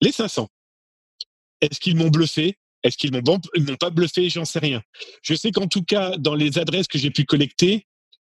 Les 0.00 0.10
500. 0.10 0.48
Est-ce 1.60 1.78
qu'ils 1.78 1.94
m'ont 1.94 2.10
bluffé? 2.10 2.58
Est-ce 2.82 2.96
qu'ils 2.96 3.12
m'ont 3.12 3.22
pas 3.78 3.90
bluffé? 3.90 4.28
J'en 4.30 4.44
sais 4.44 4.58
rien. 4.58 4.82
Je 5.22 5.34
sais 5.34 5.52
qu'en 5.52 5.68
tout 5.68 5.84
cas, 5.84 6.16
dans 6.16 6.34
les 6.34 6.58
adresses 6.58 6.88
que 6.88 6.98
j'ai 6.98 7.12
pu 7.12 7.24
collecter, 7.24 7.86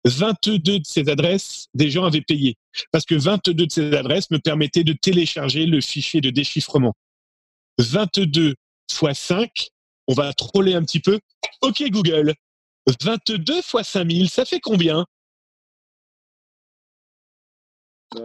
22 0.05 0.59
de 0.61 0.81
ces 0.85 1.09
adresses, 1.09 1.67
des 1.75 1.91
gens 1.91 2.05
avaient 2.05 2.23
payé. 2.23 2.57
Parce 2.93 3.05
que 3.05 3.17
22 3.17 3.53
de 3.53 3.67
ces 3.69 3.95
adresses 3.95 4.31
me 4.31 4.39
permettaient 4.39 4.85
de 4.85 4.93
télécharger 4.93 5.67
le 5.67 5.81
fichier 5.81 6.21
de 6.21 6.31
déchiffrement. 6.31 6.95
22 7.79 8.55
fois 8.93 9.15
5, 9.15 9.71
on 10.09 10.15
va 10.15 10.33
troller 10.33 10.75
un 10.75 10.83
petit 10.83 11.01
peu. 11.01 11.19
Ok 11.63 11.83
Google, 11.91 12.35
22 13.03 13.63
fois 13.63 13.85
5000, 13.85 14.29
ça 14.31 14.45
fait 14.45 14.61
combien? 14.61 15.05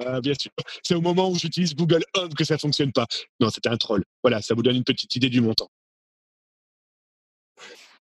Ah, 0.05 0.19
bien 0.19 0.33
sûr. 0.33 0.51
C'est 0.83 0.95
au 0.95 1.01
moment 1.01 1.29
où 1.29 1.35
j'utilise 1.37 1.75
Google 1.75 2.03
Home 2.15 2.33
que 2.33 2.43
ça 2.43 2.57
fonctionne 2.57 2.91
pas. 2.91 3.05
Non, 3.39 3.49
c'était 3.49 3.69
un 3.69 3.77
troll. 3.77 4.03
Voilà, 4.23 4.41
ça 4.41 4.55
vous 4.55 4.63
donne 4.63 4.77
une 4.77 4.83
petite 4.83 5.15
idée 5.15 5.29
du 5.29 5.41
montant. 5.41 5.69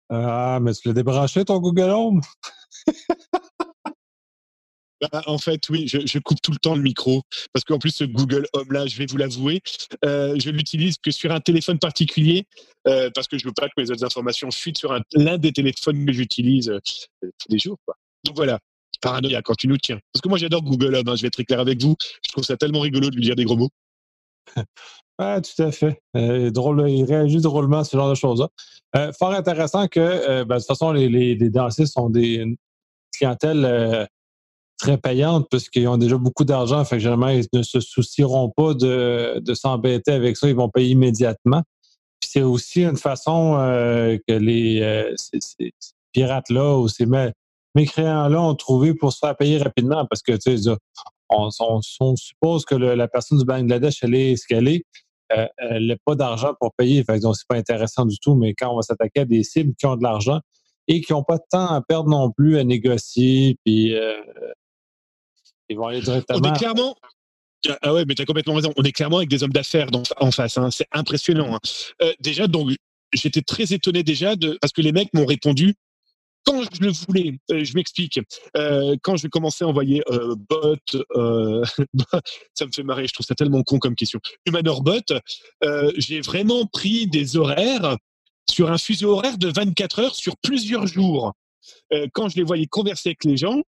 Ah, 0.09 0.59
mais 0.63 0.73
tu 0.75 0.89
l'as 0.89 0.95
débranché 0.95 1.45
ton 1.45 1.59
Google 1.61 1.91
Home? 1.91 2.21
Bah, 5.01 5.23
en 5.27 5.39
fait, 5.39 5.69
oui, 5.71 5.89
je, 5.89 6.19
coupe 6.19 6.41
tout 6.41 6.53
le 6.53 6.59
temps 6.59 6.75
le 6.75 6.83
micro 6.83 7.23
parce 7.53 7.65
qu'en 7.65 7.79
plus, 7.79 7.91
ce 7.91 8.05
Google 8.05 8.47
Home 8.53 8.71
là, 8.71 8.87
je 8.87 8.97
vais 8.97 9.07
vous 9.07 9.17
l'avouer, 9.17 9.61
euh, 10.05 10.39
je 10.39 10.51
l'utilise 10.51 10.97
que 10.99 11.11
sur 11.11 11.33
un 11.33 11.41
téléphone 11.41 11.79
particulier 11.79 12.47
euh, 12.87 13.11
parce 13.15 13.27
que 13.27 13.37
je 13.37 13.47
veux 13.47 13.53
pas 13.53 13.69
que 13.69 13.73
mes 13.77 13.91
autres 13.91 14.05
informations 14.05 14.51
fuitent 14.51 14.79
sur 14.79 14.97
l'un 15.15 15.39
des 15.39 15.53
téléphones 15.53 16.07
que 16.07 16.13
j'utilise 16.13 16.71
euh, 16.71 16.81
tous 17.21 17.49
les 17.51 17.59
jours. 17.59 17.79
Donc 18.25 18.37
voilà, 18.37 18.61
paranoïa 19.01 19.43
quand 19.43 19.55
tu 19.55 19.69
nous 19.69 19.79
tiens. 19.79 19.99
Parce 20.13 20.23
que 20.23 20.29
moi, 20.29 20.39
j'adore 20.39 20.63
Google 20.63 20.95
Home. 20.95 21.09
Hein, 21.09 21.17
je 21.17 21.23
vais 21.23 21.29
être 21.29 21.35
très 21.35 21.45
clair 21.45 21.61
avec 21.61 21.83
vous. 21.83 21.97
Je 22.25 22.31
trouve 22.31 22.45
ça 22.45 22.57
tellement 22.57 22.81
rigolo 22.81 23.11
de 23.11 23.17
lui 23.17 23.23
dire 23.23 23.37
des 23.37 23.45
gros 23.45 23.57
mots. 23.57 23.71
Ah, 25.17 25.41
tout 25.41 25.63
à 25.63 25.71
fait. 25.71 26.03
drôle, 26.51 26.91
il 26.91 27.05
réagit 27.05 27.41
drôlement 27.41 27.79
à 27.79 27.85
ce 27.85 27.97
genre 27.97 28.11
de 28.11 28.17
choses-là. 28.17 29.13
fort 29.13 29.31
intéressant 29.31 29.87
que, 29.87 30.43
ben, 30.43 30.57
de 30.57 30.61
toute 30.61 30.67
façon, 30.67 30.91
les, 30.91 31.09
les, 31.09 31.37
les 31.37 31.87
sont 31.87 32.11
des 32.11 32.45
clientèles 33.17 34.09
très 34.79 34.99
payantes 34.99 35.47
parce 35.51 35.69
qu'ils 35.69 35.89
ont 35.89 35.97
déjà 35.97 36.17
beaucoup 36.17 36.45
d'argent. 36.45 36.85
Fait 36.85 36.97
que 36.97 37.01
généralement, 37.01 37.29
ils 37.29 37.47
ne 37.53 37.63
se 37.63 37.81
soucieront 37.81 38.51
pas 38.51 38.75
de, 38.75 39.41
de 39.41 39.55
s'embêter 39.55 40.13
avec 40.13 40.37
ça. 40.37 40.49
Ils 40.49 40.57
vont 40.57 40.69
payer 40.69 40.91
immédiatement. 40.91 41.63
Puis 42.21 42.31
c'est 42.33 42.43
aussi 42.43 42.83
une 42.83 42.97
façon 42.97 43.57
euh, 43.59 44.17
que 44.27 44.35
les 44.35 44.81
euh, 44.81 45.13
ces, 45.17 45.73
pirates-là 46.13 46.79
ou 46.79 46.89
ces 46.89 47.07
mécréants-là 47.75 48.41
ont 48.41 48.55
trouvé 48.55 48.95
pour 48.95 49.13
se 49.13 49.19
faire 49.19 49.37
payer 49.37 49.59
rapidement 49.59 50.07
parce 50.07 50.23
que, 50.23 50.33
tu 50.33 50.57
sais, 50.57 50.71
on, 51.29 52.17
suppose 52.17 52.65
que 52.65 52.77
la 52.77 53.09
personne 53.09 53.39
du 53.39 53.45
Bangladesh, 53.45 54.03
elle 54.03 54.15
est 54.15 54.37
ce 54.37 54.47
qu'elle 54.47 54.69
est. 54.69 54.85
Euh, 55.37 55.47
elle 55.59 55.87
n'a 55.87 55.97
pas 56.05 56.15
d'argent 56.15 56.55
pour 56.61 56.73
payer. 56.75 57.03
Fait 57.03 57.19
donc, 57.19 57.37
c'est 57.37 57.49
pas 57.49 57.57
intéressant 57.57 58.07
du 58.07 58.19
tout. 58.19 58.37
Mais 58.37 58.55
quand 58.55 58.73
on 58.73 58.77
va 58.77 58.83
s'attaquer 58.83 59.21
à 59.21 59.25
des 59.25 59.43
cibles 59.43 59.75
qui 59.75 59.87
ont 59.87 59.97
de 59.97 60.03
l'argent 60.03 60.41
et 60.87 61.01
qui 61.01 61.13
n'ont 61.13 61.25
pas 61.25 61.39
de 61.39 61.45
temps 61.51 61.67
à 61.67 61.81
perdre 61.81 62.11
non 62.11 62.31
plus 62.31 62.59
à 62.59 62.65
négocier, 62.65 63.59
puis 63.65 63.95
ils 65.69 65.77
vont 65.77 65.87
aller 65.87 66.01
directement. 66.01 66.41
On 66.43 66.55
est 66.55 66.59
clairement. 66.59 66.97
Ah 67.83 67.95
ouais, 67.95 68.05
mais 68.07 68.15
tu 68.15 68.23
as 68.23 68.27
complètement 68.27 68.55
raison. 68.55 68.73
On 68.77 68.83
est 68.83 68.93
clairement 68.93 69.19
avec 69.19 69.29
des 69.29 69.43
hommes 69.43 69.53
d'affaires 69.53 69.89
en 70.19 70.31
face. 70.31 70.59
Hein. 70.59 70.71
C'est 70.71 70.87
impressionnant. 70.93 71.55
Hein. 71.55 71.61
Euh, 72.03 72.13
déjà, 72.21 72.47
donc, 72.47 72.71
j'étais 73.13 73.43
très 73.43 73.73
étonné 73.73 74.03
déjà 74.03 74.37
de, 74.37 74.59
parce 74.61 74.73
que 74.73 74.83
les 74.83 74.93
mecs 74.93 75.13
m'ont 75.15 75.27
répondu 75.27 75.75
quand 76.47 76.63
je 76.63 76.83
le 76.83 76.91
voulais. 76.91 77.39
Euh, 77.51 77.65
je 77.65 77.75
m'explique. 77.75 78.21
Euh, 78.57 78.97
quand 79.03 79.17
je 79.17 79.29
commençais 79.29 79.65
à 79.65 79.69
envoyer 79.69 80.03
bot, 80.49 80.77
ça 82.55 82.67
me 82.67 82.73
fait 82.73 82.83
marrer. 82.83 83.07
Je 83.07 83.15
trouve 83.15 83.27
ça 83.27 83.35
tellement 83.35 83.63
con 83.63 83.79
comme 83.79 83.95
question. 83.95 84.21
Humanor 84.47 84.83
bot, 84.83 85.15
j'ai 85.97 86.21
vraiment 86.21 86.67
pris 86.67 87.07
des 87.07 87.37
horaires 87.37 87.97
sur 88.51 88.71
un 88.71 88.77
fuseau 88.77 89.13
horaire 89.13 89.39
de 89.39 89.49
24 89.49 89.99
heures 90.01 90.15
sur 90.15 90.37
plusieurs 90.37 90.87
jours. 90.87 91.33
quand 92.13 92.29
je 92.29 92.37
les 92.37 92.43
voyais 92.43 92.67
converser 92.67 93.11
avec 93.11 93.25
les 93.25 93.39
gens, 93.39 93.63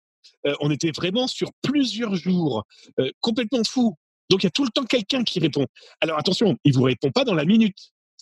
on 0.61 0.71
était 0.71 0.91
vraiment 0.91 1.27
sur 1.27 1.51
plusieurs 1.63 2.15
jours, 2.17 2.65
complètement 3.21 3.65
fou. 3.65 3.97
Donc 4.31 4.43
il 4.43 4.47
y 4.47 4.49
a 4.49 4.51
tout 4.51 4.65
le 4.65 4.71
temps 4.71 4.85
quelqu'un 4.85 5.25
qui 5.25 5.41
répond. 5.41 5.67
Alors 6.01 6.19
attention, 6.19 6.57
il 6.65 6.73
vous 6.75 6.83
répond 6.83 7.11
pas 7.11 7.25
dans 7.25 7.35
la 7.35 7.45
minute. 7.45 7.77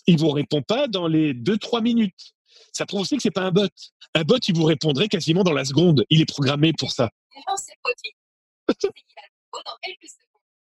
Il 0.07 0.17
vous 0.17 0.31
répond 0.31 0.61
pas 0.61 0.87
dans 0.87 1.07
les 1.07 1.33
deux 1.33 1.57
trois 1.57 1.81
minutes. 1.81 2.33
Ça 2.73 2.85
prouve 2.85 3.01
aussi 3.01 3.15
que 3.15 3.21
c'est 3.23 3.31
pas 3.31 3.43
un 3.43 3.51
bot. 3.51 3.69
Un 4.13 4.23
bot, 4.23 4.37
il 4.47 4.55
vous 4.55 4.65
répondrait 4.65 5.07
quasiment 5.07 5.43
dans 5.43 5.53
la 5.53 5.65
seconde. 5.65 6.05
Il 6.09 6.21
est 6.21 6.25
programmé 6.25 6.73
pour 6.73 6.91
ça. 6.91 7.09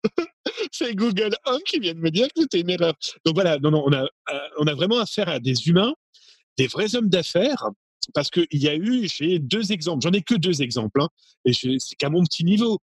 c'est 0.71 0.95
Google 0.95 1.35
Home 1.45 1.61
qui 1.65 1.79
vient 1.79 1.93
de 1.93 1.99
me 1.99 2.11
dire 2.11 2.27
que 2.27 2.41
c'était 2.41 2.61
une 2.61 2.69
erreur. 2.69 2.93
Donc 3.25 3.35
voilà, 3.35 3.57
non, 3.59 3.71
non, 3.71 3.83
on 3.85 3.93
a, 3.93 4.03
euh, 4.03 4.39
on 4.57 4.67
a 4.67 4.73
vraiment 4.73 4.99
affaire 4.99 5.29
à 5.29 5.39
des 5.39 5.67
humains, 5.67 5.93
des 6.57 6.67
vrais 6.67 6.95
hommes 6.95 7.09
d'affaires, 7.09 7.69
parce 8.13 8.29
qu'il 8.29 8.47
y 8.51 8.67
a 8.67 8.75
eu, 8.75 9.07
j'ai 9.07 9.39
deux 9.39 9.71
exemples, 9.71 10.03
j'en 10.03 10.11
ai 10.11 10.21
que 10.21 10.35
deux 10.35 10.61
exemples, 10.61 11.01
hein, 11.01 11.09
et 11.45 11.53
c'est 11.53 11.95
qu'à 11.97 12.09
mon 12.09 12.23
petit 12.23 12.43
niveau. 12.43 12.79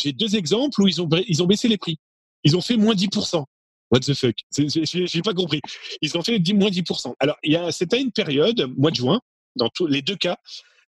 J'ai 0.00 0.12
deux 0.12 0.36
exemples 0.36 0.82
où 0.82 0.88
ils 0.88 1.00
ont, 1.00 1.08
ils 1.26 1.42
ont 1.42 1.46
baissé 1.46 1.68
les 1.68 1.78
prix. 1.78 1.98
Ils 2.44 2.56
ont 2.56 2.60
fait 2.60 2.76
moins 2.76 2.94
10%. 2.94 3.44
What 3.90 4.00
the 4.00 4.14
fuck? 4.14 4.36
J'ai 4.52 5.22
pas 5.22 5.32
compris. 5.32 5.60
Ils 6.02 6.16
ont 6.18 6.22
fait 6.22 6.38
moins 6.52 6.68
10%. 6.68 7.14
Alors, 7.18 7.36
c'était 7.72 8.00
une 8.00 8.12
période, 8.12 8.70
mois 8.76 8.90
de 8.90 8.96
juin, 8.96 9.20
dans 9.54 9.68
tous 9.70 9.86
les 9.86 10.02
deux 10.02 10.16
cas. 10.16 10.36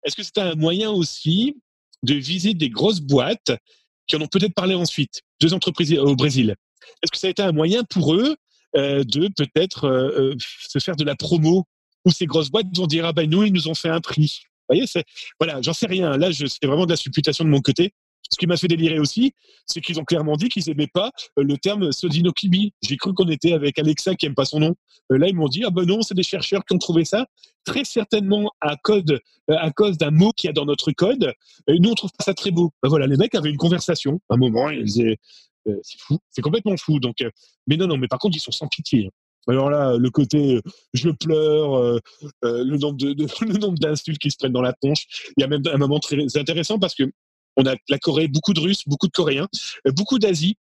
Est-ce 0.04 0.14
que 0.14 0.22
c'était 0.22 0.42
un 0.42 0.54
moyen 0.54 0.90
aussi 0.90 1.56
de 2.02 2.14
viser 2.14 2.54
des 2.54 2.70
grosses 2.70 3.00
boîtes 3.00 3.52
qui 4.06 4.16
en 4.16 4.20
ont 4.20 4.26
peut-être 4.26 4.54
parlé 4.54 4.74
ensuite, 4.74 5.22
deux 5.40 5.54
entreprises 5.54 5.92
au 5.94 6.16
Brésil 6.16 6.54
Est-ce 7.02 7.10
que 7.10 7.18
ça 7.18 7.26
a 7.26 7.30
été 7.30 7.42
un 7.42 7.52
moyen 7.52 7.84
pour 7.84 8.14
eux 8.14 8.36
euh, 8.76 9.02
de 9.04 9.28
peut-être 9.34 9.84
euh, 9.84 10.32
euh, 10.32 10.36
se 10.38 10.78
faire 10.78 10.96
de 10.96 11.04
la 11.04 11.16
promo 11.16 11.64
où 12.08 12.10
ces 12.10 12.26
grosses 12.26 12.50
boîtes 12.50 12.66
vont 12.74 12.86
dire 12.86 13.04
ah 13.06 13.12
ben 13.12 13.28
nous 13.28 13.44
ils 13.44 13.52
nous 13.52 13.68
ont 13.68 13.74
fait 13.74 13.90
un 13.90 14.00
prix. 14.00 14.40
Vous 14.68 14.76
voyez, 14.76 14.86
voilà, 15.40 15.60
j'en 15.62 15.72
sais 15.72 15.86
rien. 15.86 16.16
Là, 16.18 16.30
c'est 16.32 16.66
vraiment 16.66 16.84
de 16.84 16.90
la 16.90 16.96
supputation 16.96 17.44
de 17.44 17.48
mon 17.48 17.60
côté. 17.60 17.92
Ce 18.30 18.36
qui 18.36 18.46
m'a 18.46 18.58
fait 18.58 18.68
délirer 18.68 18.98
aussi, 18.98 19.32
c'est 19.64 19.80
qu'ils 19.80 19.98
ont 19.98 20.04
clairement 20.04 20.36
dit 20.36 20.50
qu'ils 20.50 20.64
n'aimaient 20.66 20.88
pas 20.92 21.10
euh, 21.38 21.42
le 21.42 21.56
terme 21.56 21.92
Sodinokibi. 21.92 22.74
J'ai 22.82 22.96
cru 22.98 23.14
qu'on 23.14 23.28
était 23.28 23.54
avec 23.54 23.78
Alexa 23.78 24.14
qui 24.16 24.26
aime 24.26 24.34
pas 24.34 24.44
son 24.44 24.60
nom. 24.60 24.74
Euh, 25.10 25.16
là, 25.16 25.28
ils 25.28 25.34
m'ont 25.34 25.48
dit 25.48 25.64
ah 25.64 25.70
ben 25.70 25.86
non, 25.86 26.02
c'est 26.02 26.14
des 26.14 26.22
chercheurs 26.22 26.64
qui 26.66 26.74
ont 26.74 26.78
trouvé 26.78 27.06
ça 27.06 27.26
très 27.64 27.84
certainement 27.84 28.52
à 28.60 28.76
code 28.76 29.20
euh, 29.50 29.56
à 29.58 29.70
cause 29.70 29.96
d'un 29.96 30.10
mot 30.10 30.32
qu'il 30.32 30.48
y 30.48 30.50
a 30.50 30.52
dans 30.52 30.66
notre 30.66 30.92
code. 30.92 31.32
Nous, 31.68 31.90
on 31.90 31.94
trouve 31.94 32.10
pas 32.18 32.24
ça 32.24 32.34
très 32.34 32.50
beau. 32.50 32.70
Ben 32.82 32.90
voilà, 32.90 33.06
les 33.06 33.16
mecs 33.16 33.34
avaient 33.34 33.50
une 33.50 33.56
conversation. 33.56 34.20
À 34.28 34.34
un 34.34 34.36
moment, 34.36 34.68
ils 34.68 34.84
disaient 34.84 35.16
c'est 35.82 35.98
fou, 35.98 36.18
c'est 36.30 36.42
complètement 36.42 36.76
fou. 36.76 36.98
Donc, 36.98 37.16
mais 37.66 37.76
non, 37.76 37.86
non, 37.86 37.96
mais 37.96 38.08
par 38.08 38.18
contre, 38.18 38.36
ils 38.36 38.40
sont 38.40 38.52
sans 38.52 38.68
pitié. 38.68 39.10
Alors 39.48 39.70
là, 39.70 39.96
le 39.96 40.10
côté 40.10 40.60
je 40.94 41.10
pleure, 41.10 42.00
le 42.42 42.76
nombre 42.76 42.96
de, 42.96 43.14
le 43.44 43.58
nombre 43.58 43.78
d'insultes 43.78 44.18
qui 44.18 44.30
se 44.30 44.36
prennent 44.36 44.52
dans 44.52 44.62
la 44.62 44.74
ponche. 44.74 45.06
Il 45.36 45.40
y 45.40 45.44
a 45.44 45.46
même 45.46 45.62
un 45.72 45.78
moment 45.78 45.98
très 45.98 46.36
intéressant 46.36 46.78
parce 46.78 46.94
que 46.94 47.04
on 47.58 47.66
a 47.66 47.74
la 47.88 47.98
Corée, 47.98 48.28
beaucoup 48.28 48.54
de 48.54 48.60
Russes, 48.60 48.84
beaucoup 48.86 49.08
de 49.08 49.12
Coréens, 49.12 49.48
euh, 49.86 49.92
beaucoup 49.92 50.18
d'Asie. 50.18 50.56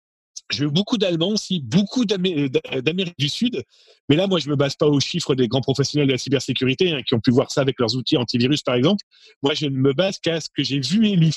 J'ai 0.51 0.67
beaucoup 0.67 0.97
d'Allemands 0.97 1.31
aussi, 1.31 1.61
beaucoup 1.61 2.03
euh, 2.03 2.49
d'Amérique 2.81 3.19
du 3.19 3.29
Sud. 3.29 3.63
Mais 4.09 4.17
là, 4.17 4.27
moi, 4.27 4.39
je 4.39 4.49
me 4.49 4.57
base 4.57 4.77
pas 4.77 4.87
aux 4.87 5.01
chiffres 5.01 5.35
des 5.35 5.49
grands 5.49 5.61
professionnels 5.61 6.07
de 6.07 6.13
la 6.13 6.19
cybersécurité 6.19 6.93
hein, 6.93 7.03
qui 7.03 7.15
ont 7.15 7.21
pu 7.21 7.31
voir 7.31 7.51
ça 7.51 7.61
avec 7.61 7.79
leurs 7.79 7.97
outils 7.97 8.17
antivirus, 8.17 8.63
par 8.63 8.77
exemple. 8.77 9.05
Moi, 9.43 9.55
je 9.55 9.67
ne 9.67 9.77
me 9.77 9.93
base 9.93 10.19
qu'à 10.19 10.41
ce 10.41 10.49
que 10.49 10.63
j'ai 10.63 10.81
vu 10.81 11.07
et 11.09 11.17
lu. 11.17 11.33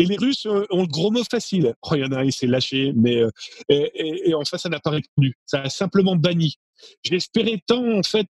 Et 0.00 0.06
les 0.06 0.16
Russes 0.16 0.46
euh, 0.46 0.66
ont 0.70 0.82
le 0.82 0.88
gros 0.88 1.10
mot 1.10 1.22
facile. 1.30 1.74
Oh, 1.82 1.94
il 1.94 2.00
y 2.00 2.04
en 2.04 2.12
a 2.12 2.20
un, 2.20 2.24
il 2.24 2.32
s'est 2.32 2.46
lâché, 2.46 2.92
mais 2.96 3.22
et, 3.68 4.34
en 4.34 4.44
fait, 4.44 4.58
ça 4.58 4.68
n'a 4.68 4.80
pas 4.80 4.90
répondu. 4.90 5.34
Ça 5.46 5.62
a 5.62 5.68
simplement 5.68 6.16
banni. 6.16 6.56
J'espérais 7.04 7.62
tant, 7.66 7.98
en 7.98 8.02
fait, 8.02 8.28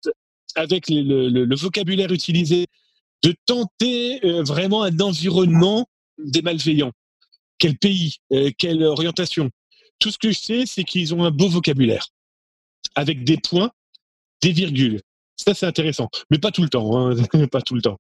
avec 0.57 0.87
le, 0.89 1.55
vocabulaire 1.55 2.13
utilisé, 2.13 2.67
de 3.23 3.35
tenter 3.47 4.21
vraiment 4.43 4.83
un 4.83 4.99
environnement 4.99 5.87
des 6.25 6.43
malveillants 6.43 6.93
Quel 7.59 7.77
pays 7.79 8.17
euh, 8.33 8.51
Quelle 8.59 8.83
orientation 8.85 9.51
Tout 9.99 10.11
ce 10.11 10.19
que 10.19 10.31
je 10.31 10.39
sais, 10.39 10.65
c'est 10.67 10.85
qu'ils 10.85 11.15
ont 11.15 11.25
un 11.25 11.31
beau 11.31 11.49
vocabulaire, 11.49 12.07
avec 12.95 13.25
des 13.25 13.39
points, 13.39 13.71
des 14.43 14.53
virgules. 14.53 15.01
Ça, 15.45 15.55
c'est 15.55 15.65
intéressant, 15.65 16.11
mais 16.31 16.39
pas 16.39 16.51
tout 16.51 16.63
le 16.63 16.69
temps. 16.69 16.99
Hein. 16.99 17.15
pas 17.51 17.63
tout 17.63 17.75
le 17.75 17.81
temps. 17.81 17.99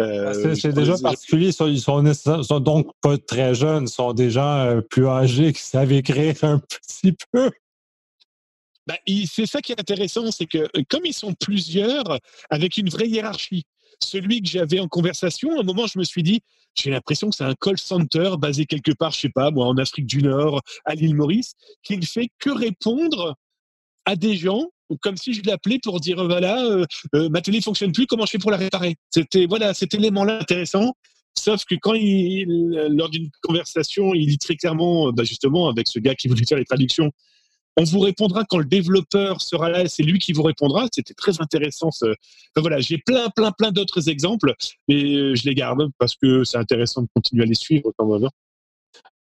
Euh, 0.00 0.54
c'est 0.54 0.72
déjà 0.72 0.96
particulier. 0.96 1.48
Ils 1.48 1.80
sont, 1.80 2.42
sont, 2.42 2.60
donc 2.60 2.90
pas 3.02 3.18
très 3.18 3.54
jeunes. 3.54 3.84
Ils 3.84 3.92
sont 3.92 4.14
des 4.14 4.30
gens 4.30 4.60
euh, 4.60 4.80
plus 4.80 5.06
âgés 5.06 5.52
qui 5.52 5.60
savent 5.60 5.92
écrire 5.92 6.34
un 6.42 6.58
petit 6.58 7.14
peu. 7.32 7.50
Bah, 8.86 8.96
c'est 9.30 9.44
ça 9.44 9.60
qui 9.60 9.72
est 9.72 9.80
intéressant, 9.80 10.30
c'est 10.30 10.46
que 10.46 10.66
comme 10.88 11.04
ils 11.04 11.12
sont 11.12 11.34
plusieurs, 11.34 12.18
avec 12.48 12.78
une 12.78 12.88
vraie 12.88 13.08
hiérarchie, 13.08 13.64
celui 14.02 14.40
que 14.40 14.48
j'avais 14.48 14.80
en 14.80 14.88
conversation, 14.88 15.54
à 15.58 15.60
un 15.60 15.62
moment, 15.62 15.86
je 15.86 15.98
me 15.98 16.04
suis 16.04 16.22
dit, 16.22 16.40
j'ai 16.74 16.90
l'impression 16.90 17.28
que 17.28 17.36
c'est 17.36 17.44
un 17.44 17.54
call 17.54 17.78
center 17.78 18.32
basé 18.38 18.64
quelque 18.64 18.92
part, 18.92 19.12
je 19.12 19.20
sais 19.20 19.28
pas, 19.28 19.50
moi, 19.50 19.66
en 19.66 19.76
Afrique 19.76 20.06
du 20.06 20.22
Nord, 20.22 20.62
à 20.86 20.94
l'île 20.94 21.14
Maurice, 21.14 21.52
qui 21.82 21.98
ne 21.98 22.04
fait 22.06 22.30
que 22.38 22.48
répondre 22.48 23.36
à 24.06 24.16
des 24.16 24.34
gens 24.34 24.70
comme 25.00 25.16
si 25.16 25.32
je 25.32 25.42
l'appelais 25.44 25.78
pour 25.82 26.00
dire 26.00 26.24
voilà 26.24 26.64
euh, 26.64 26.84
euh, 27.14 27.28
ma 27.28 27.40
télé 27.40 27.60
fonctionne 27.60 27.92
plus 27.92 28.06
comment 28.06 28.26
je 28.26 28.32
fais 28.32 28.38
pour 28.38 28.50
la 28.50 28.56
réparer? 28.56 28.96
C'était 29.10 29.46
voilà 29.46 29.74
cet 29.74 29.94
élément 29.94 30.24
là 30.24 30.38
intéressant 30.40 30.94
sauf 31.38 31.64
que 31.64 31.76
quand 31.80 31.94
il 31.94 32.46
lors 32.90 33.08
d'une 33.08 33.30
conversation 33.42 34.14
il 34.14 34.26
dit 34.26 34.38
très 34.38 34.56
clairement 34.56 35.12
bah, 35.12 35.24
justement 35.24 35.68
avec 35.68 35.88
ce 35.88 35.98
gars 35.98 36.14
qui 36.14 36.28
voulait 36.28 36.44
faire 36.44 36.58
les 36.58 36.64
traductions 36.64 37.10
on 37.76 37.84
vous 37.84 38.00
répondra 38.00 38.44
quand 38.44 38.58
le 38.58 38.64
développeur 38.64 39.40
sera 39.40 39.70
là, 39.70 39.88
c'est 39.88 40.02
lui 40.02 40.18
qui 40.18 40.32
vous 40.32 40.42
répondra. 40.42 40.86
C'était 40.92 41.14
très 41.14 41.40
intéressant. 41.40 41.90
voilà, 42.56 42.80
j'ai 42.80 42.98
plein, 42.98 43.28
plein, 43.30 43.52
plein 43.52 43.70
d'autres 43.70 44.08
exemples, 44.08 44.54
mais 44.88 45.02
euh, 45.02 45.34
je 45.34 45.44
les 45.44 45.54
garde 45.54 45.88
parce 45.98 46.14
que 46.16 46.44
c'est 46.44 46.58
intéressant 46.58 47.02
de 47.02 47.08
continuer 47.14 47.44
à 47.44 47.46
les 47.46 47.54
suivre 47.54 47.90
quand 47.96 48.06
même. 48.06 48.28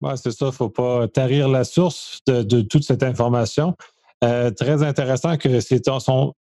Ouais, 0.00 0.16
c'est 0.16 0.30
ça, 0.30 0.50
faut 0.50 0.70
pas 0.70 1.08
tarir 1.08 1.48
la 1.48 1.64
source 1.64 2.20
de, 2.26 2.62
toute 2.62 2.84
cette 2.84 3.02
information. 3.02 3.76
Euh, 4.24 4.50
très 4.50 4.82
intéressant 4.82 5.36
que 5.36 5.60
c'est 5.60 5.88
sont 6.00 6.34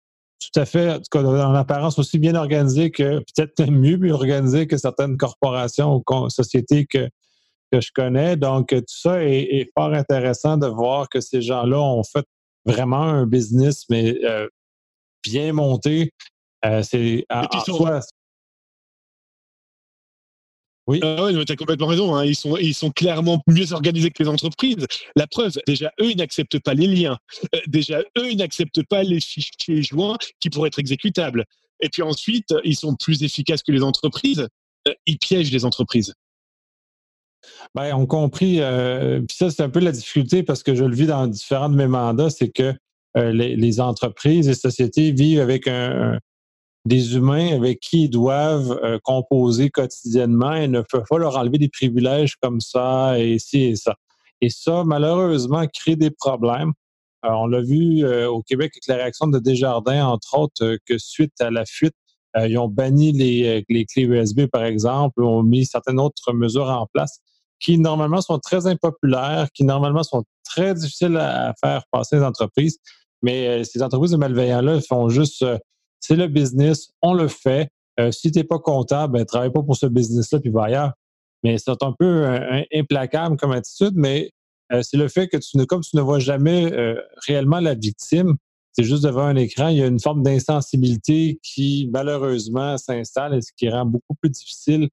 tout 0.53 0.59
à 0.59 0.65
fait, 0.65 0.99
en, 1.13 1.55
apparence, 1.55 1.97
aussi 1.97 2.19
bien 2.19 2.35
organisés 2.35 2.91
que 2.91 3.19
peut-être 3.19 3.69
mieux, 3.69 3.97
mieux 3.97 4.13
organisés 4.13 4.67
que 4.67 4.77
certaines 4.77 5.17
corporations 5.17 6.01
ou 6.07 6.29
sociétés 6.29 6.85
que, 6.85 7.09
que 7.71 7.81
je 7.81 7.91
connais. 7.93 8.35
Donc, 8.35 8.67
tout 8.69 8.83
ça 8.87 9.23
est, 9.23 9.69
fort 9.77 9.93
intéressant 9.93 10.57
de 10.57 10.67
voir 10.67 11.09
que 11.09 11.21
ces 11.21 11.41
gens-là 11.41 11.79
ont 11.79 12.03
fait 12.03 12.25
vraiment 12.65 13.03
un 13.03 13.25
business, 13.25 13.85
mais 13.89 14.17
euh, 14.23 14.47
bien 15.23 15.53
monté. 15.53 16.11
Euh, 16.65 16.81
c'est 16.83 17.25
en, 17.29 17.43
Oui. 20.87 20.99
Ah 21.01 21.29
tu 21.45 21.51
as 21.51 21.55
complètement 21.55 21.87
raison. 21.87 22.15
Hein. 22.15 22.25
Ils, 22.25 22.35
sont, 22.35 22.57
ils 22.57 22.75
sont 22.75 22.91
clairement 22.91 23.41
mieux 23.47 23.73
organisés 23.73 24.11
que 24.11 24.21
les 24.21 24.29
entreprises. 24.29 24.85
La 25.15 25.25
preuve, 25.25 25.53
déjà, 25.65 25.91
eux, 25.99 26.11
ils 26.11 26.17
n'acceptent 26.17 26.59
pas 26.59 26.73
les 26.73 26.87
liens. 26.87 27.17
Euh, 27.55 27.59
déjà, 27.67 28.01
eux, 28.17 28.31
ils 28.31 28.37
n'acceptent 28.37 28.83
pas 28.83 29.03
les 29.03 29.19
fichiers 29.19 29.81
joints 29.81 30.17
qui 30.39 30.49
pourraient 30.49 30.67
être 30.67 30.79
exécutables. 30.79 31.45
Et 31.81 31.89
puis 31.89 32.03
ensuite, 32.03 32.53
ils 32.63 32.75
sont 32.75 32.95
plus 32.95 33.23
efficaces 33.23 33.63
que 33.63 33.71
les 33.71 33.83
entreprises. 33.83 34.47
ils 35.07 35.17
piègent 35.17 35.51
les 35.51 35.65
entreprises. 35.65 36.13
Ben, 37.73 37.93
on 37.95 38.05
compris. 38.05 38.61
Euh, 38.61 39.21
puis 39.21 39.35
ça, 39.37 39.49
c'est 39.49 39.63
un 39.63 39.69
peu 39.69 39.79
la 39.79 39.91
difficulté 39.91 40.43
parce 40.43 40.63
que 40.63 40.75
je 40.75 40.83
le 40.83 40.95
vis 40.95 41.07
dans 41.07 41.27
différents 41.27 41.69
de 41.69 41.75
mes 41.75 41.87
mandats, 41.87 42.29
c'est 42.29 42.49
que 42.49 42.73
euh, 43.17 43.31
les, 43.31 43.79
entreprises 43.79 44.47
et 44.47 44.53
sociétés 44.53 45.11
vivent 45.11 45.39
avec 45.39 45.67
des 46.85 47.15
humains 47.15 47.55
avec 47.55 47.79
qui 47.79 48.03
ils 48.03 48.09
doivent 48.09 48.79
euh, 48.83 48.99
composer 49.03 49.69
quotidiennement 49.69 50.53
et 50.53 50.67
ne 50.67 50.81
peuvent 50.81 51.05
pas 51.09 51.17
leur 51.17 51.37
enlever 51.37 51.57
des 51.57 51.69
privilèges 51.69 52.35
comme 52.35 52.61
ça 52.61 53.19
et 53.19 53.39
ci 53.39 53.63
et 53.63 53.75
ça. 53.75 53.95
Et 54.41 54.49
ça, 54.49 54.83
malheureusement, 54.85 55.65
crée 55.67 55.95
des 55.95 56.11
problèmes. 56.11 56.73
on 57.23 57.47
l'a 57.47 57.61
vu 57.61 58.05
au 58.25 58.43
Québec 58.43 58.73
avec 58.75 58.87
la 58.87 58.95
réaction 59.03 59.27
de 59.27 59.39
Desjardins, 59.39 60.05
entre 60.05 60.37
autres, 60.37 60.77
que 60.85 60.97
suite 60.97 61.33
à 61.39 61.49
la 61.49 61.65
fuite, 61.65 61.95
ils 62.37 62.57
ont 62.57 62.67
banni 62.67 63.13
les, 63.13 63.65
clés 63.85 64.03
USB, 64.03 64.45
par 64.47 64.65
exemple, 64.65 65.23
ont 65.23 65.41
mis 65.41 65.65
certaines 65.65 65.99
autres 65.99 66.33
mesures 66.33 66.69
en 66.69 66.85
place 66.93 67.21
qui 67.59 67.79
normalement 67.79 68.21
sont 68.21 68.39
très 68.39 68.67
impopulaires, 68.67 69.47
qui 69.53 69.63
normalement 69.63 70.03
sont 70.03 70.23
très 70.43 70.73
difficiles 70.73 71.17
à 71.17 71.53
faire 71.59 71.83
passer 71.91 72.17
les 72.17 72.23
entreprises. 72.23 72.77
Mais 73.21 73.47
euh, 73.47 73.63
ces 73.63 73.81
entreprises 73.81 74.11
de 74.11 74.17
malveillants-là 74.17 74.81
font 74.81 75.09
juste, 75.09 75.41
euh, 75.41 75.57
c'est 76.05 76.15
le 76.15 76.27
business, 76.27 76.89
on 77.01 77.13
le 77.13 77.27
fait. 77.27 77.69
Euh, 77.99 78.11
si 78.11 78.31
tu 78.31 78.39
n'es 78.39 78.43
pas 78.43 78.59
comptable, 78.59 79.13
ben, 79.13 79.25
travaille 79.25 79.51
pas 79.51 79.63
pour 79.63 79.75
ce 79.75 79.85
business-là, 79.85 80.39
puis 80.39 80.49
va 80.49 80.65
ailleurs. 80.65 80.93
Mais 81.43 81.57
c'est 81.57 81.83
un 81.83 81.93
peu 81.97 82.25
implacable 82.73 83.37
comme 83.37 83.51
attitude, 83.51 83.93
mais 83.93 84.31
c'est 84.81 84.97
le 84.97 85.07
fait 85.07 85.27
que 85.27 85.37
tu 85.37 85.57
ne, 85.57 85.65
comme 85.65 85.81
tu 85.81 85.95
ne 85.95 86.01
vois 86.01 86.17
jamais 86.17 86.73
réellement 87.27 87.59
la 87.59 87.75
victime, 87.75 88.35
c'est 88.71 88.83
juste 88.83 89.03
devant 89.03 89.25
un 89.25 89.35
écran, 89.35 89.67
il 89.67 89.77
y 89.77 89.83
a 89.83 89.85
une 89.85 89.99
forme 89.99 90.23
d'insensibilité 90.23 91.39
qui 91.43 91.87
malheureusement 91.93 92.79
s'installe 92.79 93.35
et 93.35 93.41
ce 93.41 93.51
qui 93.55 93.69
rend 93.69 93.85
beaucoup 93.85 94.15
plus 94.19 94.31
difficile 94.31 94.89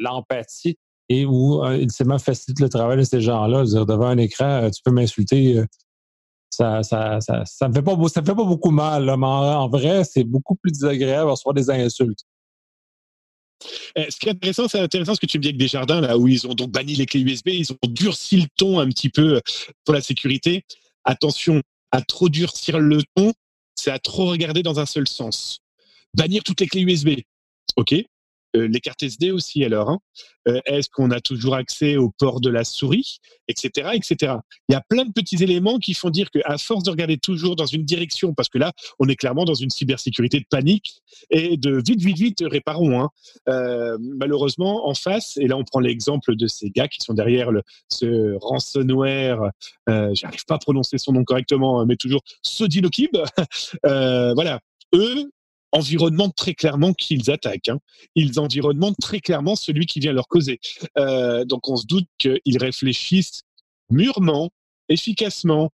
l'empathie 0.00 0.76
et 1.10 1.26
où 1.26 1.62
euh, 1.62 1.76
ultimement 1.76 2.18
facilite 2.18 2.60
le 2.60 2.68
travail 2.68 2.96
de 2.96 3.02
ces 3.02 3.20
gens-là. 3.20 3.64
Devant 3.64 4.06
un 4.06 4.16
écran, 4.16 4.62
euh, 4.62 4.70
tu 4.70 4.80
peux 4.82 4.92
m'insulter. 4.92 5.60
Euh, 6.60 6.82
ça, 6.82 6.82
ça, 6.82 7.20
ça, 7.20 7.44
ça, 7.44 7.68
me 7.68 7.74
fait 7.74 7.82
pas, 7.82 7.94
beaucoup 7.94 8.70
mal, 8.70 9.04
mais 9.04 9.26
en, 9.26 9.68
vrai, 9.68 10.04
c'est 10.04 10.24
beaucoup 10.24 10.56
plus 10.56 10.72
désagréable 10.72 11.26
de 11.26 11.30
recevoir 11.30 11.54
des 11.54 11.70
insultes. 11.70 12.24
Eh, 13.94 14.10
ce 14.10 14.16
qui 14.16 14.28
est 14.28 14.32
intéressant, 14.32 14.68
c'est 14.68 14.80
intéressant 14.80 15.14
ce 15.14 15.20
que 15.20 15.26
tu 15.26 15.38
me 15.38 15.42
dis 15.42 15.48
avec 15.48 15.58
des 15.58 15.68
jardins 15.68 16.00
là 16.00 16.16
où 16.16 16.26
ils 16.28 16.46
ont 16.46 16.54
donc 16.54 16.70
banni 16.70 16.94
les 16.94 17.04
clés 17.04 17.20
USB, 17.20 17.48
ils 17.48 17.72
ont 17.72 17.78
durci 17.88 18.38
le 18.38 18.46
ton 18.56 18.78
un 18.78 18.88
petit 18.88 19.10
peu 19.10 19.40
pour 19.84 19.94
la 19.94 20.00
sécurité. 20.00 20.64
Attention, 21.04 21.62
à 21.92 22.00
trop 22.00 22.28
durcir 22.28 22.78
le 22.78 23.02
ton, 23.14 23.32
c'est 23.74 23.90
à 23.90 23.98
trop 23.98 24.26
regarder 24.26 24.62
dans 24.62 24.80
un 24.80 24.86
seul 24.86 25.06
sens. 25.06 25.60
Bannir 26.14 26.42
toutes 26.42 26.60
les 26.60 26.68
clés 26.68 26.82
USB, 26.82 27.20
ok. 27.76 27.94
Euh, 28.56 28.68
les 28.68 28.80
cartes 28.80 29.02
SD 29.02 29.30
aussi 29.30 29.64
alors. 29.64 29.90
Hein. 29.90 29.98
Euh, 30.48 30.60
est-ce 30.66 30.88
qu'on 30.88 31.10
a 31.10 31.20
toujours 31.20 31.54
accès 31.54 31.96
au 31.96 32.10
port 32.10 32.40
de 32.40 32.50
la 32.50 32.64
souris, 32.64 33.18
etc., 33.46 33.90
etc. 33.94 34.34
Il 34.68 34.72
y 34.72 34.74
a 34.74 34.80
plein 34.80 35.04
de 35.04 35.12
petits 35.12 35.42
éléments 35.42 35.78
qui 35.78 35.94
font 35.94 36.10
dire 36.10 36.30
qu'à 36.30 36.58
force 36.58 36.82
de 36.84 36.90
regarder 36.90 37.18
toujours 37.18 37.56
dans 37.56 37.66
une 37.66 37.84
direction, 37.84 38.34
parce 38.34 38.48
que 38.48 38.58
là, 38.58 38.72
on 38.98 39.08
est 39.08 39.16
clairement 39.16 39.44
dans 39.44 39.54
une 39.54 39.70
cybersécurité 39.70 40.40
de 40.40 40.46
panique 40.50 41.02
et 41.30 41.56
de 41.56 41.76
vite, 41.86 42.00
vite, 42.02 42.18
vite, 42.18 42.44
réparons. 42.44 43.00
Hein. 43.00 43.10
Euh, 43.48 43.96
malheureusement, 44.00 44.88
en 44.88 44.94
face, 44.94 45.36
et 45.36 45.46
là 45.46 45.56
on 45.56 45.64
prend 45.64 45.80
l'exemple 45.80 46.34
de 46.34 46.46
ces 46.46 46.70
gars 46.70 46.88
qui 46.88 46.98
sont 47.00 47.14
derrière 47.14 47.50
ce 47.88 48.36
ransomware, 48.40 49.50
j'arrive 49.86 50.44
pas 50.46 50.54
à 50.56 50.58
prononcer 50.58 50.98
son 50.98 51.12
nom 51.12 51.24
correctement, 51.24 51.84
mais 51.86 51.96
toujours 51.96 52.22
Sodinokib. 52.42 53.16
voilà, 53.84 54.60
eux, 54.94 55.30
environnement 55.72 56.30
très 56.30 56.54
clairement 56.54 56.92
attaquent. 57.28 57.68
Hein. 57.68 57.78
Ils 58.14 58.40
environnement 58.40 58.92
très 58.94 59.20
clairement 59.20 59.56
celui 59.56 59.86
qui 59.86 60.00
vient 60.00 60.12
leur 60.12 60.28
causer. 60.28 60.60
Euh, 60.98 61.44
donc 61.44 61.68
on 61.68 61.76
se 61.76 61.86
doute 61.86 62.06
qu'ils 62.18 62.58
réfléchissent 62.58 63.42
mûrement, 63.90 64.50
efficacement, 64.88 65.70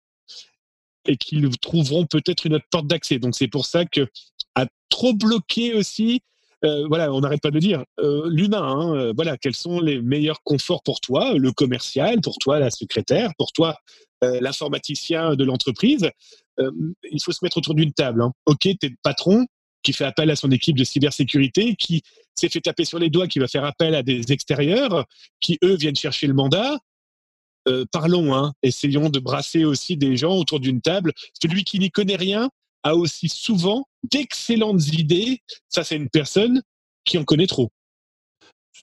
et 1.09 1.16
qu'ils 1.16 1.49
trouveront 1.59 2.05
peut-être 2.07 2.47
une 2.47 2.55
autre 2.55 2.66
porte 2.70 2.88
d'accès. 2.88 3.18
Donc 3.18 3.36
c'est 3.36 3.49
pour 3.49 3.64
ça 3.64 3.84
que 3.84 4.09
à 4.55 4.66
trop 4.88 5.14
bloquer 5.14 5.74
aussi, 5.74 6.20
euh, 6.64 6.86
voilà, 6.88 7.12
on 7.12 7.20
n'arrête 7.20 7.42
pas 7.42 7.51
de 7.51 7.61
dire 7.61 7.84
euh, 8.01 8.28
l'humain. 8.28 8.62
Hein, 8.62 9.12
voilà, 9.14 9.36
quels 9.36 9.55
sont 9.55 9.78
les 9.80 10.01
meilleurs 10.03 10.42
conforts 10.42 10.82
pour 10.82 11.01
toi, 11.01 11.34
le 11.34 11.53
commercial, 11.53 12.20
pour 12.20 12.38
toi 12.38 12.59
la 12.59 12.70
secrétaire, 12.70 13.30
pour 13.38 13.53
toi 13.53 13.76
l'informaticien 14.22 15.36
de 15.36 15.44
l'entreprise. 15.44 16.11
il 16.59 17.22
faut 17.22 17.32
se 17.32 17.40
mettre 17.42 17.59
autour 17.59 17.74
d'une 17.74 17.92
table. 17.92 18.22
Hein. 18.22 18.32
Ok, 18.47 18.62
t'es 18.62 18.88
le 18.88 18.97
patron, 19.03 19.47
qui 19.87 19.93
fait 19.93 20.05
appel 20.05 20.28
à 20.32 20.37
son 20.37 20.51
équipe 20.51 20.76
de 20.76 20.82
cybersécurité, 20.82 21.76
qui 21.76 22.03
s'est 22.34 22.49
fait 22.49 22.61
taper 22.61 22.84
sur 22.84 22.99
les 22.99 23.09
doigts, 23.09 23.28
qui 23.28 23.39
va 23.39 23.47
faire 23.47 23.64
appel 23.64 23.95
à 23.95 24.03
des 24.03 24.32
extérieurs, 24.32 25.07
qui 25.41 25.61
eux 25.62 25.76
viennent 25.76 25.95
chercher 25.95 26.26
le 26.26 26.34
mandat. 26.34 26.76
Euh, 27.68 27.84
parlons, 27.93 28.34
hein, 28.34 28.53
essayons 28.64 29.11
de 29.11 29.20
brasser 29.20 29.64
aussi 29.64 29.97
des 29.97 30.16
gens 30.16 30.37
autour 30.37 30.59
d'une 30.59 30.80
table. 30.80 31.12
Celui 31.41 31.62
qui 31.62 31.78
n'y 31.78 31.93
connaît 31.93 32.16
rien 32.16 32.51
a 32.82 32.97
aussi 32.97 33.28
souvent 33.28 33.87
d'excellentes 34.11 34.89
idées. 34.89 35.41
Ça, 35.68 35.84
c'est 35.84 35.97
une 35.97 36.11
personne 36.11 36.62
qui 37.05 37.16
en 37.16 37.24
connaît 37.24 37.47
trop. 37.47 37.70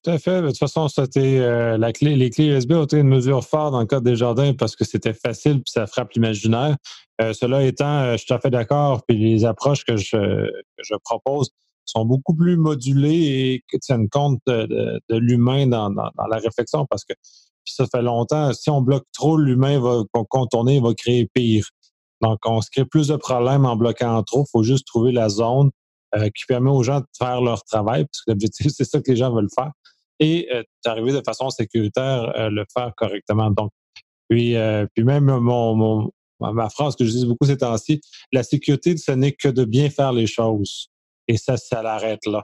Tout 0.03 0.11
à 0.11 0.19
fait. 0.19 0.41
De 0.41 0.47
toute 0.47 0.57
façon, 0.57 0.89
c'était 0.89 1.39
euh, 1.39 1.77
les 1.77 2.29
clés 2.29 2.47
USB 2.47 2.73
ont 2.73 2.83
été 2.83 2.97
une 2.97 3.07
mesure 3.07 3.41
forte 3.45 3.71
dans 3.71 3.79
le 3.79 3.85
cas 3.85 4.01
des 4.01 4.17
jardins 4.17 4.53
parce 4.53 4.75
que 4.75 4.83
c'était 4.83 5.13
facile 5.13 5.61
puis 5.61 5.71
ça 5.71 5.87
frappe 5.87 6.11
l'imaginaire. 6.11 6.75
Euh, 7.21 7.31
cela 7.31 7.63
étant, 7.63 7.99
euh, 7.99 8.11
je 8.13 8.17
suis 8.17 8.27
tout 8.27 8.33
à 8.33 8.39
fait 8.39 8.49
d'accord. 8.49 9.03
Puis 9.07 9.17
les 9.17 9.45
approches 9.45 9.85
que 9.85 9.95
je, 9.95 10.17
propose 11.05 11.51
sont 11.85 12.03
beaucoup 12.03 12.35
plus 12.35 12.57
modulées 12.57 13.11
et 13.11 13.63
qui 13.69 13.79
tiennent 13.79 14.09
compte 14.09 14.39
de, 14.45 14.99
l'humain 15.09 15.67
dans, 15.67 15.89
la 15.89 16.37
réflexion 16.37 16.85
parce 16.89 17.05
que 17.05 17.13
ça 17.63 17.85
fait 17.89 18.01
longtemps. 18.01 18.51
Si 18.51 18.69
on 18.69 18.81
bloque 18.81 19.05
trop, 19.13 19.37
l'humain 19.37 19.79
va 19.79 20.03
contourner, 20.29 20.81
va 20.81 20.93
créer 20.93 21.29
pire. 21.33 21.65
Donc, 22.21 22.39
on 22.45 22.59
se 22.61 22.69
crée 22.69 22.85
plus 22.85 23.07
de 23.07 23.15
problèmes 23.15 23.65
en 23.65 23.77
bloquant 23.77 24.21
trop. 24.23 24.43
Il 24.43 24.51
faut 24.51 24.63
juste 24.63 24.85
trouver 24.85 25.13
la 25.13 25.29
zone 25.29 25.71
qui 26.35 26.45
permet 26.45 26.69
aux 26.69 26.83
gens 26.83 26.99
de 26.99 27.05
faire 27.17 27.41
leur 27.41 27.63
travail, 27.63 28.05
parce 28.05 28.21
que 28.23 28.31
l'objectif, 28.31 28.67
c'est 28.75 28.83
ça 28.83 28.99
que 28.99 29.09
les 29.09 29.17
gens 29.17 29.33
veulent 29.33 29.49
faire 29.53 29.71
et 30.23 30.47
euh, 30.53 30.63
d'arriver 30.85 31.11
de 31.11 31.21
façon 31.21 31.49
sécuritaire 31.49 32.31
euh, 32.37 32.49
le 32.49 32.65
faire 32.73 32.93
correctement. 32.95 33.51
Donc, 33.51 33.71
puis, 34.29 34.55
euh, 34.55 34.87
puis 34.95 35.03
même 35.03 35.25
mon, 35.25 36.09
ma 36.39 36.69
phrase 36.69 36.95
que 36.95 37.03
je 37.03 37.11
dis 37.11 37.25
beaucoup 37.25 37.45
ces 37.45 37.57
temps-ci, 37.57 37.99
la 38.31 38.41
sécurité, 38.43 38.95
ce 38.95 39.11
n'est 39.11 39.33
que 39.33 39.49
de 39.49 39.65
bien 39.65 39.89
faire 39.89 40.13
les 40.13 40.27
choses. 40.27 40.87
Et 41.27 41.37
ça, 41.37 41.57
ça 41.57 41.83
l'arrête 41.83 42.25
là. 42.25 42.43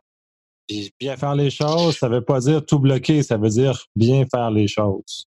Puis 0.67 0.91
bien 0.99 1.15
faire 1.15 1.35
les 1.35 1.49
choses, 1.49 1.97
ça 1.97 2.09
ne 2.09 2.15
veut 2.15 2.23
pas 2.23 2.41
dire 2.41 2.65
tout 2.65 2.79
bloquer, 2.79 3.23
ça 3.23 3.37
veut 3.37 3.49
dire 3.49 3.85
bien 3.95 4.25
faire 4.29 4.51
les 4.51 4.67
choses. 4.67 5.25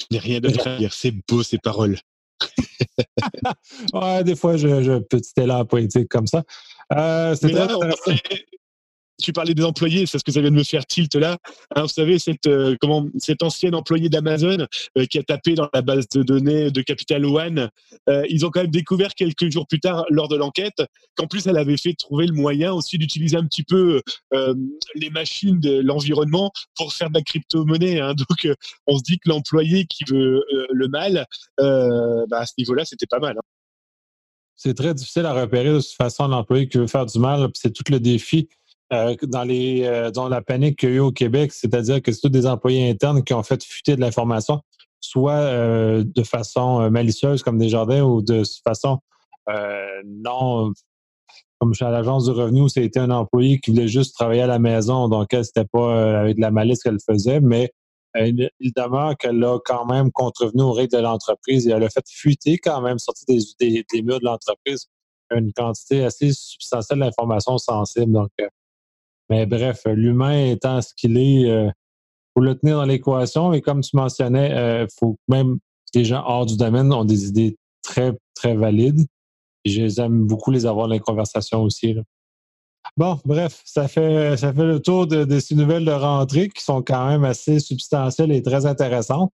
Je 0.00 0.06
n'ai 0.12 0.18
rien 0.20 0.40
d'autre 0.40 0.66
à 0.66 0.76
dire. 0.78 0.92
C'est 0.92 1.12
beau 1.28 1.42
ces 1.42 1.58
paroles. 1.58 1.98
ouais, 3.94 4.24
des 4.24 4.36
fois, 4.36 4.56
je, 4.56 4.82
je 4.82 4.98
petit 5.00 5.32
élan 5.38 5.64
poétique 5.64 6.08
comme 6.08 6.26
ça. 6.28 6.44
c'est 6.90 7.50
très 7.50 7.60
intéressant 7.60 8.12
tu 9.22 9.32
parlais 9.32 9.54
des 9.54 9.64
employés, 9.64 10.06
c'est 10.06 10.18
ce 10.18 10.24
que 10.24 10.32
ça 10.32 10.40
vient 10.40 10.50
de 10.50 10.56
me 10.56 10.64
faire 10.64 10.86
tilt 10.86 11.14
là. 11.14 11.38
Hein, 11.74 11.82
vous 11.82 11.88
savez, 11.88 12.18
cette, 12.18 12.46
euh, 12.46 12.76
comment, 12.80 13.06
cette 13.18 13.42
ancienne 13.42 13.74
employée 13.74 14.08
d'Amazon 14.08 14.66
euh, 14.98 15.06
qui 15.06 15.18
a 15.18 15.22
tapé 15.22 15.54
dans 15.54 15.68
la 15.72 15.82
base 15.82 16.08
de 16.08 16.22
données 16.22 16.70
de 16.70 16.82
Capital 16.82 17.24
One, 17.24 17.70
euh, 18.08 18.24
ils 18.28 18.44
ont 18.44 18.50
quand 18.50 18.60
même 18.60 18.70
découvert 18.70 19.14
quelques 19.14 19.50
jours 19.50 19.66
plus 19.66 19.80
tard, 19.80 20.04
lors 20.10 20.28
de 20.28 20.36
l'enquête, 20.36 20.82
qu'en 21.16 21.26
plus 21.26 21.46
elle 21.46 21.56
avait 21.56 21.76
fait 21.76 21.94
trouver 21.94 22.26
le 22.26 22.34
moyen 22.34 22.72
aussi 22.72 22.98
d'utiliser 22.98 23.36
un 23.36 23.46
petit 23.46 23.62
peu 23.62 24.00
les 24.94 25.10
machines 25.10 25.58
de 25.60 25.80
l'environnement 25.80 26.52
pour 26.76 26.92
faire 26.92 27.10
de 27.10 27.14
la 27.14 27.22
crypto-monnaie. 27.22 28.00
Hein. 28.00 28.14
Donc, 28.14 28.56
on 28.86 28.98
se 28.98 29.02
dit 29.02 29.18
que 29.18 29.28
l'employé 29.28 29.86
qui 29.86 30.04
veut 30.04 30.44
le 30.70 30.88
mal, 30.88 31.26
bah, 31.58 32.38
à 32.38 32.46
ce 32.46 32.52
niveau-là, 32.58 32.84
c'était 32.84 33.06
pas 33.06 33.18
mal. 33.18 33.36
Hein. 33.38 33.42
C'est 34.56 34.74
très 34.74 34.94
difficile 34.94 35.26
à 35.26 35.32
repérer 35.32 35.70
de 35.70 35.80
toute 35.80 35.92
façon 35.92 36.28
l'employé 36.28 36.68
qui 36.68 36.78
veut 36.78 36.86
faire 36.86 37.06
du 37.06 37.18
mal. 37.18 37.48
C'est 37.54 37.72
tout 37.72 37.84
le 37.90 38.00
défi 38.00 38.48
euh, 38.92 39.16
dans, 39.22 39.42
les, 39.42 39.84
euh, 39.84 40.10
la 40.28 40.42
panique 40.42 40.78
qu'il 40.78 40.90
y 40.90 40.92
a 40.92 40.94
eu 40.96 41.00
au 41.00 41.10
Québec, 41.10 41.52
c'est-à-dire 41.52 42.00
que 42.00 42.12
c'est 42.12 42.20
tous 42.20 42.28
des 42.28 42.46
employés 42.46 42.88
internes 42.88 43.24
qui 43.24 43.34
ont 43.34 43.42
fait 43.42 43.62
fuiter 43.62 43.96
de 43.96 44.00
l'information, 44.00 44.60
soit 45.00 45.32
euh, 45.32 46.04
de 46.04 46.22
façon 46.22 46.88
malicieuse 46.90 47.42
comme 47.42 47.58
des 47.58 47.68
jardins 47.68 48.02
ou 48.02 48.22
de 48.22 48.42
façon 48.64 48.98
non, 50.04 50.72
comme 51.60 51.72
à 51.80 51.90
l'agence 51.90 52.24
du 52.24 52.32
revenu, 52.32 52.68
c'était 52.68 52.98
un 52.98 53.10
employé 53.10 53.60
qui 53.60 53.70
voulait 53.70 53.88
juste 53.88 54.14
travailler 54.14 54.42
à 54.42 54.46
la 54.48 54.58
maison, 54.58 55.08
donc 55.08 55.32
elle, 55.32 55.44
c'était 55.44 55.64
pas 55.64 56.20
avec 56.20 56.36
de 56.36 56.40
la 56.40 56.50
malice 56.50 56.82
qu'elle 56.82 56.98
faisait, 57.08 57.40
mais 57.40 57.72
il 58.16 58.72
demeure 58.76 59.16
qu'elle 59.16 59.42
a 59.44 59.58
quand 59.64 59.84
même 59.86 60.10
contrevenu 60.10 60.62
aux 60.62 60.72
règles 60.72 60.96
de 60.96 61.02
l'entreprise 61.02 61.68
et 61.68 61.70
elle 61.70 61.84
a 61.84 61.90
fait 61.90 62.04
fuiter 62.08 62.58
quand 62.58 62.80
même, 62.80 62.98
sortir 62.98 63.24
des, 63.60 63.84
des, 63.92 64.02
murs 64.02 64.18
de 64.18 64.24
l'entreprise 64.24 64.88
une 65.34 65.52
quantité 65.52 66.04
assez 66.04 66.32
substantielle 66.32 67.00
d'informations 67.00 67.58
sensibles. 67.58 68.12
Donc, 68.12 68.30
mais 69.28 69.46
bref, 69.46 69.82
l'humain 69.86 70.46
étant 70.46 70.80
ce 70.80 70.92
qu'il 70.94 71.16
est, 71.16 71.32
il 71.40 71.50
euh, 71.50 71.70
faut 72.34 72.42
le 72.42 72.56
tenir 72.56 72.76
dans 72.76 72.84
l'équation. 72.84 73.52
Et 73.52 73.60
comme 73.60 73.80
tu 73.80 73.96
mentionnais, 73.96 74.48
il 74.50 74.56
euh, 74.56 74.86
faut 74.98 75.16
même 75.28 75.58
les 75.94 76.04
gens 76.04 76.22
hors 76.26 76.46
du 76.46 76.56
domaine 76.56 76.92
ont 76.92 77.04
des 77.04 77.26
idées 77.26 77.56
très, 77.82 78.12
très 78.34 78.54
valides. 78.54 79.06
J'aime 79.64 80.26
beaucoup 80.26 80.50
les 80.50 80.66
avoir 80.66 80.86
dans 80.86 80.94
les 80.94 81.00
conversations 81.00 81.62
aussi. 81.62 81.96
Bon, 82.96 83.18
bref, 83.24 83.62
ça 83.64 83.88
fait, 83.88 84.36
ça 84.36 84.52
fait 84.52 84.64
le 84.64 84.80
tour 84.80 85.08
de, 85.08 85.40
ces 85.40 85.56
nouvelles 85.56 85.84
de 85.84 85.90
rentrée 85.90 86.48
qui 86.48 86.62
sont 86.62 86.82
quand 86.82 87.08
même 87.08 87.24
assez 87.24 87.58
substantielles 87.58 88.30
et 88.30 88.42
très 88.42 88.64
intéressantes. 88.64 89.32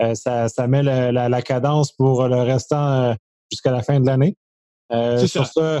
Euh, 0.00 0.14
ça, 0.14 0.48
ça, 0.48 0.66
met 0.66 0.82
la, 0.82 1.42
cadence 1.42 1.92
pour 1.92 2.26
le 2.28 2.36
restant 2.36 3.14
jusqu'à 3.50 3.72
la 3.72 3.82
fin 3.82 4.00
de 4.00 4.06
l'année. 4.06 4.36
sur 4.90 5.46
ça. 5.46 5.80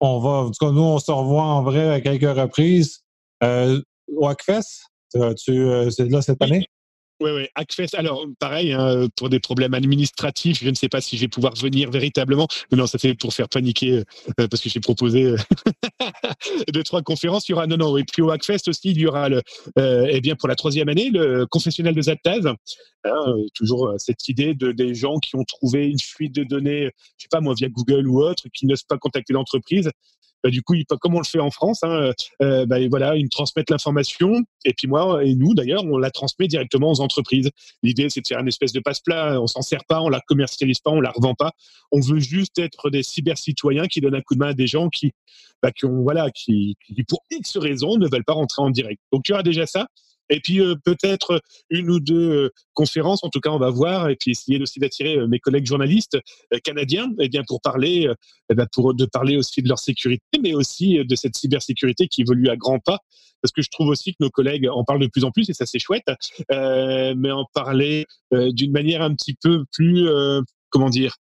on 0.00 0.18
va, 0.18 0.30
en 0.30 0.50
tout 0.50 0.66
cas, 0.66 0.72
nous, 0.72 0.82
on 0.82 0.98
se 0.98 1.10
revoit 1.10 1.42
en 1.42 1.62
vrai 1.62 1.90
à 1.90 2.00
quelques 2.00 2.36
reprises. 2.36 3.00
Euh, 3.42 3.80
au 4.16 4.28
Hackfest, 4.28 4.86
tu, 5.12 5.52
euh, 5.52 5.90
c'est 5.90 6.08
là 6.08 6.22
cette 6.22 6.42
année? 6.42 6.66
Oui, 7.20 7.30
oui, 7.30 7.46
Hackfest. 7.54 7.94
Alors, 7.94 8.26
pareil, 8.40 8.72
hein, 8.72 9.06
pour 9.16 9.28
des 9.28 9.38
problèmes 9.38 9.72
administratifs, 9.74 10.58
je 10.62 10.68
ne 10.68 10.74
sais 10.74 10.88
pas 10.88 11.00
si 11.00 11.16
je 11.16 11.22
vais 11.22 11.28
pouvoir 11.28 11.54
venir 11.54 11.90
véritablement. 11.90 12.48
Mais 12.70 12.76
non, 12.76 12.88
ça 12.88 12.98
c'est 12.98 13.14
pour 13.14 13.32
faire 13.32 13.48
paniquer, 13.48 14.02
euh, 14.40 14.48
parce 14.48 14.60
que 14.60 14.68
j'ai 14.68 14.80
proposé 14.80 15.24
euh, 15.24 15.36
deux, 16.72 16.82
trois 16.82 17.02
conférences. 17.02 17.48
Il 17.48 17.52
y 17.52 17.54
aura, 17.54 17.68
non, 17.68 17.76
non, 17.76 17.96
et 17.96 18.04
puis 18.04 18.20
au 18.20 18.30
Hackfest 18.30 18.68
aussi, 18.68 18.90
il 18.90 18.98
y 18.98 19.06
aura, 19.06 19.28
eh 19.76 20.20
bien, 20.20 20.34
pour 20.34 20.48
la 20.48 20.56
troisième 20.56 20.88
année, 20.88 21.10
le 21.10 21.46
confessionnel 21.46 21.94
de 21.94 22.02
Zattaz. 22.02 22.52
Hein, 23.04 23.34
toujours 23.54 23.92
cette 23.98 24.28
idée 24.28 24.54
de 24.54 24.72
des 24.72 24.94
gens 24.94 25.18
qui 25.18 25.36
ont 25.36 25.44
trouvé 25.44 25.86
une 25.88 26.00
fuite 26.00 26.34
de 26.34 26.42
données, 26.42 26.90
je 27.16 27.24
sais 27.24 27.28
pas 27.30 27.40
moi, 27.40 27.54
via 27.56 27.68
Google 27.68 28.08
ou 28.08 28.22
autre, 28.22 28.44
qui 28.52 28.66
n'osent 28.66 28.82
pas 28.82 28.98
contacter 28.98 29.34
l'entreprise 29.34 29.90
bah, 30.44 30.50
du 30.50 30.62
coup, 30.62 30.74
comme 31.00 31.14
on 31.14 31.20
le 31.20 31.24
fait 31.24 31.40
en 31.40 31.50
France, 31.50 31.82
hein, 31.82 32.12
euh, 32.42 32.66
bah, 32.66 32.76
voilà, 32.90 33.16
ils 33.16 33.24
me 33.24 33.30
transmettent 33.30 33.70
l'information, 33.70 34.44
et 34.66 34.74
puis 34.74 34.86
moi 34.86 35.24
et 35.24 35.34
nous 35.34 35.54
d'ailleurs, 35.54 35.82
on 35.84 35.96
la 35.96 36.10
transmet 36.10 36.46
directement 36.48 36.92
aux 36.92 37.00
entreprises. 37.00 37.50
L'idée, 37.82 38.10
c'est 38.10 38.20
de 38.20 38.28
faire 38.28 38.40
une 38.40 38.48
espèce 38.48 38.72
de 38.72 38.80
passe-plat. 38.80 39.40
On 39.40 39.46
s'en 39.46 39.62
sert 39.62 39.86
pas, 39.86 40.02
on 40.02 40.10
la 40.10 40.20
commercialise 40.20 40.80
pas, 40.80 40.90
on 40.90 41.00
la 41.00 41.10
revend 41.10 41.34
pas. 41.34 41.52
On 41.92 42.00
veut 42.00 42.20
juste 42.20 42.58
être 42.58 42.90
des 42.90 43.02
cyber-citoyens 43.02 43.86
qui 43.86 44.02
donnent 44.02 44.16
un 44.16 44.20
coup 44.20 44.34
de 44.34 44.40
main 44.40 44.48
à 44.48 44.54
des 44.54 44.66
gens 44.66 44.90
qui, 44.90 45.12
bah, 45.62 45.70
voilà, 45.82 46.30
qui, 46.30 46.76
qui 46.86 47.02
pour 47.04 47.24
X 47.30 47.56
raisons 47.56 47.96
ne 47.96 48.06
veulent 48.06 48.24
pas 48.24 48.34
rentrer 48.34 48.60
en 48.60 48.68
direct. 48.68 49.00
Donc, 49.12 49.26
il 49.26 49.32
y 49.32 49.32
aura 49.32 49.42
déjà 49.42 49.64
ça. 49.64 49.86
Et 50.30 50.40
puis 50.40 50.60
euh, 50.60 50.74
peut-être 50.84 51.40
une 51.70 51.90
ou 51.90 52.00
deux 52.00 52.30
euh, 52.30 52.50
conférences, 52.72 53.22
en 53.24 53.28
tout 53.28 53.40
cas 53.40 53.50
on 53.50 53.58
va 53.58 53.70
voir, 53.70 54.08
et 54.08 54.16
puis 54.16 54.32
essayer 54.32 54.60
aussi 54.60 54.78
d'attirer 54.78 55.26
mes 55.26 55.38
collègues 55.38 55.66
journalistes 55.66 56.18
canadiens, 56.64 57.10
eh 57.20 57.28
bien 57.28 57.42
pour 57.46 57.60
parler, 57.60 58.08
eh 58.50 58.54
bien 58.54 58.66
pour 58.72 58.94
de 58.94 59.04
parler 59.06 59.36
aussi 59.36 59.62
de 59.62 59.68
leur 59.68 59.78
sécurité, 59.78 60.38
mais 60.42 60.54
aussi 60.54 61.04
de 61.04 61.14
cette 61.14 61.36
cybersécurité 61.36 62.08
qui 62.08 62.22
évolue 62.22 62.48
à 62.48 62.56
grands 62.56 62.78
pas. 62.78 62.98
Parce 63.42 63.52
que 63.52 63.60
je 63.60 63.68
trouve 63.70 63.88
aussi 63.88 64.12
que 64.12 64.16
nos 64.20 64.30
collègues 64.30 64.66
en 64.68 64.84
parlent 64.84 65.00
de 65.00 65.06
plus 65.06 65.24
en 65.24 65.30
plus, 65.30 65.48
et 65.50 65.52
ça 65.52 65.66
c'est 65.66 65.78
chouette, 65.78 66.06
mais 66.50 67.30
en 67.30 67.44
parler 67.52 68.06
d'une 68.32 68.72
manière 68.72 69.02
un 69.02 69.14
petit 69.14 69.34
peu 69.34 69.64
plus, 69.72 70.08
comment 70.70 70.88
dire, 70.88 71.16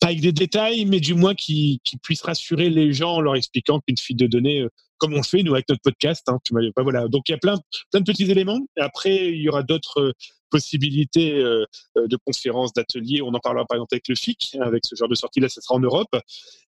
pas 0.00 0.08
avec 0.08 0.20
des 0.20 0.32
détails, 0.32 0.84
mais 0.84 1.00
du 1.00 1.14
moins 1.14 1.34
qui, 1.34 1.80
qui 1.84 1.96
puisse 1.96 2.22
rassurer 2.22 2.70
les 2.70 2.92
gens 2.92 3.14
en 3.14 3.20
leur 3.20 3.36
expliquant 3.36 3.80
qu'une 3.80 3.98
fuite 3.98 4.18
de 4.18 4.26
données, 4.26 4.62
euh, 4.62 4.68
comme 4.98 5.12
on 5.12 5.18
le 5.18 5.22
fait 5.22 5.42
nous 5.42 5.54
avec 5.54 5.68
notre 5.68 5.82
podcast, 5.82 6.28
hein, 6.28 6.38
tu 6.44 6.54
pas 6.74 6.82
voilà. 6.82 7.08
Donc 7.08 7.28
il 7.28 7.32
y 7.32 7.34
a 7.34 7.38
plein, 7.38 7.58
plein 7.90 8.00
de 8.00 8.04
petits 8.04 8.30
éléments. 8.30 8.60
Après, 8.78 9.32
il 9.32 9.40
y 9.40 9.48
aura 9.48 9.62
d'autres 9.62 10.00
euh, 10.00 10.12
possibilités 10.50 11.34
euh, 11.34 11.64
de 11.96 12.16
conférences, 12.24 12.72
d'ateliers. 12.72 13.22
On 13.22 13.34
en 13.34 13.40
parlera 13.40 13.64
par 13.66 13.76
exemple 13.76 13.94
avec 13.94 14.08
le 14.08 14.14
FIC, 14.14 14.56
avec 14.60 14.86
ce 14.86 14.94
genre 14.94 15.08
de 15.08 15.14
sortie 15.14 15.40
là, 15.40 15.48
ça 15.48 15.60
sera 15.60 15.74
en 15.74 15.80
Europe. 15.80 16.14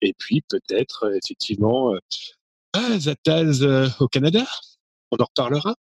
Et 0.02 0.14
puis 0.18 0.42
peut-être 0.50 1.12
effectivement, 1.24 1.94
ah, 2.74 3.00
Zataz 3.00 3.64
au 4.00 4.08
Canada. 4.08 4.46
On 5.12 5.18
en 5.18 5.26
reparlera. 5.26 5.76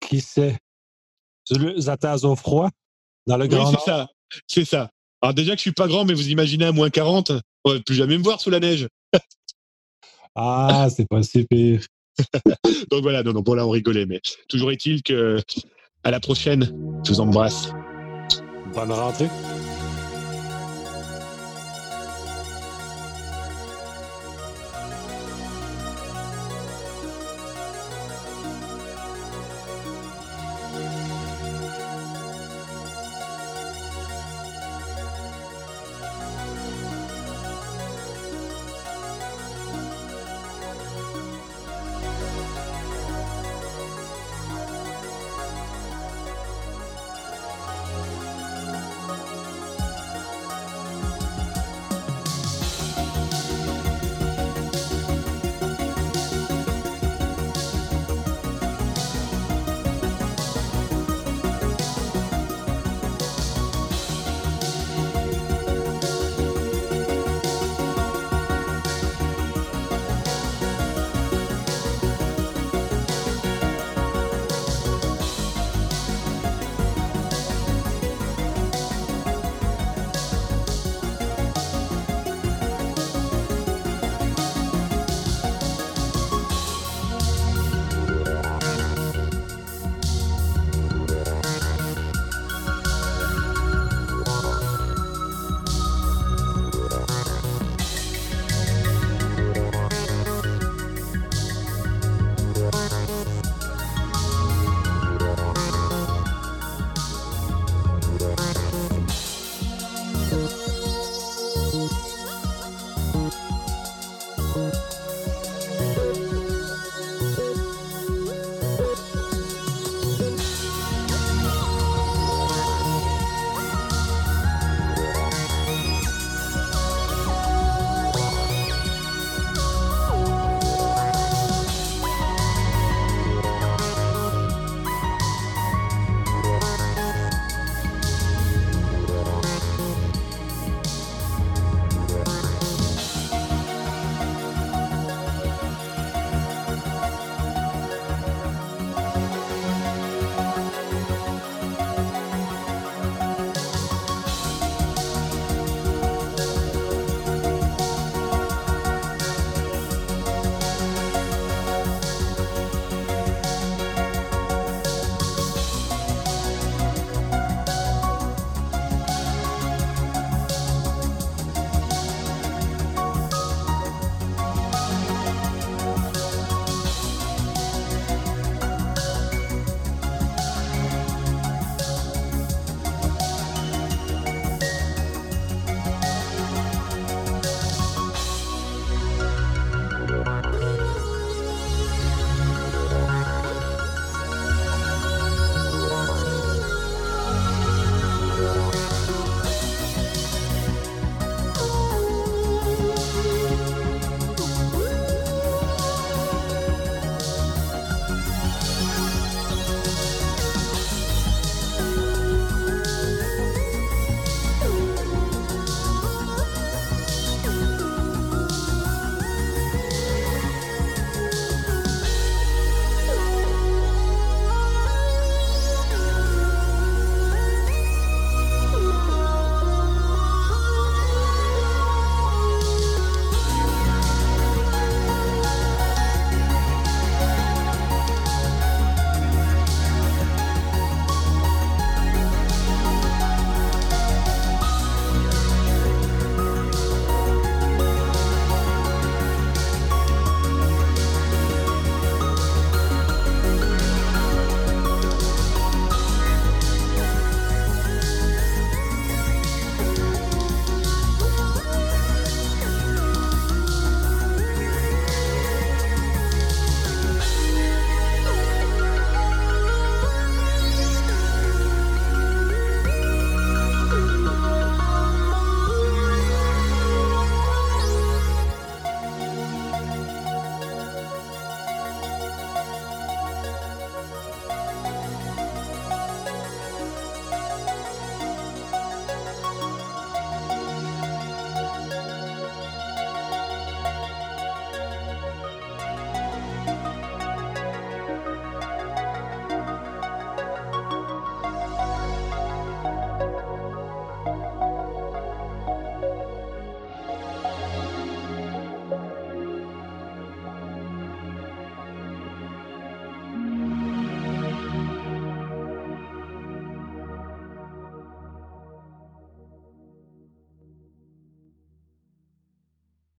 Qui 0.00 0.20
sait? 0.20 0.58
Zataz 1.76 2.24
au 2.24 2.36
froid 2.36 2.70
dans 3.26 3.36
le 3.36 3.46
grand. 3.46 3.70
Oui, 3.70 3.76
c'est 3.78 3.90
ça. 3.90 4.08
C'est 4.46 4.64
ça. 4.64 4.90
Alors 5.22 5.34
déjà 5.34 5.52
que 5.52 5.58
je 5.58 5.62
suis 5.62 5.72
pas 5.72 5.88
grand, 5.88 6.04
mais 6.04 6.14
vous 6.14 6.28
imaginez 6.28 6.66
à 6.66 6.72
moins 6.72 6.90
40, 6.90 7.32
on 7.64 7.72
va 7.72 7.80
plus 7.80 7.94
jamais 7.94 8.18
me 8.18 8.22
voir 8.22 8.40
sous 8.40 8.50
la 8.50 8.60
neige. 8.60 8.88
ah, 10.34 10.88
c'est 10.94 11.08
pas 11.08 11.20
pire. 11.50 11.80
Donc 12.90 13.02
voilà, 13.02 13.22
non, 13.22 13.32
non, 13.32 13.40
bon 13.40 13.54
là 13.54 13.66
on 13.66 13.70
rigolait, 13.70 14.06
mais 14.06 14.20
toujours 14.48 14.70
est-il 14.70 15.02
que 15.02 15.40
à 16.04 16.10
la 16.10 16.20
prochaine, 16.20 16.72
je 17.04 17.12
vous 17.12 17.20
embrasse. 17.20 17.72
Bonne 18.74 18.92
rentrée. 18.92 19.28